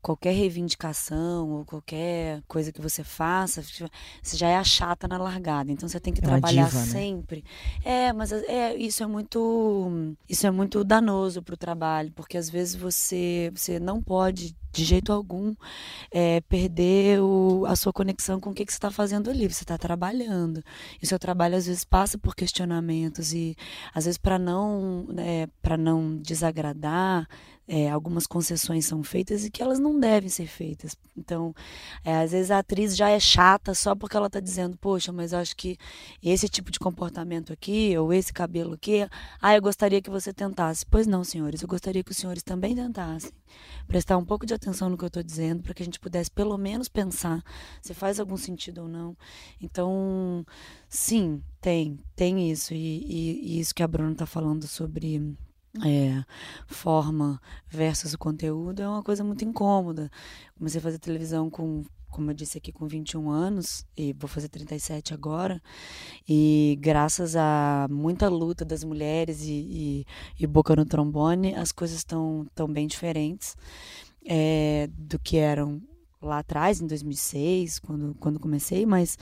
qualquer 0.00 0.32
reivindicação 0.32 1.50
ou 1.50 1.64
qualquer 1.66 2.42
coisa 2.48 2.72
que 2.72 2.80
você 2.80 3.04
faça, 3.04 3.62
você 3.62 4.36
já 4.36 4.48
é 4.48 4.56
a 4.56 4.64
chata 4.64 5.06
na 5.06 5.18
largada. 5.18 5.70
Então 5.70 5.86
você 5.88 6.00
tem 6.00 6.12
que 6.12 6.20
é 6.20 6.22
trabalhar 6.22 6.66
diva, 6.66 6.78
né? 6.78 6.86
sempre. 6.86 7.44
Né? 7.84 8.08
É, 8.08 8.12
mas 8.14 8.32
é, 8.32 8.74
isso 8.76 9.02
é 9.02 9.06
muito 9.06 10.16
isso 10.28 10.46
é 10.46 10.50
muito 10.50 10.82
danoso 10.82 11.42
para 11.42 11.54
o 11.54 11.58
trabalho, 11.58 12.10
porque 12.12 12.29
às 12.38 12.50
vezes 12.50 12.74
você 12.74 13.50
você 13.54 13.78
não 13.80 14.02
pode 14.02 14.56
de 14.72 14.84
jeito 14.84 15.12
algum 15.12 15.54
é, 16.10 16.40
perder 16.42 17.20
o, 17.20 17.64
a 17.66 17.76
sua 17.76 17.92
conexão 17.92 18.40
com 18.40 18.50
o 18.50 18.54
que, 18.54 18.64
que 18.64 18.72
você 18.72 18.78
está 18.78 18.90
fazendo 18.90 19.30
ali. 19.30 19.48
Você 19.48 19.64
está 19.64 19.78
trabalhando. 19.78 20.62
E 21.02 21.06
seu 21.06 21.18
trabalho 21.18 21.56
às 21.56 21.66
vezes 21.66 21.84
passa 21.84 22.18
por 22.18 22.34
questionamentos 22.34 23.32
e 23.32 23.56
às 23.94 24.04
vezes 24.04 24.18
para 24.18 24.38
não 24.38 25.06
é, 25.18 25.48
para 25.62 25.76
não 25.76 26.16
desagradar 26.16 27.28
é, 27.72 27.88
algumas 27.88 28.26
concessões 28.26 28.84
são 28.84 29.00
feitas 29.04 29.44
e 29.44 29.50
que 29.50 29.62
elas 29.62 29.78
não 29.78 29.98
devem 29.98 30.28
ser 30.28 30.48
feitas. 30.48 30.96
Então, 31.16 31.54
é, 32.04 32.16
às 32.16 32.32
vezes 32.32 32.50
a 32.50 32.58
atriz 32.58 32.96
já 32.96 33.10
é 33.10 33.20
chata 33.20 33.74
só 33.74 33.94
porque 33.94 34.16
ela 34.16 34.26
está 34.26 34.40
dizendo, 34.40 34.76
poxa, 34.76 35.12
mas 35.12 35.32
eu 35.32 35.38
acho 35.38 35.54
que 35.56 35.78
esse 36.20 36.48
tipo 36.48 36.72
de 36.72 36.80
comportamento 36.80 37.52
aqui, 37.52 37.96
ou 37.96 38.12
esse 38.12 38.32
cabelo 38.32 38.74
aqui, 38.74 39.08
ah, 39.40 39.54
eu 39.54 39.62
gostaria 39.62 40.02
que 40.02 40.10
você 40.10 40.32
tentasse. 40.32 40.84
Pois 40.84 41.06
não, 41.06 41.22
senhores, 41.22 41.62
eu 41.62 41.68
gostaria 41.68 42.02
que 42.02 42.10
os 42.10 42.16
senhores 42.16 42.42
também 42.42 42.74
tentassem. 42.74 43.30
Prestar 43.86 44.16
um 44.16 44.24
pouco 44.24 44.46
de 44.46 44.54
atenção 44.54 44.88
no 44.88 44.96
que 44.96 45.04
eu 45.04 45.08
estou 45.08 45.22
dizendo, 45.22 45.62
para 45.62 45.74
que 45.74 45.82
a 45.82 45.84
gente 45.84 46.00
pudesse 46.00 46.30
pelo 46.30 46.56
menos 46.56 46.88
pensar 46.88 47.42
se 47.80 47.94
faz 47.94 48.20
algum 48.20 48.36
sentido 48.36 48.82
ou 48.82 48.88
não. 48.88 49.16
Então, 49.60 50.44
sim, 50.88 51.42
tem, 51.60 51.98
tem 52.14 52.50
isso. 52.50 52.74
E, 52.74 52.76
e, 52.76 53.56
e 53.56 53.60
isso 53.60 53.74
que 53.74 53.82
a 53.82 53.88
Bruna 53.88 54.12
está 54.12 54.26
falando 54.26 54.66
sobre 54.66 55.36
é, 55.84 56.24
forma 56.66 57.40
versus 57.68 58.14
o 58.14 58.18
conteúdo 58.18 58.82
é 58.82 58.88
uma 58.88 59.02
coisa 59.02 59.22
muito 59.22 59.44
incômoda. 59.44 60.10
Comecei 60.56 60.78
a 60.78 60.82
fazer 60.82 60.98
televisão 60.98 61.48
com, 61.48 61.84
como 62.10 62.30
eu 62.30 62.34
disse 62.34 62.58
aqui, 62.58 62.72
com 62.72 62.86
21 62.86 63.30
anos 63.30 63.86
e 63.96 64.12
vou 64.12 64.28
fazer 64.28 64.48
37 64.48 65.14
agora. 65.14 65.62
E 66.28 66.76
graças 66.80 67.36
a 67.36 67.86
muita 67.90 68.28
luta 68.28 68.64
das 68.64 68.84
mulheres 68.84 69.42
e, 69.42 69.52
e, 69.52 70.06
e 70.38 70.46
boca 70.46 70.74
no 70.76 70.84
trombone, 70.84 71.54
as 71.54 71.72
coisas 71.72 71.98
estão 71.98 72.46
tão 72.54 72.68
bem 72.68 72.86
diferentes 72.86 73.56
é, 74.26 74.88
do 74.92 75.18
que 75.18 75.36
eram 75.36 75.80
lá 76.20 76.40
atrás, 76.40 76.80
em 76.80 76.86
2006, 76.86 77.78
quando, 77.78 78.14
quando 78.20 78.38
comecei, 78.38 78.84
mas 78.84 79.16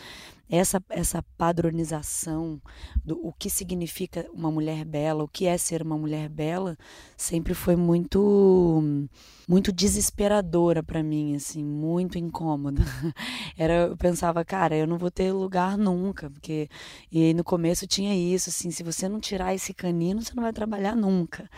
essa, 0.50 0.82
essa 0.88 1.22
padronização 1.36 2.60
do 3.04 3.18
o 3.26 3.32
que 3.32 3.50
significa 3.50 4.26
uma 4.32 4.50
mulher 4.50 4.84
bela, 4.84 5.24
o 5.24 5.28
que 5.28 5.46
é 5.46 5.58
ser 5.58 5.82
uma 5.82 5.98
mulher 5.98 6.28
bela, 6.28 6.76
sempre 7.16 7.54
foi 7.54 7.76
muito 7.76 9.08
muito 9.46 9.72
desesperadora 9.72 10.82
para 10.82 11.02
mim, 11.02 11.34
assim, 11.34 11.64
muito 11.64 12.18
incômoda. 12.18 12.82
Era, 13.56 13.88
eu 13.88 13.96
pensava, 13.96 14.44
cara, 14.44 14.76
eu 14.76 14.86
não 14.86 14.98
vou 14.98 15.10
ter 15.10 15.32
lugar 15.32 15.78
nunca, 15.78 16.28
porque 16.30 16.68
e 17.10 17.32
no 17.32 17.42
começo 17.42 17.86
tinha 17.86 18.14
isso, 18.14 18.50
assim, 18.50 18.70
se 18.70 18.82
você 18.82 19.08
não 19.08 19.18
tirar 19.18 19.54
esse 19.54 19.72
canino, 19.72 20.22
você 20.22 20.34
não 20.34 20.42
vai 20.42 20.52
trabalhar 20.52 20.94
nunca 20.94 21.48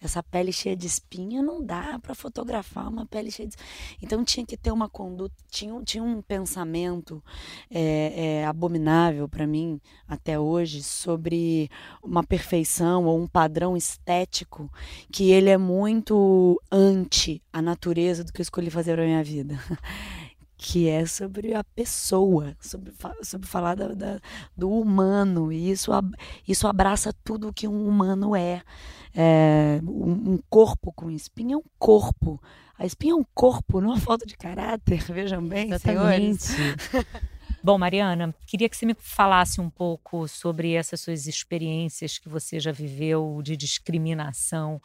essa 0.00 0.22
pele 0.22 0.52
cheia 0.52 0.76
de 0.76 0.86
espinha 0.86 1.42
não 1.42 1.64
dá 1.64 1.98
para 1.98 2.14
fotografar 2.14 2.88
uma 2.88 3.04
pele 3.04 3.30
cheia 3.30 3.48
de 3.48 3.56
então 4.00 4.24
tinha 4.24 4.46
que 4.46 4.56
ter 4.56 4.70
uma 4.70 4.88
conduta 4.88 5.34
tinha, 5.50 5.82
tinha 5.82 6.02
um 6.02 6.22
pensamento 6.22 7.22
é, 7.70 8.37
é, 8.37 8.37
abominável 8.44 9.28
para 9.28 9.46
mim 9.46 9.80
até 10.06 10.38
hoje 10.38 10.82
sobre 10.82 11.70
uma 12.02 12.22
perfeição 12.22 13.04
ou 13.04 13.18
um 13.18 13.26
padrão 13.26 13.76
estético 13.76 14.70
que 15.10 15.30
ele 15.30 15.50
é 15.50 15.58
muito 15.58 16.60
anti 16.70 17.42
a 17.52 17.62
natureza 17.62 18.24
do 18.24 18.32
que 18.32 18.40
eu 18.40 18.44
escolhi 18.44 18.70
fazer 18.70 18.96
na 18.96 19.04
minha 19.04 19.24
vida 19.24 19.58
que 20.58 20.88
é 20.88 21.06
sobre 21.06 21.54
a 21.54 21.62
pessoa, 21.62 22.56
sobre, 22.60 22.92
sobre 23.22 23.46
falar 23.46 23.76
da, 23.76 23.94
da, 23.94 24.20
do 24.56 24.68
humano, 24.68 25.52
e 25.52 25.70
isso, 25.70 25.92
isso 26.46 26.66
abraça 26.66 27.14
tudo 27.24 27.48
o 27.48 27.52
que 27.52 27.68
um 27.68 27.86
humano 27.86 28.34
é. 28.34 28.60
é 29.14 29.80
um, 29.84 30.32
um, 30.32 30.38
corpo 30.50 30.92
com 30.92 31.08
espinha 31.12 31.54
é 31.54 31.56
um 31.56 31.62
corpo. 31.78 32.42
A 32.76 32.84
espinha 32.84 33.12
é 33.12 33.16
um 33.16 33.24
corpo, 33.32 33.80
não 33.80 33.90
é 33.90 33.92
uma 33.94 34.00
falta 34.00 34.26
de 34.26 34.36
caráter, 34.36 35.00
vejam 35.06 35.46
bem, 35.46 35.68
Exatamente. 35.68 36.42
senhores. 36.42 36.88
Bom, 37.62 37.76
Mariana, 37.76 38.34
queria 38.46 38.68
que 38.68 38.76
você 38.76 38.86
me 38.86 38.94
falasse 38.94 39.60
um 39.60 39.68
pouco 39.68 40.28
sobre 40.28 40.74
essas 40.74 41.00
suas 41.00 41.26
experiências 41.26 42.18
que 42.18 42.28
você 42.28 42.60
já 42.60 42.70
viveu 42.70 43.40
de 43.42 43.56
discriminação 43.56 44.80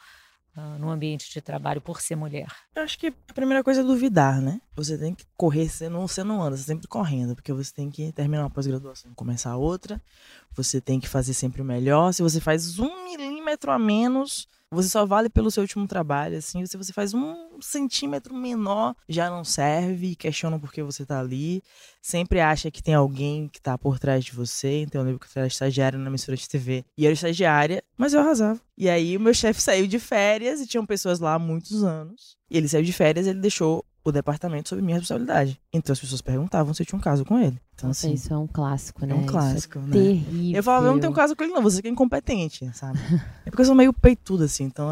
uh, 0.58 0.80
no 0.80 0.90
ambiente 0.90 1.32
de 1.32 1.40
trabalho 1.40 1.80
por 1.80 2.02
ser 2.02 2.16
mulher? 2.16 2.48
Eu 2.76 2.84
acho 2.84 2.98
que 2.98 3.08
a 3.08 3.34
primeira 3.34 3.64
coisa 3.64 3.82
é 3.82 3.84
duvidar, 3.84 4.42
né? 4.42 4.60
Você 4.76 4.98
tem 4.98 5.14
que 5.14 5.24
correr, 5.38 5.70
você 5.70 5.88
não, 5.88 6.08
você 6.08 6.24
não 6.24 6.42
anda, 6.42 6.58
você 6.58 6.64
sempre 6.64 6.88
correndo, 6.88 7.36
porque 7.36 7.54
você 7.54 7.72
tem 7.72 7.92
que 7.92 8.12
terminar 8.12 8.44
uma 8.44 8.50
pós-graduação, 8.50 9.14
começar 9.14 9.56
outra, 9.56 10.02
você 10.56 10.82
tem 10.82 11.00
que 11.00 11.08
fazer 11.08 11.36
sempre 11.36 11.62
o 11.62 11.66
melhor. 11.66 12.12
Se 12.12 12.24
você 12.24 12.40
faz 12.40 12.80
um 12.80 13.04
milímetro 13.06 13.72
a 13.72 13.78
menos, 13.78 14.48
você 14.74 14.90
só 14.90 15.06
vale 15.06 15.30
pelo 15.30 15.52
seu 15.52 15.62
último 15.62 15.88
trabalho, 15.88 16.38
assim. 16.38 16.66
Se 16.66 16.76
você 16.78 16.92
faz 16.92 17.14
um 17.14 17.60
centímetro 17.62 18.34
menor, 18.34 18.96
já 19.08 19.30
não 19.30 19.44
serve, 19.44 20.16
questiona 20.16 20.60
por 20.60 20.72
que 20.72 20.84
você 20.84 21.06
tá 21.06 21.20
ali. 21.20 21.64
Sempre 22.02 22.42
acha 22.42 22.70
que 22.70 22.84
tem 22.84 22.94
alguém 22.94 23.48
que 23.48 23.62
tá 23.62 23.78
por 23.78 24.00
trás 24.00 24.26
de 24.26 24.34
você. 24.34 24.82
Então 24.82 25.02
eu 25.02 25.06
lembro 25.06 25.20
que 25.20 25.28
eu 25.28 25.40
era 25.40 25.48
estagiária 25.48 25.98
na 25.98 26.10
emissora 26.10 26.36
de 26.36 26.50
TV. 26.50 26.84
E 26.98 27.06
era 27.06 27.14
estagiária, 27.14 27.84
mas 27.98 28.14
eu 28.14 28.20
arrasava. 28.20 28.60
E 28.78 28.90
aí 28.90 29.16
o 29.16 29.20
meu 29.20 29.34
chefe 29.34 29.62
saiu 29.62 29.88
de 29.88 30.00
férias 30.00 30.60
e 30.60 30.68
tinham 30.68 30.86
pessoas 30.86 31.20
lá 31.20 31.36
há 31.36 31.40
muitos 31.40 31.84
anos. 31.84 32.38
E 32.50 32.58
ele 32.58 32.68
saiu 32.68 32.84
de 32.84 32.94
férias 32.94 33.26
e 33.26 33.30
ele 33.30 33.40
deixou 33.40 33.86
o 34.04 34.12
departamento 34.12 34.70
sob 34.70 34.82
minha 34.82 34.98
responsabilidade. 34.98 35.60
Então 35.72 35.94
as 35.94 36.00
pessoas 36.00 36.22
perguntavam 36.22 36.74
se 36.74 36.82
eu 36.82 36.86
tinha 36.86 36.98
um 36.98 37.02
caso 37.02 37.24
com 37.24 37.40
ele. 37.40 37.60
Então, 37.74 37.88
Nossa, 37.88 38.06
assim, 38.08 38.14
isso 38.14 38.34
é 38.34 38.38
um 38.38 38.48
clássico, 38.48 39.06
né? 39.06 39.14
É 39.14 39.16
um 39.16 39.26
clássico, 39.26 39.80
é 39.80 39.82
né? 39.82 39.92
Terrível. 39.92 40.58
Eu 40.58 40.64
falava, 40.64 40.88
eu 40.88 40.94
não 40.94 41.00
tenho 41.00 41.14
caso 41.14 41.36
com 41.36 41.44
ele, 41.44 41.54
não, 41.54 41.62
você 41.62 41.82
que 41.82 41.88
é 41.88 41.92
incompetente, 41.92 42.70
sabe? 42.74 43.00
é 43.46 43.50
porque 43.50 43.62
eu 43.62 43.66
sou 43.66 43.76
meio 43.76 43.94
peituda, 43.94 44.46
assim, 44.46 44.66
então 44.66 44.90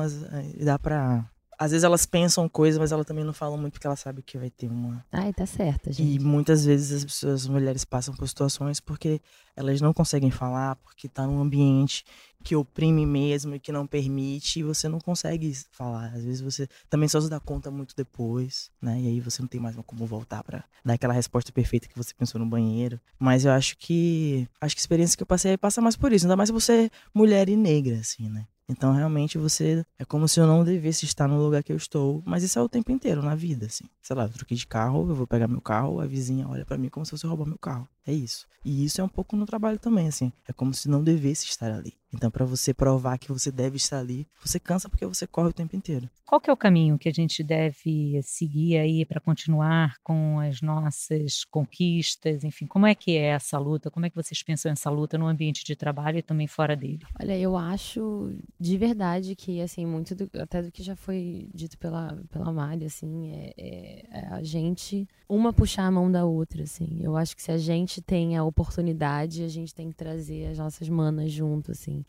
dá 0.59 0.79
pra 0.79 1.25
às 1.61 1.69
vezes 1.69 1.83
elas 1.83 2.07
pensam 2.07 2.49
coisas, 2.49 2.79
mas 2.79 2.91
elas 2.91 3.05
também 3.05 3.23
não 3.23 3.33
falam 3.33 3.55
muito 3.55 3.73
porque 3.73 3.85
elas 3.85 3.99
sabem 3.99 4.23
que 4.25 4.35
vai 4.35 4.49
ter 4.49 4.67
uma. 4.67 5.05
Ai, 5.11 5.31
tá 5.31 5.45
certa, 5.45 5.91
gente. 5.91 6.15
E 6.15 6.19
muitas 6.19 6.65
vezes 6.65 6.91
as 6.91 7.05
pessoas, 7.05 7.41
as 7.41 7.47
mulheres 7.47 7.85
passam 7.85 8.15
por 8.15 8.27
situações 8.27 8.79
porque 8.79 9.21
elas 9.55 9.79
não 9.79 9.93
conseguem 9.93 10.31
falar, 10.31 10.75
porque 10.77 11.07
tá 11.07 11.27
num 11.27 11.39
ambiente 11.39 12.03
que 12.43 12.55
oprime 12.55 13.05
mesmo 13.05 13.53
e 13.53 13.59
que 13.59 13.71
não 13.71 13.85
permite, 13.85 14.59
e 14.59 14.63
você 14.63 14.89
não 14.89 14.99
consegue 14.99 15.55
falar. 15.71 16.07
Às 16.07 16.23
vezes 16.23 16.41
você 16.41 16.67
também 16.89 17.07
só 17.07 17.21
se 17.21 17.29
dá 17.29 17.39
conta 17.39 17.69
muito 17.69 17.95
depois, 17.95 18.71
né? 18.81 18.99
E 18.99 19.07
aí 19.09 19.19
você 19.19 19.43
não 19.43 19.47
tem 19.47 19.61
mais 19.61 19.75
como 19.85 20.03
voltar 20.07 20.43
para 20.43 20.63
dar 20.83 20.95
aquela 20.95 21.13
resposta 21.13 21.51
perfeita 21.51 21.87
que 21.87 21.95
você 21.95 22.11
pensou 22.15 22.39
no 22.39 22.45
banheiro. 22.47 22.99
Mas 23.19 23.45
eu 23.45 23.51
acho 23.51 23.77
que 23.77 24.49
acho 24.59 24.75
que 24.75 24.79
a 24.79 24.81
experiência 24.81 25.15
que 25.15 25.21
eu 25.21 25.27
passei 25.27 25.55
passa 25.59 25.79
mais 25.79 25.95
por 25.95 26.11
isso, 26.11 26.25
ainda 26.25 26.35
mais 26.35 26.49
você 26.49 26.89
mulher 27.13 27.49
e 27.49 27.55
negra 27.55 27.99
assim, 27.99 28.27
né? 28.29 28.47
Então, 28.71 28.93
realmente, 28.93 29.37
você. 29.37 29.85
É 29.99 30.05
como 30.05 30.27
se 30.27 30.39
eu 30.39 30.47
não 30.47 30.63
devesse 30.63 31.05
estar 31.05 31.27
no 31.27 31.37
lugar 31.41 31.61
que 31.63 31.71
eu 31.71 31.77
estou. 31.77 32.23
Mas 32.25 32.43
isso 32.43 32.57
é 32.57 32.61
o 32.61 32.69
tempo 32.69 32.91
inteiro 32.91 33.21
na 33.21 33.35
vida, 33.35 33.65
assim. 33.65 33.85
Sei 34.01 34.15
lá, 34.15 34.23
eu 34.23 34.29
troquei 34.29 34.57
de 34.57 34.65
carro, 34.65 35.07
eu 35.09 35.15
vou 35.15 35.27
pegar 35.27 35.47
meu 35.47 35.61
carro, 35.61 35.99
a 35.99 36.05
vizinha 36.05 36.47
olha 36.47 36.65
para 36.65 36.77
mim 36.77 36.89
como 36.89 37.05
se 37.05 37.11
fosse 37.11 37.27
roubar 37.27 37.45
meu 37.45 37.57
carro. 37.57 37.87
É 38.05 38.13
isso. 38.13 38.47
E 38.63 38.85
isso 38.85 39.01
é 39.01 39.03
um 39.03 39.09
pouco 39.09 39.35
no 39.35 39.45
trabalho 39.45 39.79
também, 39.79 40.07
assim. 40.07 40.31
É 40.47 40.53
como 40.53 40.73
se 40.73 40.89
não 40.89 41.03
devesse 41.03 41.45
estar 41.45 41.71
ali. 41.71 41.93
Então, 42.13 42.29
para 42.29 42.45
você 42.45 42.73
provar 42.73 43.17
que 43.17 43.31
você 43.31 43.51
deve 43.51 43.77
estar 43.77 43.99
ali, 43.99 44.27
você 44.43 44.59
cansa 44.59 44.89
porque 44.89 45.05
você 45.05 45.25
corre 45.25 45.49
o 45.49 45.53
tempo 45.53 45.75
inteiro. 45.75 46.09
Qual 46.25 46.41
que 46.41 46.49
é 46.49 46.53
o 46.53 46.57
caminho 46.57 46.97
que 46.97 47.07
a 47.07 47.11
gente 47.11 47.41
deve 47.41 48.21
seguir 48.23 48.77
aí 48.77 49.05
para 49.05 49.19
continuar 49.19 49.95
com 50.03 50.39
as 50.39 50.61
nossas 50.61 51.45
conquistas? 51.45 52.43
Enfim, 52.43 52.67
como 52.67 52.85
é 52.85 52.93
que 52.93 53.17
é 53.17 53.27
essa 53.27 53.57
luta? 53.57 53.89
Como 53.89 54.05
é 54.05 54.09
que 54.09 54.15
vocês 54.15 54.43
pensam 54.43 54.71
essa 54.71 54.89
luta 54.89 55.17
no 55.17 55.27
ambiente 55.27 55.63
de 55.63 55.75
trabalho 55.75 56.17
e 56.17 56.21
também 56.21 56.47
fora 56.47 56.75
dele? 56.75 56.99
Olha, 57.19 57.37
eu 57.37 57.55
acho 57.55 58.33
de 58.59 58.77
verdade 58.77 59.35
que, 59.35 59.61
assim, 59.61 59.85
muito 59.85 60.13
do, 60.13 60.29
até 60.39 60.61
do 60.61 60.71
que 60.71 60.83
já 60.83 60.95
foi 60.95 61.49
dito 61.53 61.77
pela, 61.77 62.21
pela 62.29 62.51
Mari, 62.51 62.85
assim, 62.85 63.31
é, 63.31 63.53
é, 63.57 64.05
é 64.11 64.27
a 64.27 64.43
gente 64.43 65.07
uma 65.29 65.53
puxar 65.53 65.85
a 65.85 65.91
mão 65.91 66.11
da 66.11 66.25
outra, 66.25 66.63
assim. 66.63 66.99
Eu 67.01 67.15
acho 67.15 67.35
que 67.35 67.41
se 67.41 67.51
a 67.51 67.57
gente 67.57 67.90
tem 67.99 68.37
a 68.37 68.43
oportunidade, 68.43 69.43
a 69.43 69.47
gente 69.47 69.73
tem 69.73 69.89
que 69.89 69.95
trazer 69.95 70.45
as 70.45 70.59
nossas 70.59 70.87
manas 70.87 71.31
junto, 71.31 71.71
assim. 71.71 72.05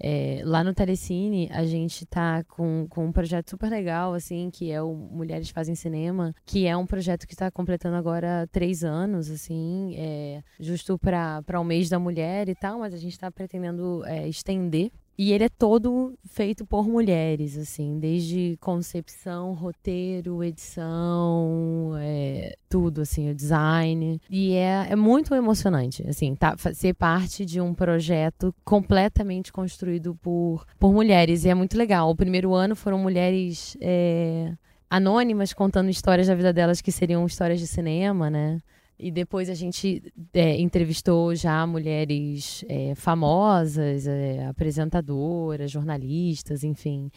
É, 0.00 0.42
lá 0.44 0.64
no 0.64 0.74
Telecine, 0.74 1.48
a 1.52 1.64
gente 1.64 2.04
tá 2.04 2.42
com, 2.44 2.86
com 2.90 3.06
um 3.06 3.12
projeto 3.12 3.50
super 3.50 3.70
legal, 3.70 4.12
assim, 4.12 4.50
que 4.50 4.72
é 4.72 4.82
o 4.82 4.92
Mulheres 4.92 5.50
Fazem 5.50 5.74
Cinema, 5.74 6.34
que 6.44 6.66
é 6.66 6.76
um 6.76 6.86
projeto 6.86 7.26
que 7.26 7.34
está 7.34 7.50
completando 7.50 7.96
agora 7.96 8.48
três 8.50 8.82
anos, 8.82 9.30
assim, 9.30 9.94
é, 9.96 10.42
justo 10.58 10.98
para 10.98 11.60
o 11.60 11.64
mês 11.64 11.88
da 11.88 11.98
mulher 11.98 12.48
e 12.48 12.54
tal, 12.56 12.80
mas 12.80 12.92
a 12.92 12.98
gente 12.98 13.12
está 13.12 13.30
pretendendo 13.30 14.04
é, 14.04 14.28
estender 14.28 14.90
E 15.16 15.32
ele 15.32 15.44
é 15.44 15.48
todo 15.48 16.18
feito 16.24 16.66
por 16.66 16.88
mulheres, 16.88 17.56
assim, 17.56 17.98
desde 18.00 18.56
concepção, 18.60 19.52
roteiro, 19.52 20.42
edição, 20.42 21.92
é, 21.98 22.56
tudo, 22.68 23.02
assim, 23.02 23.30
o 23.30 23.34
design. 23.34 24.20
E 24.28 24.54
é, 24.54 24.88
é 24.90 24.96
muito 24.96 25.34
emocionante, 25.34 26.06
assim, 26.08 26.34
tá, 26.34 26.56
ser 26.56 26.94
parte 26.94 27.44
de 27.44 27.60
um 27.60 27.72
projeto 27.72 28.52
completamente 28.64 29.52
construído 29.52 30.16
por, 30.16 30.66
por 30.80 30.92
mulheres. 30.92 31.44
E 31.44 31.48
é 31.48 31.54
muito 31.54 31.78
legal. 31.78 32.10
O 32.10 32.16
primeiro 32.16 32.52
ano 32.52 32.74
foram 32.74 32.98
mulheres 32.98 33.76
é, 33.80 34.52
anônimas 34.90 35.52
contando 35.52 35.90
histórias 35.90 36.26
da 36.26 36.34
vida 36.34 36.52
delas 36.52 36.80
que 36.80 36.90
seriam 36.90 37.24
histórias 37.24 37.60
de 37.60 37.66
cinema, 37.66 38.28
né? 38.28 38.60
E 38.98 39.10
depois 39.10 39.50
a 39.50 39.54
gente 39.54 40.02
é, 40.32 40.60
entrevistou 40.60 41.34
já 41.34 41.66
mulheres 41.66 42.64
é, 42.68 42.94
famosas, 42.94 44.06
é, 44.06 44.46
apresentadoras, 44.46 45.70
jornalistas, 45.70 46.62
enfim. 46.62 47.10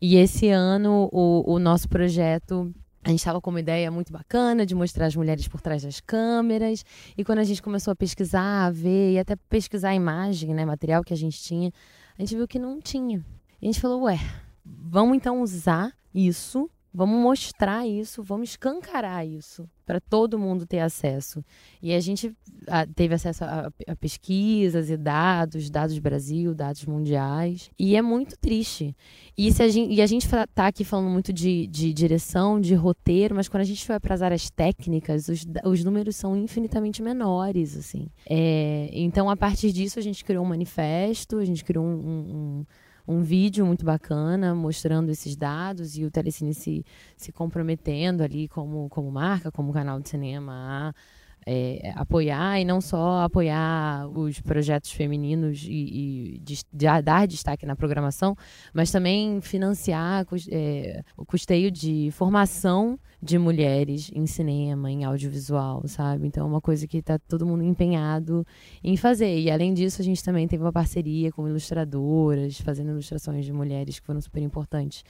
E 0.00 0.16
esse 0.16 0.48
ano 0.48 1.08
o, 1.12 1.54
o 1.54 1.58
nosso 1.58 1.88
projeto 1.88 2.72
a 3.04 3.10
gente 3.10 3.18
estava 3.18 3.38
com 3.38 3.50
uma 3.50 3.60
ideia 3.60 3.90
muito 3.90 4.10
bacana 4.10 4.64
de 4.64 4.74
mostrar 4.74 5.04
as 5.04 5.14
mulheres 5.14 5.46
por 5.46 5.60
trás 5.60 5.82
das 5.82 6.00
câmeras. 6.00 6.84
E 7.16 7.22
quando 7.22 7.38
a 7.38 7.44
gente 7.44 7.60
começou 7.60 7.92
a 7.92 7.96
pesquisar, 7.96 8.64
a 8.64 8.70
ver 8.70 9.12
e 9.12 9.18
até 9.18 9.36
pesquisar 9.36 9.90
a 9.90 9.94
imagem, 9.94 10.54
né, 10.54 10.64
material 10.64 11.04
que 11.04 11.12
a 11.12 11.16
gente 11.16 11.38
tinha, 11.42 11.70
a 12.18 12.22
gente 12.22 12.34
viu 12.34 12.48
que 12.48 12.58
não 12.58 12.80
tinha. 12.80 13.18
E 13.60 13.66
a 13.66 13.70
gente 13.70 13.80
falou, 13.80 14.04
ué, 14.04 14.18
vamos 14.64 15.16
então 15.16 15.42
usar 15.42 15.92
isso 16.14 16.70
Vamos 16.96 17.20
mostrar 17.20 17.84
isso, 17.86 18.22
vamos 18.22 18.50
escancarar 18.50 19.26
isso 19.26 19.68
para 19.84 20.00
todo 20.00 20.38
mundo 20.38 20.64
ter 20.64 20.78
acesso. 20.78 21.44
E 21.82 21.92
a 21.92 22.00
gente 22.00 22.34
a, 22.68 22.86
teve 22.86 23.14
acesso 23.14 23.44
a, 23.44 23.70
a, 23.86 23.96
pesquisas 23.96 24.88
e 24.88 24.96
dados, 24.96 25.68
dados 25.68 25.98
Brasil, 25.98 26.54
dados 26.54 26.84
mundiais. 26.86 27.68
E 27.78 27.96
é 27.96 28.00
muito 28.00 28.38
triste. 28.38 28.96
E, 29.36 29.52
se 29.52 29.62
a 29.62 29.68
gente, 29.68 29.92
e 29.92 30.00
a 30.00 30.06
gente 30.06 30.24
está 30.24 30.66
aqui 30.68 30.84
falando 30.84 31.10
muito 31.10 31.32
de, 31.32 31.66
de 31.66 31.92
direção, 31.92 32.60
de 32.60 32.74
roteiro, 32.74 33.34
mas 33.34 33.48
quando 33.48 33.62
a 33.62 33.66
gente 33.66 33.86
vai 33.86 33.98
para 33.98 34.14
as 34.14 34.22
áreas 34.22 34.48
técnicas, 34.48 35.28
os, 35.28 35.44
os 35.64 35.84
números 35.84 36.16
são 36.16 36.36
infinitamente 36.36 37.02
menores. 37.02 37.76
assim. 37.76 38.06
É, 38.24 38.88
então, 38.92 39.28
a 39.28 39.36
partir 39.36 39.72
disso, 39.72 39.98
a 39.98 40.02
gente 40.02 40.24
criou 40.24 40.44
um 40.44 40.48
manifesto, 40.48 41.38
a 41.38 41.44
gente 41.44 41.64
criou 41.64 41.84
um, 41.84 41.90
um 41.90 42.34
um 42.54 42.64
vídeo 43.22 43.66
muito 43.66 43.84
bacana 43.84 44.54
mostrando 44.54 45.10
esses 45.10 45.36
dados 45.36 45.96
e 45.96 46.04
o 46.04 46.10
Telecine 46.10 46.54
se, 46.54 46.84
se 47.16 47.30
comprometendo 47.32 48.22
ali 48.22 48.48
como, 48.48 48.88
como 48.88 49.10
marca, 49.10 49.52
como 49.52 49.72
canal 49.72 50.00
de 50.00 50.08
cinema 50.08 50.88
a 50.88 50.94
é, 51.46 51.92
apoiar 51.94 52.60
e 52.60 52.64
não 52.64 52.80
só 52.80 53.22
apoiar 53.22 54.08
os 54.08 54.40
projetos 54.40 54.92
femininos 54.92 55.64
e, 55.64 56.36
e 56.36 56.38
de, 56.38 56.62
de, 56.72 57.02
dar 57.02 57.26
destaque 57.26 57.66
na 57.66 57.76
programação, 57.76 58.36
mas 58.72 58.90
também 58.90 59.40
financiar 59.40 60.26
é, 60.50 61.02
o 61.16 61.24
custeio 61.24 61.70
de 61.70 62.10
formação 62.12 62.98
de 63.22 63.38
mulheres 63.38 64.10
em 64.14 64.26
cinema, 64.26 64.90
em 64.90 65.04
audiovisual, 65.04 65.82
sabe? 65.88 66.26
Então 66.26 66.44
é 66.44 66.46
uma 66.46 66.60
coisa 66.60 66.86
que 66.86 66.98
está 66.98 67.18
todo 67.18 67.46
mundo 67.46 67.64
empenhado 67.64 68.46
em 68.82 68.96
fazer. 68.96 69.38
E 69.38 69.50
além 69.50 69.72
disso, 69.72 70.02
a 70.02 70.04
gente 70.04 70.22
também 70.22 70.46
teve 70.46 70.62
uma 70.62 70.72
parceria 70.72 71.32
com 71.32 71.48
ilustradoras, 71.48 72.60
fazendo 72.60 72.90
ilustrações 72.90 73.46
de 73.46 73.52
mulheres 73.52 73.98
que 73.98 74.06
foram 74.06 74.20
super 74.20 74.42
importantes 74.42 75.02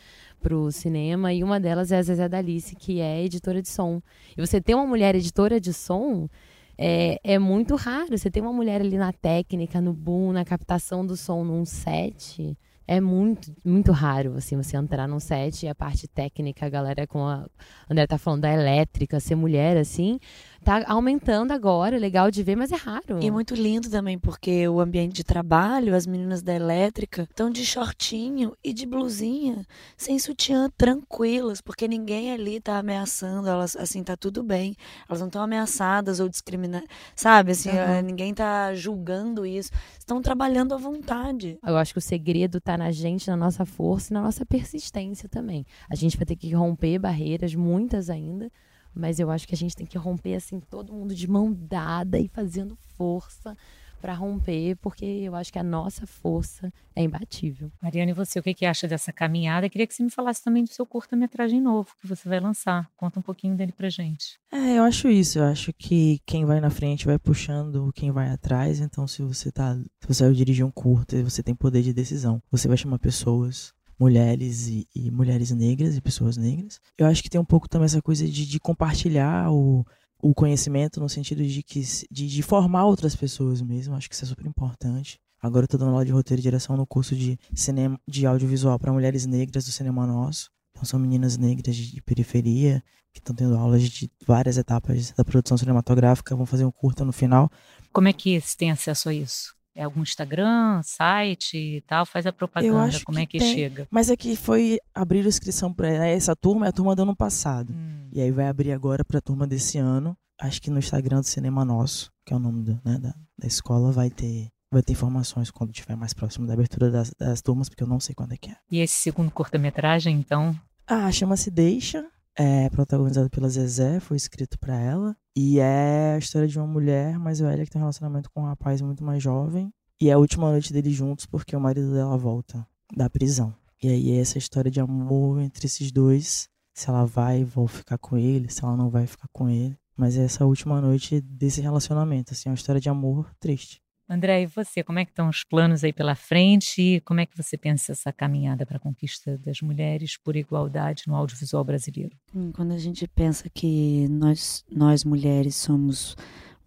para 0.45 0.55
o 0.55 0.71
cinema. 0.71 1.33
E 1.33 1.43
uma 1.43 1.59
delas 1.59 1.91
é 1.91 1.97
a 1.97 2.03
Zezé 2.03 2.29
Dalice, 2.29 2.77
que 2.77 3.01
é 3.01 3.25
editora 3.25 3.63
de 3.63 3.69
som. 3.71 4.03
E 4.37 4.47
você 4.47 4.61
ter 4.61 4.75
uma 4.75 4.87
mulher 4.87 5.15
editora 5.15 5.59
de 5.59 5.73
som 5.73 6.29
é, 6.77 7.19
é 7.25 7.39
muito 7.39 7.75
raro. 7.77 8.17
Você 8.17 8.31
tem 8.31 8.43
uma 8.43 8.53
mulher 8.53 8.83
ali 8.83 8.99
na 8.99 9.11
técnica, 9.11 9.81
no 9.81 9.95
boom, 9.95 10.33
na 10.33 10.45
captação 10.45 11.07
do 11.07 11.17
som 11.17 11.43
num 11.43 11.65
set 11.65 12.55
é 12.87 13.01
muito, 13.01 13.51
muito 13.65 13.93
raro, 13.93 14.35
assim, 14.37 14.57
você 14.57 14.77
entrar 14.77 15.09
num 15.09 15.19
set 15.19 15.65
e 15.65 15.69
a 15.69 15.75
parte 15.75 16.07
técnica, 16.07 16.67
a 16.67 16.69
galera 16.69 17.07
com 17.07 17.27
a... 17.27 17.47
André 17.91 18.07
tá 18.07 18.19
falando 18.19 18.43
da 18.43 18.53
elétrica, 18.53 19.19
ser 19.21 19.35
mulher, 19.35 19.77
assim, 19.79 20.21
tá 20.65 20.83
aumentando 20.87 21.53
agora, 21.53 21.97
legal 21.99 22.31
de 22.31 22.43
ver, 22.43 22.57
mas 22.57 22.73
é 22.73 22.77
raro. 22.77 23.19
E 23.21 23.31
muito 23.31 23.55
lindo 23.55 23.89
também, 23.91 24.19
porque 24.19 24.67
o 24.67 24.81
ambiente 24.81 25.15
de 25.15 25.23
trabalho, 25.23 25.95
as 25.95 26.07
meninas 26.07 26.43
da 26.43 26.55
elétrica 26.55 27.23
estão 27.23 27.51
de 27.51 27.65
shortinho 27.65 28.57
e 28.65 28.73
de 28.73 28.87
blusinha, 28.87 29.67
sem 29.97 30.19
sutiã, 30.19 30.71
tranquilas, 30.77 31.61
porque 31.61 31.87
ninguém 31.87 32.33
ali 32.33 32.61
tá 32.61 32.79
ameaçando, 32.79 33.49
elas, 33.49 33.77
assim, 33.77 34.03
tá 34.03 34.17
tudo 34.17 34.43
bem. 34.43 34.75
Elas 35.09 35.21
não 35.21 35.29
estão 35.29 35.43
ameaçadas 35.43 36.19
ou 36.19 36.29
discriminadas, 36.29 36.89
sabe? 37.15 37.53
Assim, 37.53 37.71
uhum. 37.71 38.03
ninguém 38.03 38.33
tá 38.33 38.75
julgando 38.75 39.45
isso. 39.45 39.71
Estão 39.99 40.21
trabalhando 40.23 40.75
à 40.75 40.77
vontade. 40.79 41.59
Eu 41.65 41.77
acho 41.77 41.93
que 41.93 41.99
o 41.99 42.03
segredo 42.03 42.61
tá 42.61 42.77
na 42.79 42.91
gente, 42.91 43.29
na 43.29 43.37
nossa 43.37 43.67
força 43.67 44.13
e 44.13 44.15
na 44.15 44.23
nossa 44.23 44.47
persistência 44.47 45.29
também. 45.29 45.67
A 45.91 45.95
gente 45.95 46.17
vai 46.17 46.25
ter 46.25 46.37
que 46.37 46.55
romper 46.55 46.99
barreiras, 46.99 47.55
muitas 47.55 48.09
ainda, 48.09 48.51
mas 48.95 49.19
eu 49.19 49.31
acho 49.31 49.47
que 49.47 49.55
a 49.55 49.59
gente 49.59 49.77
tem 49.77 49.87
que 49.87 49.99
romper 49.99 50.35
assim, 50.35 50.61
todo 50.61 50.93
mundo 50.93 51.15
de 51.15 51.29
mão 51.29 51.53
dada 51.53 52.19
e 52.19 52.29
fazendo 52.29 52.77
força 52.97 53.57
para 54.05 54.13
romper, 54.13 54.77
porque 54.83 55.07
eu 55.07 55.35
acho 55.35 55.51
que 55.51 55.59
a 55.59 55.63
nossa 55.63 56.07
força 56.07 56.71
é 56.95 57.03
imbatível. 57.03 57.73
Mariana, 57.81 58.11
e 58.11 58.15
você, 58.15 58.39
o 58.39 58.43
que, 58.43 58.53
que 58.53 58.67
acha 58.67 58.87
dessa 58.87 59.11
caminhada? 59.11 59.65
Eu 59.65 59.71
queria 59.71 59.87
que 59.87 59.95
você 59.95 60.03
me 60.03 60.11
falasse 60.11 60.45
também 60.45 60.63
do 60.63 60.69
seu 60.69 60.85
curta-metragem 60.85 61.59
novo 61.59 61.89
que 61.99 62.07
você 62.07 62.29
vai 62.29 62.39
lançar. 62.39 62.87
Conta 62.99 63.19
um 63.19 63.23
pouquinho 63.23 63.57
dele 63.57 63.73
pra 63.73 63.89
gente. 63.89 64.39
É, 64.53 64.79
eu 64.79 64.83
acho 64.83 65.09
isso. 65.09 65.39
Eu 65.39 65.45
acho 65.45 65.73
que 65.73 66.21
quem 66.27 66.45
vai 66.45 66.61
na 66.61 66.69
frente 66.69 67.07
vai 67.07 67.19
puxando 67.19 67.91
quem 67.95 68.13
vai 68.13 68.29
atrás. 68.29 68.79
Então, 68.79 69.07
se 69.07 69.23
você 69.23 69.51
tá. 69.51 69.75
Se 69.75 70.07
você 70.07 70.25
vai 70.25 70.35
dirigir 70.35 70.67
um 70.67 70.71
curta, 70.71 71.23
você 71.25 71.43
tem 71.43 71.55
poder 71.55 71.81
de 71.81 71.95
decisão. 71.95 72.43
Você 72.51 72.69
vai 72.69 72.77
chamar 72.77 72.99
pessoas 72.99 73.73
mulheres 73.99 74.69
e, 74.69 74.87
e, 74.95 75.11
mulheres 75.11 75.51
negras 75.51 75.97
e 75.97 76.01
pessoas 76.01 76.37
negras. 76.37 76.81
Eu 76.99 77.07
acho 77.07 77.23
que 77.23 77.31
tem 77.31 77.41
um 77.41 77.45
pouco 77.45 77.69
também 77.69 77.87
essa 77.87 78.03
coisa 78.03 78.27
de, 78.27 78.47
de 78.47 78.61
compartilhar 78.61 79.51
o, 79.53 79.87
o 80.21 80.35
conhecimento 80.35 81.01
no 81.01 81.09
sentido 81.09 81.45
de, 81.45 81.63
que, 81.63 81.81
de, 82.11 82.29
de 82.29 82.43
formar 82.43 82.85
outras 82.85 83.15
pessoas 83.15 83.61
mesmo. 83.63 83.95
Acho 83.95 84.09
que 84.09 84.15
isso 84.15 84.25
é 84.25 84.29
super 84.29 84.47
importante. 84.47 85.21
Agora 85.41 85.65
eu 85.65 85.69
tô 85.69 85.77
dando 85.77 85.91
aula 85.91 86.05
de 86.05 86.13
roteiro 86.13 86.41
e 86.41 86.43
direção 86.43 86.77
no 86.77 86.87
curso 86.87 87.15
de 87.15 87.39
cinema 87.55 88.01
de 88.09 88.25
audiovisual 88.27 88.79
para 88.79 88.93
mulheres 88.93 89.27
negras 89.27 89.65
do 89.67 89.71
cinema 89.71 90.07
nosso. 90.07 90.51
Então 90.73 90.85
são 90.85 90.99
meninas 90.99 91.37
negras 91.37 91.77
de, 91.77 91.93
de 91.93 92.03
periferia 92.03 92.83
que 93.13 93.21
estão 93.21 93.35
tendo 93.35 93.57
aulas 93.57 93.83
de 93.83 94.11
várias 94.27 94.59
etapas 94.59 95.13
da 95.13 95.25
produção 95.25 95.57
cinematográfica, 95.57 96.35
vão 96.35 96.47
fazer 96.47 96.65
um 96.65 96.71
curta 96.71 97.05
no 97.05 97.13
final. 97.13 97.49
Como 97.93 98.09
é 98.09 98.13
que 98.13 98.41
você 98.41 98.57
tem 98.57 98.73
acesso 98.73 99.09
a 99.09 99.15
isso? 99.15 99.55
É 99.75 99.83
algum 99.83 100.03
Instagram, 100.03 100.81
site 100.83 101.57
e 101.57 101.81
tal? 101.81 102.07
Faz 102.07 102.27
a 102.27 102.33
propaganda, 102.33 102.97
como 103.05 103.19
é 103.19 103.27
que 103.27 103.41
chega? 103.41 103.89
Mas 103.91 104.09
é 104.09 104.17
que 104.17 104.37
foi 104.37 104.79
abrir 104.95 105.27
inscrição 105.27 105.73
para 105.73 105.89
essa 106.07 106.37
turma, 106.37 106.67
é 106.67 106.69
a 106.69 106.73
turma 106.73 106.95
do 106.95 107.03
ano 107.03 107.17
passado. 107.17 107.73
Hum. 107.73 108.09
E 108.13 108.21
aí 108.21 108.31
vai 108.31 108.47
abrir 108.47 108.73
agora 108.73 109.05
para 109.05 109.19
a 109.19 109.23
turma 109.23 109.47
desse 109.47 109.79
ano. 109.79 110.17
Acho 110.41 110.63
que 110.63 110.71
no 110.71 110.79
Instagram 110.79 111.21
do 111.21 111.27
Cinema 111.27 111.65
Nosso, 111.65 112.11
que 112.25 112.33
é 112.33 112.37
o 112.37 112.41
nome 112.41 112.63
do, 112.65 112.81
né, 112.85 112.99
da, 112.99 113.15
da 113.39 113.47
escola, 113.47 113.91
vai 113.91 114.11
ter 114.11 114.49
vai 114.73 114.83
ter 114.83 114.93
informações 114.93 115.53
quando 115.53 115.71
estiver 115.71 115.97
mais 115.97 116.13
próximo 116.13 116.49
da 116.49 116.55
abertura 116.55 116.91
das, 116.91 117.13
das 117.17 117.41
turmas, 117.41 117.69
porque 117.69 117.85
eu 117.85 117.87
não 117.87 118.01
sei 118.01 118.13
quando 118.13 118.33
é 118.33 118.37
que 118.37 118.51
é. 118.51 118.57
E 118.69 118.81
esse 118.81 118.97
segundo 118.97 119.31
curta-metragem, 119.31 120.17
então? 120.17 120.59
Ah, 120.85 121.11
chama-se 121.13 121.49
Deixa 121.49 122.05
é 122.37 122.69
protagonizado 122.71 123.31
pela 123.31 123.49
Zezé, 123.49 124.01
foi 124.01 124.17
escrito 124.17 124.59
para 124.59 124.79
ela. 124.79 125.17
E 125.37 125.59
é 125.59 126.15
a 126.15 126.19
história 126.19 126.49
de 126.49 126.59
uma 126.59 126.67
mulher 126.67 127.19
mais 127.19 127.39
velha 127.41 127.65
que 127.65 127.71
tem 127.71 127.81
um 127.81 127.85
relacionamento 127.85 128.31
com 128.31 128.43
um 128.43 128.47
rapaz 128.47 128.81
muito 128.81 129.05
mais 129.05 129.23
jovem. 129.23 129.73
E 130.01 130.09
é 130.09 130.13
a 130.13 130.19
última 130.19 130.51
noite 130.51 130.73
deles 130.73 130.95
juntos 130.95 131.27
porque 131.27 131.57
o 131.57 131.61
marido 131.61 131.93
dela 131.93 132.17
volta 132.17 132.67
da 132.95 133.09
prisão. 133.09 133.55
E 133.83 133.89
aí 133.89 134.11
é 134.13 134.21
essa 134.21 134.39
história 134.39 134.71
de 134.71 134.81
amor 134.81 135.41
entre 135.41 135.67
esses 135.67 135.93
dois. 135.93 136.49
Se 136.75 136.89
ela 136.89 137.05
vai, 137.05 137.45
vou 137.45 137.69
ficar 137.69 137.99
com 137.99 138.17
ele, 138.17 138.51
se 138.51 138.65
ela 138.65 138.77
não 138.77 138.91
vai 138.91 139.07
ficar 139.07 139.29
com 139.33 139.49
ele. 139.49 139.77
Mas 139.97 140.17
é 140.17 140.25
essa 140.25 140.45
última 140.45 140.81
noite 140.81 141.21
desse 141.21 141.61
relacionamento, 141.61 142.33
assim, 142.33 142.49
é 142.49 142.51
uma 142.51 142.57
história 142.57 142.81
de 142.81 142.89
amor 142.89 143.31
triste. 143.39 143.81
André, 144.15 144.43
e 144.43 144.47
você, 144.47 144.83
como 144.83 144.99
é 145.01 145.05
que 145.05 145.11
estão 145.11 145.29
os 145.29 145.43
planos 145.43 145.83
aí 145.83 145.93
pela 145.93 146.15
frente? 146.15 147.03
Como 147.05 147.21
é 147.21 147.27
que 147.27 147.37
você 147.37 147.59
pensa 147.59 147.93
essa 147.93 148.13
caminhada 148.13 148.65
para 148.65 148.77
a 148.77 148.81
conquista 148.81 149.37
das 149.39 149.61
mulheres 149.61 150.17
por 150.17 150.37
igualdade 150.37 151.03
no 151.07 151.17
audiovisual 151.17 151.65
brasileiro? 151.65 152.17
Quando 152.55 152.73
a 152.73 152.79
gente 152.79 153.09
pensa 153.09 153.51
que 153.51 154.07
nós, 154.09 154.65
nós 154.71 155.05
mulheres 155.05 155.57
somos 155.57 156.17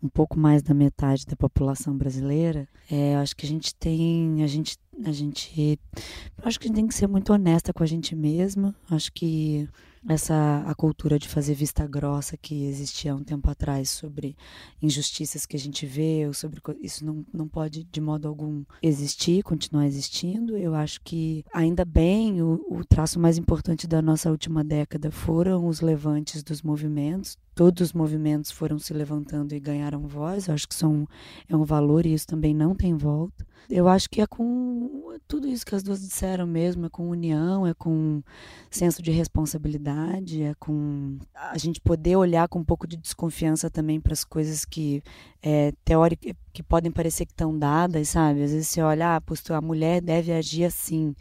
um 0.03 0.09
pouco 0.09 0.37
mais 0.37 0.61
da 0.61 0.73
metade 0.73 1.25
da 1.25 1.35
população 1.35 1.97
brasileira, 1.97 2.67
é, 2.91 3.15
acho 3.15 3.35
que 3.35 3.45
a 3.45 3.49
gente 3.49 3.73
tem, 3.73 4.43
a 4.43 4.47
gente, 4.47 4.77
a 5.05 5.11
gente, 5.11 5.79
acho 6.43 6.59
que 6.59 6.65
a 6.65 6.67
gente 6.67 6.75
tem 6.75 6.87
que 6.87 6.93
ser 6.93 7.07
muito 7.07 7.31
honesta 7.33 7.73
com 7.73 7.81
a 7.81 7.87
gente 7.87 8.15
mesma. 8.15 8.75
Acho 8.91 9.11
que 9.11 9.67
essa 10.07 10.63
a 10.65 10.75
cultura 10.75 11.17
de 11.17 11.27
fazer 11.27 11.53
vista 11.53 11.85
grossa 11.87 12.37
que 12.37 12.65
existia 12.65 13.15
um 13.15 13.23
tempo 13.23 13.49
atrás 13.49 13.89
sobre 13.89 14.35
injustiças 14.81 15.45
que 15.45 15.55
a 15.55 15.59
gente 15.59 15.85
vê, 15.85 16.25
ou 16.27 16.33
sobre 16.33 16.61
isso 16.81 17.05
não, 17.05 17.25
não 17.33 17.47
pode 17.47 17.83
de 17.83 18.01
modo 18.01 18.27
algum 18.27 18.63
existir, 18.81 19.43
continuar 19.43 19.85
existindo. 19.85 20.57
Eu 20.57 20.75
acho 20.75 21.01
que 21.01 21.43
ainda 21.53 21.85
bem 21.85 22.41
o, 22.41 22.65
o 22.69 22.85
traço 22.85 23.19
mais 23.19 23.37
importante 23.37 23.87
da 23.87 24.01
nossa 24.01 24.29
última 24.31 24.63
década 24.63 25.11
foram 25.11 25.67
os 25.67 25.81
levantes 25.81 26.43
dos 26.43 26.61
movimentos. 26.61 27.37
Todos 27.57 27.87
os 27.87 27.93
movimentos 27.93 28.51
foram 28.51 28.77
se 28.77 28.93
levantando 28.93 29.55
e 29.55 29.59
ganharam 29.59 30.07
voz. 30.07 30.47
Eu 30.47 30.53
acho 30.53 30.67
que 30.67 30.75
são, 30.75 31.07
é 31.49 31.55
um 31.55 31.63
valor 31.63 32.05
e 32.05 32.13
isso 32.13 32.27
também 32.27 32.53
não 32.53 32.75
tem 32.75 32.95
volta. 32.95 33.43
Eu 33.67 33.87
acho 33.87 34.07
que 34.11 34.21
é 34.21 34.27
com 34.27 35.17
tudo 35.27 35.47
isso 35.47 35.65
que 35.65 35.73
as 35.73 35.81
duas 35.81 35.99
disseram 35.99 36.45
mesmo, 36.45 36.85
é 36.85 36.89
com 36.89 37.09
união, 37.09 37.65
é 37.65 37.73
com 37.73 38.21
senso 38.69 39.01
de 39.01 39.09
responsabilidade, 39.09 40.43
é 40.43 40.53
com 40.59 41.17
a 41.33 41.57
gente 41.57 41.81
poder 41.81 42.15
olhar 42.15 42.47
com 42.47 42.59
um 42.59 42.63
pouco 42.63 42.85
de 42.85 42.95
desconfiança 42.95 43.71
também 43.71 43.99
para 43.99 44.13
as 44.13 44.23
coisas 44.23 44.63
que 44.63 45.01
é, 45.41 45.73
teórica, 45.83 46.35
que 46.53 46.61
podem 46.61 46.91
parecer 46.91 47.25
que 47.25 47.33
estão 47.33 47.57
dadas, 47.57 48.09
sabe? 48.09 48.43
Às 48.43 48.51
vezes 48.51 48.67
você 48.67 48.81
olha, 48.81 49.17
ah, 49.17 49.55
a 49.55 49.61
mulher 49.61 49.99
deve 49.99 50.31
agir 50.31 50.63
assim. 50.63 51.15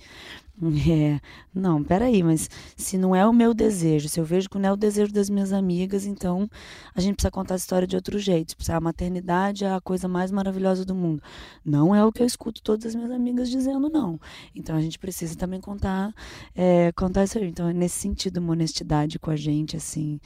É, 0.88 1.20
não, 1.54 1.82
peraí, 1.82 2.22
mas 2.22 2.48
se 2.76 2.96
não 2.96 3.14
é 3.14 3.26
o 3.26 3.32
meu 3.32 3.52
desejo, 3.52 4.08
se 4.08 4.20
eu 4.20 4.24
vejo 4.24 4.48
que 4.48 4.58
não 4.58 4.68
é 4.68 4.72
o 4.72 4.76
desejo 4.76 5.12
das 5.12 5.28
minhas 5.28 5.52
amigas, 5.52 6.06
então 6.06 6.48
a 6.94 7.00
gente 7.00 7.14
precisa 7.14 7.30
contar 7.30 7.54
a 7.54 7.56
história 7.56 7.86
de 7.86 7.96
outro 7.96 8.18
jeito. 8.18 8.54
A 8.70 8.80
maternidade 8.80 9.64
é 9.64 9.72
a 9.72 9.80
coisa 9.80 10.08
mais 10.08 10.30
maravilhosa 10.30 10.84
do 10.84 10.94
mundo. 10.94 11.22
Não 11.64 11.94
é 11.94 12.04
o 12.04 12.12
que 12.12 12.22
eu 12.22 12.26
escuto 12.26 12.62
todas 12.62 12.86
as 12.86 12.94
minhas 12.94 13.10
amigas 13.10 13.50
dizendo, 13.50 13.88
não. 13.88 14.18
Então 14.54 14.76
a 14.76 14.80
gente 14.80 14.98
precisa 14.98 15.36
também 15.36 15.60
contar, 15.60 16.14
é, 16.54 16.92
contar 16.92 17.24
isso 17.24 17.38
aí. 17.38 17.48
Então, 17.48 17.68
é 17.68 17.72
nesse 17.72 17.98
sentido, 17.98 18.38
uma 18.38 18.52
honestidade 18.52 19.18
com 19.18 19.30
a 19.30 19.36
gente, 19.36 19.76
assim, 19.76 20.20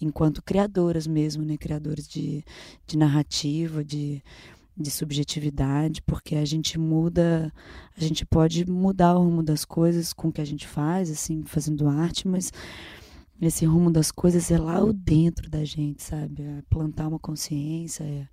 enquanto 0.00 0.42
criadoras 0.42 1.06
mesmo, 1.06 1.44
né? 1.44 1.56
De, 2.08 2.44
de 2.86 2.96
narrativa, 2.96 3.84
de 3.84 4.22
de 4.76 4.90
subjetividade, 4.90 6.02
porque 6.02 6.36
a 6.36 6.44
gente 6.44 6.78
muda, 6.78 7.52
a 7.96 8.00
gente 8.00 8.26
pode 8.26 8.68
mudar 8.70 9.16
o 9.16 9.22
rumo 9.22 9.42
das 9.42 9.64
coisas 9.64 10.12
com 10.12 10.28
o 10.28 10.32
que 10.32 10.40
a 10.40 10.44
gente 10.44 10.66
faz, 10.66 11.10
assim, 11.10 11.42
fazendo 11.44 11.88
arte, 11.88 12.28
mas 12.28 12.52
esse 13.40 13.64
rumo 13.64 13.90
das 13.90 14.10
coisas 14.10 14.50
é 14.50 14.58
lá 14.58 14.82
o 14.82 14.92
dentro 14.92 15.48
da 15.50 15.64
gente, 15.64 16.02
sabe? 16.02 16.42
É 16.42 16.62
plantar 16.68 17.08
uma 17.08 17.18
consciência, 17.18 18.04
é, 18.04 18.26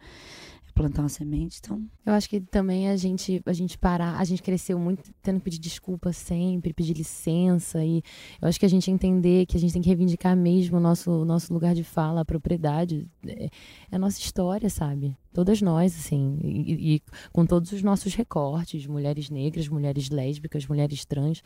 plantar 0.73 1.03
uma 1.03 1.09
semente, 1.09 1.59
então. 1.59 1.85
Eu 2.05 2.13
acho 2.13 2.27
que 2.27 2.41
também 2.41 2.89
a 2.89 2.95
gente 2.95 3.41
a 3.45 3.53
gente 3.53 3.77
parar, 3.77 4.19
a 4.19 4.23
gente 4.23 4.41
cresceu 4.41 4.77
muito 4.79 5.11
tendo 5.21 5.37
que 5.37 5.45
pedir 5.45 5.59
desculpa 5.59 6.11
sempre, 6.11 6.73
pedir 6.73 6.93
licença 6.93 7.83
e 7.85 8.01
eu 8.41 8.47
acho 8.47 8.59
que 8.59 8.65
a 8.65 8.69
gente 8.69 8.89
entender 8.89 9.45
que 9.45 9.55
a 9.55 9.59
gente 9.59 9.73
tem 9.73 9.81
que 9.81 9.87
reivindicar 9.87 10.35
mesmo 10.35 10.77
o 10.77 10.79
nosso 10.79 11.23
nosso 11.25 11.53
lugar 11.53 11.75
de 11.75 11.83
fala, 11.83 12.21
a 12.21 12.25
propriedade, 12.25 13.07
é, 13.25 13.45
é 13.91 13.95
a 13.95 13.99
nossa 13.99 14.19
história, 14.19 14.69
sabe? 14.69 15.15
Todas 15.33 15.61
nós, 15.61 15.95
assim, 15.95 16.39
e, 16.43 16.95
e 16.95 17.01
com 17.31 17.45
todos 17.45 17.71
os 17.71 17.81
nossos 17.81 18.13
recortes, 18.13 18.85
mulheres 18.85 19.29
negras, 19.29 19.67
mulheres 19.67 20.09
lésbicas, 20.09 20.67
mulheres 20.67 21.05
trans, 21.05 21.41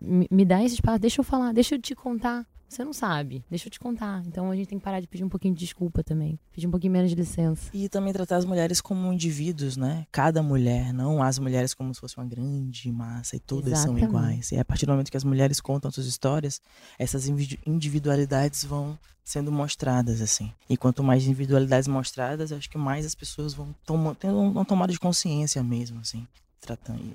me, 0.00 0.26
me 0.30 0.44
dá 0.44 0.62
esse 0.62 0.74
espaço, 0.74 0.98
deixa 0.98 1.20
eu 1.20 1.24
falar, 1.24 1.52
deixa 1.52 1.74
eu 1.74 1.80
te 1.80 1.94
contar 1.94 2.46
você 2.68 2.84
não 2.84 2.92
sabe, 2.92 3.42
deixa 3.48 3.68
eu 3.68 3.70
te 3.70 3.80
contar. 3.80 4.22
Então 4.26 4.50
a 4.50 4.56
gente 4.56 4.68
tem 4.68 4.78
que 4.78 4.84
parar 4.84 5.00
de 5.00 5.06
pedir 5.06 5.24
um 5.24 5.28
pouquinho 5.28 5.54
de 5.54 5.60
desculpa 5.60 6.04
também. 6.04 6.38
Pedir 6.52 6.66
um 6.66 6.70
pouquinho 6.70 6.92
menos 6.92 7.08
de 7.08 7.16
licença. 7.16 7.70
E 7.72 7.88
também 7.88 8.12
tratar 8.12 8.36
as 8.36 8.44
mulheres 8.44 8.80
como 8.80 9.12
indivíduos, 9.12 9.76
né? 9.76 10.06
Cada 10.12 10.42
mulher, 10.42 10.92
não 10.92 11.22
as 11.22 11.38
mulheres 11.38 11.72
como 11.72 11.94
se 11.94 12.00
fosse 12.00 12.16
uma 12.18 12.26
grande 12.26 12.92
massa 12.92 13.36
e 13.36 13.40
todas 13.40 13.72
Exatamente. 13.72 14.00
são 14.00 14.08
iguais. 14.08 14.52
E 14.52 14.58
a 14.58 14.64
partir 14.64 14.84
do 14.84 14.92
momento 14.92 15.10
que 15.10 15.16
as 15.16 15.24
mulheres 15.24 15.60
contam 15.60 15.90
suas 15.90 16.06
histórias, 16.06 16.60
essas 16.98 17.26
individualidades 17.66 18.64
vão 18.64 18.98
sendo 19.24 19.52
mostradas, 19.52 20.20
assim. 20.20 20.52
E 20.68 20.76
quanto 20.76 21.02
mais 21.02 21.24
individualidades 21.24 21.88
mostradas, 21.88 22.52
acho 22.52 22.68
que 22.68 22.78
mais 22.78 23.04
as 23.04 23.14
pessoas 23.14 23.52
vão 23.54 23.74
tomar, 23.84 24.14
tendo 24.14 24.38
uma 24.38 24.64
tomada 24.64 24.92
de 24.92 24.98
consciência 24.98 25.62
mesmo, 25.62 26.00
assim. 26.00 26.26
Tratando 26.60 27.12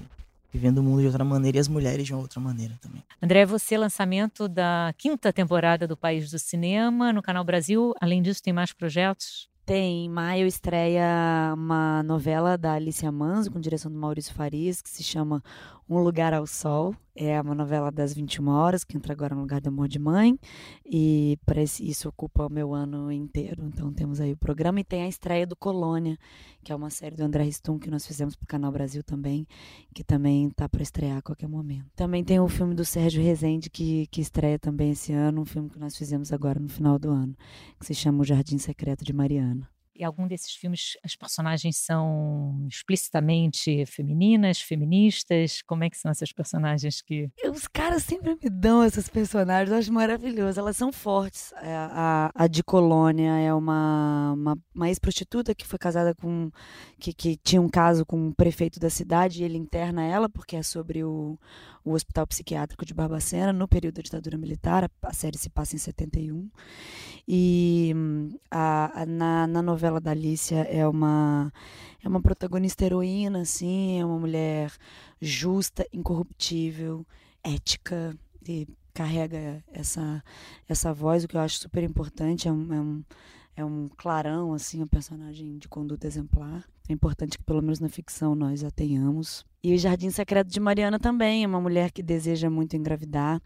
vivendo 0.54 0.78
o 0.78 0.84
mundo 0.84 1.02
de 1.02 1.08
outra 1.08 1.24
maneira 1.26 1.58
e 1.58 1.60
as 1.60 1.68
mulheres 1.68 2.06
de 2.06 2.14
uma 2.14 2.22
outra 2.22 2.40
maneira 2.40 2.78
também. 2.80 3.04
André, 3.22 3.46
você 3.46 3.76
lançamento 3.78 4.48
da 4.48 4.94
quinta 4.98 5.34
temporada 5.34 5.88
do 5.88 5.98
País 5.98 6.30
do 6.30 6.38
Cinema 6.38 7.12
no 7.12 7.24
Canal 7.24 7.44
Brasil. 7.44 7.94
Além 8.00 8.22
disso, 8.22 8.44
tem 8.44 8.54
mais 8.54 8.72
projetos? 8.72 9.50
Tem, 9.66 10.06
em 10.06 10.10
maio 10.10 10.46
estreia 10.46 11.54
uma 11.54 12.04
novela 12.04 12.58
da 12.58 12.74
Alicia 12.74 13.10
Manzo, 13.12 13.50
com 13.50 13.62
direção 13.62 13.90
do 13.90 13.98
Maurício 13.98 14.34
Farias, 14.34 14.82
que 14.82 14.90
se 14.90 15.02
chama 15.02 15.42
Um 15.90 16.00
Lugar 16.00 16.34
ao 16.34 16.48
Sol. 16.48 16.96
É 17.16 17.40
uma 17.40 17.54
novela 17.54 17.92
das 17.92 18.12
21 18.12 18.48
horas, 18.48 18.84
que 18.84 18.98
entra 18.98 19.14
agora 19.14 19.36
no 19.36 19.42
lugar 19.42 19.62
do 19.62 19.68
Amor 19.68 19.88
de 19.88 20.00
Mãe. 20.00 20.40
E 20.84 21.38
parece, 21.46 21.88
isso 21.88 22.10
ocupa 22.10 22.48
o 22.48 22.50
meu 22.50 22.74
ano 22.74 23.12
inteiro. 23.12 23.64
Então 23.68 23.94
temos 23.94 24.20
aí 24.20 24.34
o 24.34 24.38
programa. 24.38 24.80
E 24.80 24.84
tem 24.84 25.04
a 25.04 25.08
estreia 25.08 25.46
do 25.46 25.56
Colônia, 25.56 26.18
que 26.64 26.72
é 26.72 26.76
uma 26.76 26.90
série 26.90 27.16
do 27.16 27.24
André 27.24 27.44
Ristum, 27.44 27.78
que 27.78 27.92
nós 27.92 28.08
fizemos 28.08 28.36
para 28.36 28.46
o 28.46 28.48
Canal 28.48 28.72
Brasil 28.72 29.04
também, 29.04 29.46
que 29.94 30.04
também 30.04 30.48
está 30.48 30.68
para 30.68 30.82
estrear 30.82 31.18
a 31.18 31.22
qualquer 31.22 31.48
momento. 31.48 31.86
Também 31.96 32.24
tem 32.24 32.40
o 32.40 32.48
filme 32.48 32.74
do 32.74 32.84
Sérgio 32.84 33.22
Rezende, 33.22 33.70
que, 33.70 34.08
que 34.08 34.22
estreia 34.22 34.58
também 34.58 34.92
esse 34.92 35.14
ano, 35.14 35.42
um 35.42 35.46
filme 35.46 35.70
que 35.70 35.80
nós 35.80 35.96
fizemos 35.96 36.34
agora 36.34 36.60
no 36.60 36.70
final 36.70 36.98
do 36.98 37.12
ano, 37.12 37.36
que 37.80 37.86
se 37.86 37.94
chama 37.94 38.22
O 38.22 38.26
Jardim 38.26 38.58
Secreto 38.58 39.06
de 39.06 39.14
Mariana. 39.14 39.73
E 39.96 40.04
algum 40.04 40.28
desses 40.28 40.54
filmes 40.56 40.98
as 41.04 41.16
personagens 41.16 41.78
são 41.78 42.68
explicitamente 42.68 43.86
femininas, 43.86 44.60
feministas? 44.60 45.62
Como 45.62 45.84
é 45.84 45.90
que 45.90 45.98
são 45.98 46.10
essas 46.10 46.32
personagens 46.32 47.02
que. 47.02 47.30
Os 47.46 47.68
caras 47.68 48.04
sempre 48.04 48.36
me 48.36 48.50
dão 48.50 48.82
essas 48.82 49.08
personagens, 49.08 49.72
eu 49.72 49.78
acho 49.78 49.94
maravilhoso. 49.94 50.60
Elas 50.60 50.78
são 50.78 50.92
fortes. 50.92 51.54
É, 51.62 51.76
a, 51.76 52.32
a 52.34 52.48
de 52.48 52.64
Colônia 52.64 53.38
é 53.38 53.54
uma, 53.54 54.34
uma, 54.34 54.58
uma 54.74 54.90
ex-prostituta 54.90 55.54
que 55.54 55.68
foi 55.68 55.78
casada 55.78 56.16
com. 56.16 56.50
Que, 57.00 57.14
que 57.14 57.38
tinha 57.38 57.62
um 57.62 57.70
caso 57.70 58.06
com 58.06 58.30
o 58.30 58.34
prefeito 58.36 58.80
da 58.80 58.90
cidade 58.90 59.42
e 59.42 59.46
ele 59.46 59.58
interna 59.58 60.04
ela, 60.04 60.28
porque 60.28 60.56
é 60.56 60.64
sobre 60.64 61.04
o, 61.04 61.38
o 61.84 61.94
Hospital 61.94 62.26
Psiquiátrico 62.26 62.86
de 62.86 62.94
Barbacena, 62.94 63.52
no 63.52 63.68
período 63.68 63.96
da 63.96 64.02
ditadura 64.02 64.38
militar. 64.38 64.86
A, 64.86 64.90
a 65.04 65.14
série 65.14 65.38
se 65.38 65.50
passa 65.50 65.76
em 65.76 65.80
71. 65.80 66.50
E 67.28 67.94
a, 68.50 69.02
a, 69.02 69.06
na, 69.06 69.48
na 69.48 69.62
novela 69.62 69.83
da 70.00 70.12
Alicia 70.12 70.60
é 70.62 70.88
uma, 70.88 71.52
é 72.04 72.08
uma 72.08 72.22
protagonista 72.22 72.86
heroína, 72.86 73.42
assim, 73.42 74.00
é 74.00 74.06
uma 74.06 74.20
mulher 74.20 74.72
justa, 75.22 75.88
incorruptível, 75.94 77.06
ética 77.44 78.18
e 78.48 78.68
carrega 78.94 79.64
essa, 79.72 80.24
essa 80.68 80.94
voz, 80.94 81.24
o 81.24 81.28
que 81.28 81.36
eu 81.36 81.42
acho 81.42 81.58
super 81.60 81.84
importante. 81.84 82.48
É 82.48 82.52
um, 82.52 82.74
é 82.74 82.80
um, 82.80 83.04
é 83.58 83.66
um 83.66 83.90
clarão, 83.98 84.54
assim, 84.54 84.82
um 84.82 84.88
personagem 84.88 85.58
de 85.58 85.68
conduta 85.68 86.08
exemplar. 86.08 86.64
É 86.88 86.94
importante 86.94 87.38
que, 87.38 87.44
pelo 87.44 87.62
menos 87.62 87.80
na 87.80 87.90
ficção, 87.90 88.36
nós 88.36 88.64
a 88.64 88.70
tenhamos. 88.70 89.46
E 89.64 89.74
o 89.74 89.78
Jardim 89.78 90.10
Secreto 90.10 90.50
de 90.50 90.60
Mariana 90.60 91.00
também 91.00 91.44
é 91.44 91.48
uma 91.48 91.62
mulher 91.62 91.92
que 91.92 92.04
deseja 92.04 92.50
muito 92.50 92.76
engravidar 92.76 93.42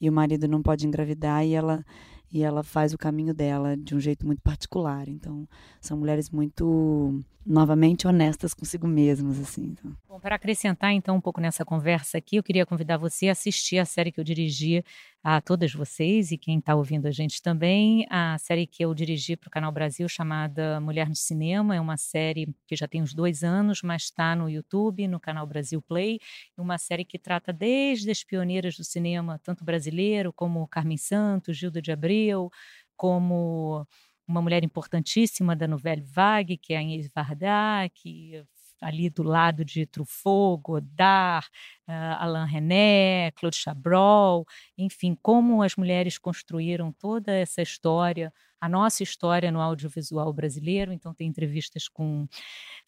e 0.00 0.08
o 0.08 0.12
marido 0.12 0.48
não 0.48 0.60
pode 0.60 0.86
engravidar 0.86 1.46
e 1.46 1.54
ela 1.54 1.84
e 2.32 2.42
ela 2.42 2.62
faz 2.62 2.92
o 2.92 2.98
caminho 2.98 3.34
dela 3.34 3.76
de 3.76 3.94
um 3.94 4.00
jeito 4.00 4.26
muito 4.26 4.40
particular. 4.40 5.08
Então, 5.08 5.48
são 5.80 5.96
mulheres 5.98 6.30
muito 6.30 7.20
novamente 7.44 8.06
honestas 8.06 8.54
consigo 8.54 8.86
mesmas 8.86 9.40
assim. 9.40 9.74
Então. 9.78 9.96
Bom, 10.08 10.20
para 10.20 10.36
acrescentar 10.36 10.92
então 10.92 11.16
um 11.16 11.20
pouco 11.20 11.40
nessa 11.40 11.64
conversa 11.64 12.18
aqui, 12.18 12.36
eu 12.36 12.42
queria 12.42 12.66
convidar 12.66 12.96
você 12.96 13.28
a 13.28 13.32
assistir 13.32 13.78
a 13.78 13.84
série 13.84 14.12
que 14.12 14.20
eu 14.20 14.24
dirigi 14.24 14.84
a 15.22 15.40
todas 15.40 15.72
vocês 15.74 16.32
e 16.32 16.38
quem 16.38 16.58
está 16.58 16.74
ouvindo 16.74 17.06
a 17.06 17.10
gente 17.10 17.42
também, 17.42 18.06
a 18.08 18.38
série 18.38 18.66
que 18.66 18.82
eu 18.82 18.94
dirigi 18.94 19.36
para 19.36 19.48
o 19.48 19.50
Canal 19.50 19.70
Brasil 19.70 20.08
chamada 20.08 20.80
Mulher 20.80 21.08
no 21.08 21.14
Cinema, 21.16 21.76
é 21.76 21.80
uma 21.80 21.98
série 21.98 22.48
que 22.66 22.74
já 22.74 22.88
tem 22.88 23.02
uns 23.02 23.12
dois 23.12 23.44
anos, 23.44 23.82
mas 23.82 24.04
está 24.04 24.34
no 24.34 24.48
YouTube, 24.48 25.06
no 25.06 25.20
Canal 25.20 25.46
Brasil 25.46 25.82
Play, 25.82 26.18
uma 26.56 26.78
série 26.78 27.04
que 27.04 27.18
trata 27.18 27.52
desde 27.52 28.10
as 28.10 28.24
pioneiras 28.24 28.76
do 28.76 28.84
cinema, 28.84 29.38
tanto 29.42 29.62
brasileiro 29.62 30.32
como 30.32 30.66
Carmen 30.68 30.96
Santos, 30.96 31.56
Gilda 31.58 31.82
de 31.82 31.92
Abreu, 31.92 32.50
como 32.96 33.86
uma 34.26 34.40
mulher 34.40 34.64
importantíssima 34.64 35.54
da 35.54 35.68
Nouvelle 35.68 36.02
Vague, 36.02 36.56
que 36.56 36.72
é 36.72 36.78
a 36.78 36.82
Inês 36.82 37.10
Varda, 37.14 37.88
que 37.92 38.42
ali 38.80 39.10
do 39.10 39.22
lado 39.22 39.64
de 39.64 39.86
Truffaut, 39.86 40.60
Godard, 40.62 41.46
uh, 41.88 41.92
Alain 42.18 42.46
René, 42.46 43.30
Claude 43.32 43.56
Chabrol, 43.56 44.46
enfim, 44.76 45.16
como 45.22 45.62
as 45.62 45.76
mulheres 45.76 46.18
construíram 46.18 46.92
toda 46.92 47.32
essa 47.32 47.62
história 47.62 48.32
a 48.60 48.68
nossa 48.68 49.02
história 49.02 49.50
no 49.50 49.60
audiovisual 49.60 50.32
brasileiro. 50.32 50.92
Então, 50.92 51.14
tem 51.14 51.26
entrevistas 51.26 51.88
com 51.88 52.28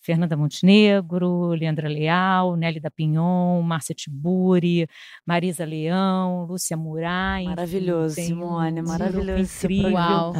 Fernanda 0.01 0.37
Montenegro, 0.37 1.49
Leandra 1.51 1.89
Leal, 1.89 2.57
Nelly 2.57 2.81
da 2.81 2.91
Pinhon, 2.91 3.63
Márcia 3.63 3.95
Tiburi, 3.95 4.87
Marisa 5.25 5.65
Leão, 5.65 6.45
Lúcia 6.45 6.77
Murai. 6.77 7.45
Maravilhoso, 7.45 8.21
enfim, 8.21 8.29
Simone, 8.29 8.81
um 8.83 8.85
maravilhoso. 8.85 9.57
Incrível. 9.65 9.93
Uau, 9.93 10.33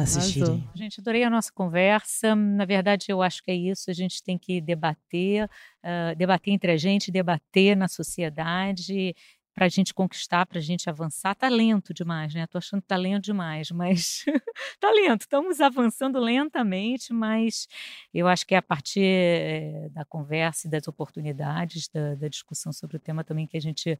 Gente, 0.75 0.99
adorei 0.99 1.23
a 1.23 1.29
nossa 1.29 1.51
conversa. 1.51 2.35
Na 2.35 2.65
verdade, 2.65 3.05
eu 3.09 3.21
acho 3.21 3.41
que 3.41 3.51
é 3.51 3.55
isso. 3.55 3.89
A 3.89 3.93
gente 3.93 4.21
tem 4.21 4.37
que 4.37 4.59
debater, 4.59 5.45
uh, 5.45 6.15
debater 6.17 6.53
entre 6.53 6.71
a 6.71 6.77
gente, 6.77 7.11
debater 7.11 7.75
na 7.75 7.87
sociedade 7.87 9.15
para 9.53 9.65
a 9.65 9.69
gente 9.69 9.93
conquistar, 9.93 10.45
para 10.45 10.57
a 10.57 10.61
gente 10.61 10.89
avançar. 10.89 11.35
Tá 11.35 11.47
lento 11.47 11.93
demais, 11.93 12.33
né? 12.33 12.47
Tô 12.47 12.57
achando 12.57 12.81
que 12.81 12.87
tá 12.87 12.95
lento 12.95 13.23
demais, 13.23 13.69
mas 13.71 14.25
tá 14.79 14.91
lento. 14.91 15.21
Estamos 15.21 15.61
avançando 15.61 16.19
lentamente, 16.19 17.13
mas 17.13 17.67
eu 18.13 18.27
acho 18.27 18.45
que 18.45 18.55
é 18.55 18.57
a 18.57 18.61
partir 18.61 19.03
é, 19.03 19.89
da 19.91 20.03
conversa 20.03 20.67
e 20.67 20.69
das 20.69 20.87
oportunidades, 20.87 21.87
da, 21.87 22.15
da, 22.15 22.27
discussão 22.27 22.73
sobre 22.73 22.97
o 22.97 22.99
tema 22.99 23.23
também 23.23 23.45
que 23.45 23.55
a 23.55 23.61
gente 23.61 23.97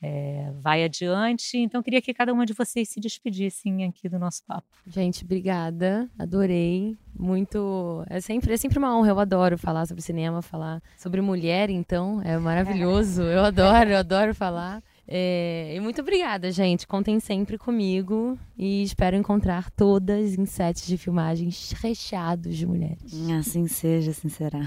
é, 0.00 0.52
vai 0.60 0.84
adiante. 0.84 1.58
Então, 1.58 1.82
queria 1.82 2.00
que 2.00 2.14
cada 2.14 2.32
uma 2.32 2.46
de 2.46 2.52
vocês 2.52 2.88
se 2.88 3.00
despedissem 3.00 3.84
aqui 3.84 4.08
do 4.08 4.18
nosso 4.18 4.44
papo. 4.44 4.68
Gente, 4.86 5.24
obrigada. 5.24 6.08
Adorei. 6.18 6.96
Muito. 7.18 8.04
É 8.08 8.20
sempre, 8.20 8.52
é 8.52 8.56
sempre 8.56 8.78
uma 8.78 8.96
honra. 8.96 9.10
Eu 9.10 9.20
adoro 9.20 9.58
falar 9.58 9.86
sobre 9.86 10.02
cinema, 10.02 10.42
falar 10.42 10.82
sobre 10.96 11.20
mulher, 11.20 11.70
então. 11.70 12.20
É 12.22 12.36
maravilhoso. 12.38 13.22
Eu 13.22 13.44
adoro, 13.44 13.90
eu 13.90 13.98
adoro 13.98 14.34
falar. 14.34 14.82
É, 15.06 15.74
e 15.74 15.80
muito 15.80 16.00
obrigada, 16.00 16.50
gente. 16.50 16.86
Contem 16.86 17.18
sempre 17.18 17.58
comigo 17.58 18.38
e 18.56 18.82
espero 18.82 19.16
encontrar 19.16 19.70
todas 19.70 20.38
em 20.38 20.46
sets 20.46 20.86
de 20.86 20.96
filmagens 20.96 21.72
recheados 21.72 22.56
de 22.56 22.66
mulheres. 22.66 23.12
Assim 23.38 23.66
seja, 23.66 24.10
assim 24.12 24.28
será. 24.28 24.60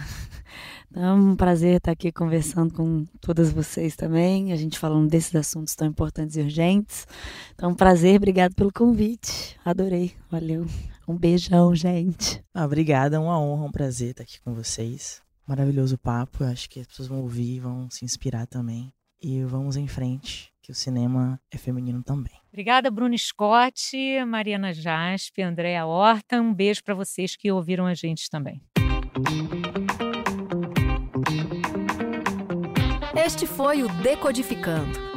Então, 0.91 1.03
é 1.03 1.13
um 1.13 1.35
prazer 1.35 1.77
estar 1.77 1.91
aqui 1.91 2.09
conversando 2.09 2.73
com 2.73 3.05
todas 3.19 3.51
vocês 3.51 3.97
também, 3.97 4.53
a 4.53 4.55
gente 4.55 4.79
falando 4.79 5.09
desses 5.09 5.35
assuntos 5.35 5.75
tão 5.75 5.87
importantes 5.87 6.37
e 6.37 6.41
urgentes. 6.41 7.05
Então, 7.53 7.71
um 7.71 7.75
prazer, 7.75 8.15
obrigado 8.15 8.55
pelo 8.55 8.71
convite. 8.71 9.57
Adorei, 9.65 10.13
valeu. 10.31 10.65
Um 11.05 11.17
beijão, 11.17 11.75
gente. 11.75 12.41
Ah, 12.53 12.63
obrigada, 12.63 13.19
uma 13.19 13.37
honra, 13.37 13.65
um 13.65 13.71
prazer 13.71 14.11
estar 14.11 14.23
aqui 14.23 14.39
com 14.39 14.53
vocês. 14.53 15.21
Maravilhoso 15.45 15.97
papo, 15.97 16.43
eu 16.43 16.47
acho 16.47 16.69
que 16.69 16.79
as 16.79 16.87
pessoas 16.87 17.09
vão 17.09 17.21
ouvir, 17.21 17.59
vão 17.59 17.89
se 17.89 18.05
inspirar 18.05 18.47
também 18.47 18.94
e 19.21 19.43
vamos 19.43 19.77
em 19.77 19.87
frente, 19.87 20.51
que 20.61 20.71
o 20.71 20.75
cinema 20.75 21.39
é 21.51 21.57
feminino 21.57 22.03
também. 22.03 22.33
Obrigada, 22.49 22.89
Bruno 22.89 23.17
Scott, 23.17 23.95
Mariana 24.25 24.73
Jaspe, 24.73 25.41
Andréa 25.41 25.85
Horta. 25.85 26.41
Um 26.41 26.53
beijo 26.53 26.83
para 26.83 26.95
vocês 26.95 27.35
que 27.35 27.51
ouviram 27.51 27.85
a 27.85 27.93
gente 27.93 28.29
também. 28.29 28.61
Este 33.15 33.47
foi 33.47 33.81
o 33.83 33.89
Decodificando, 34.01 34.99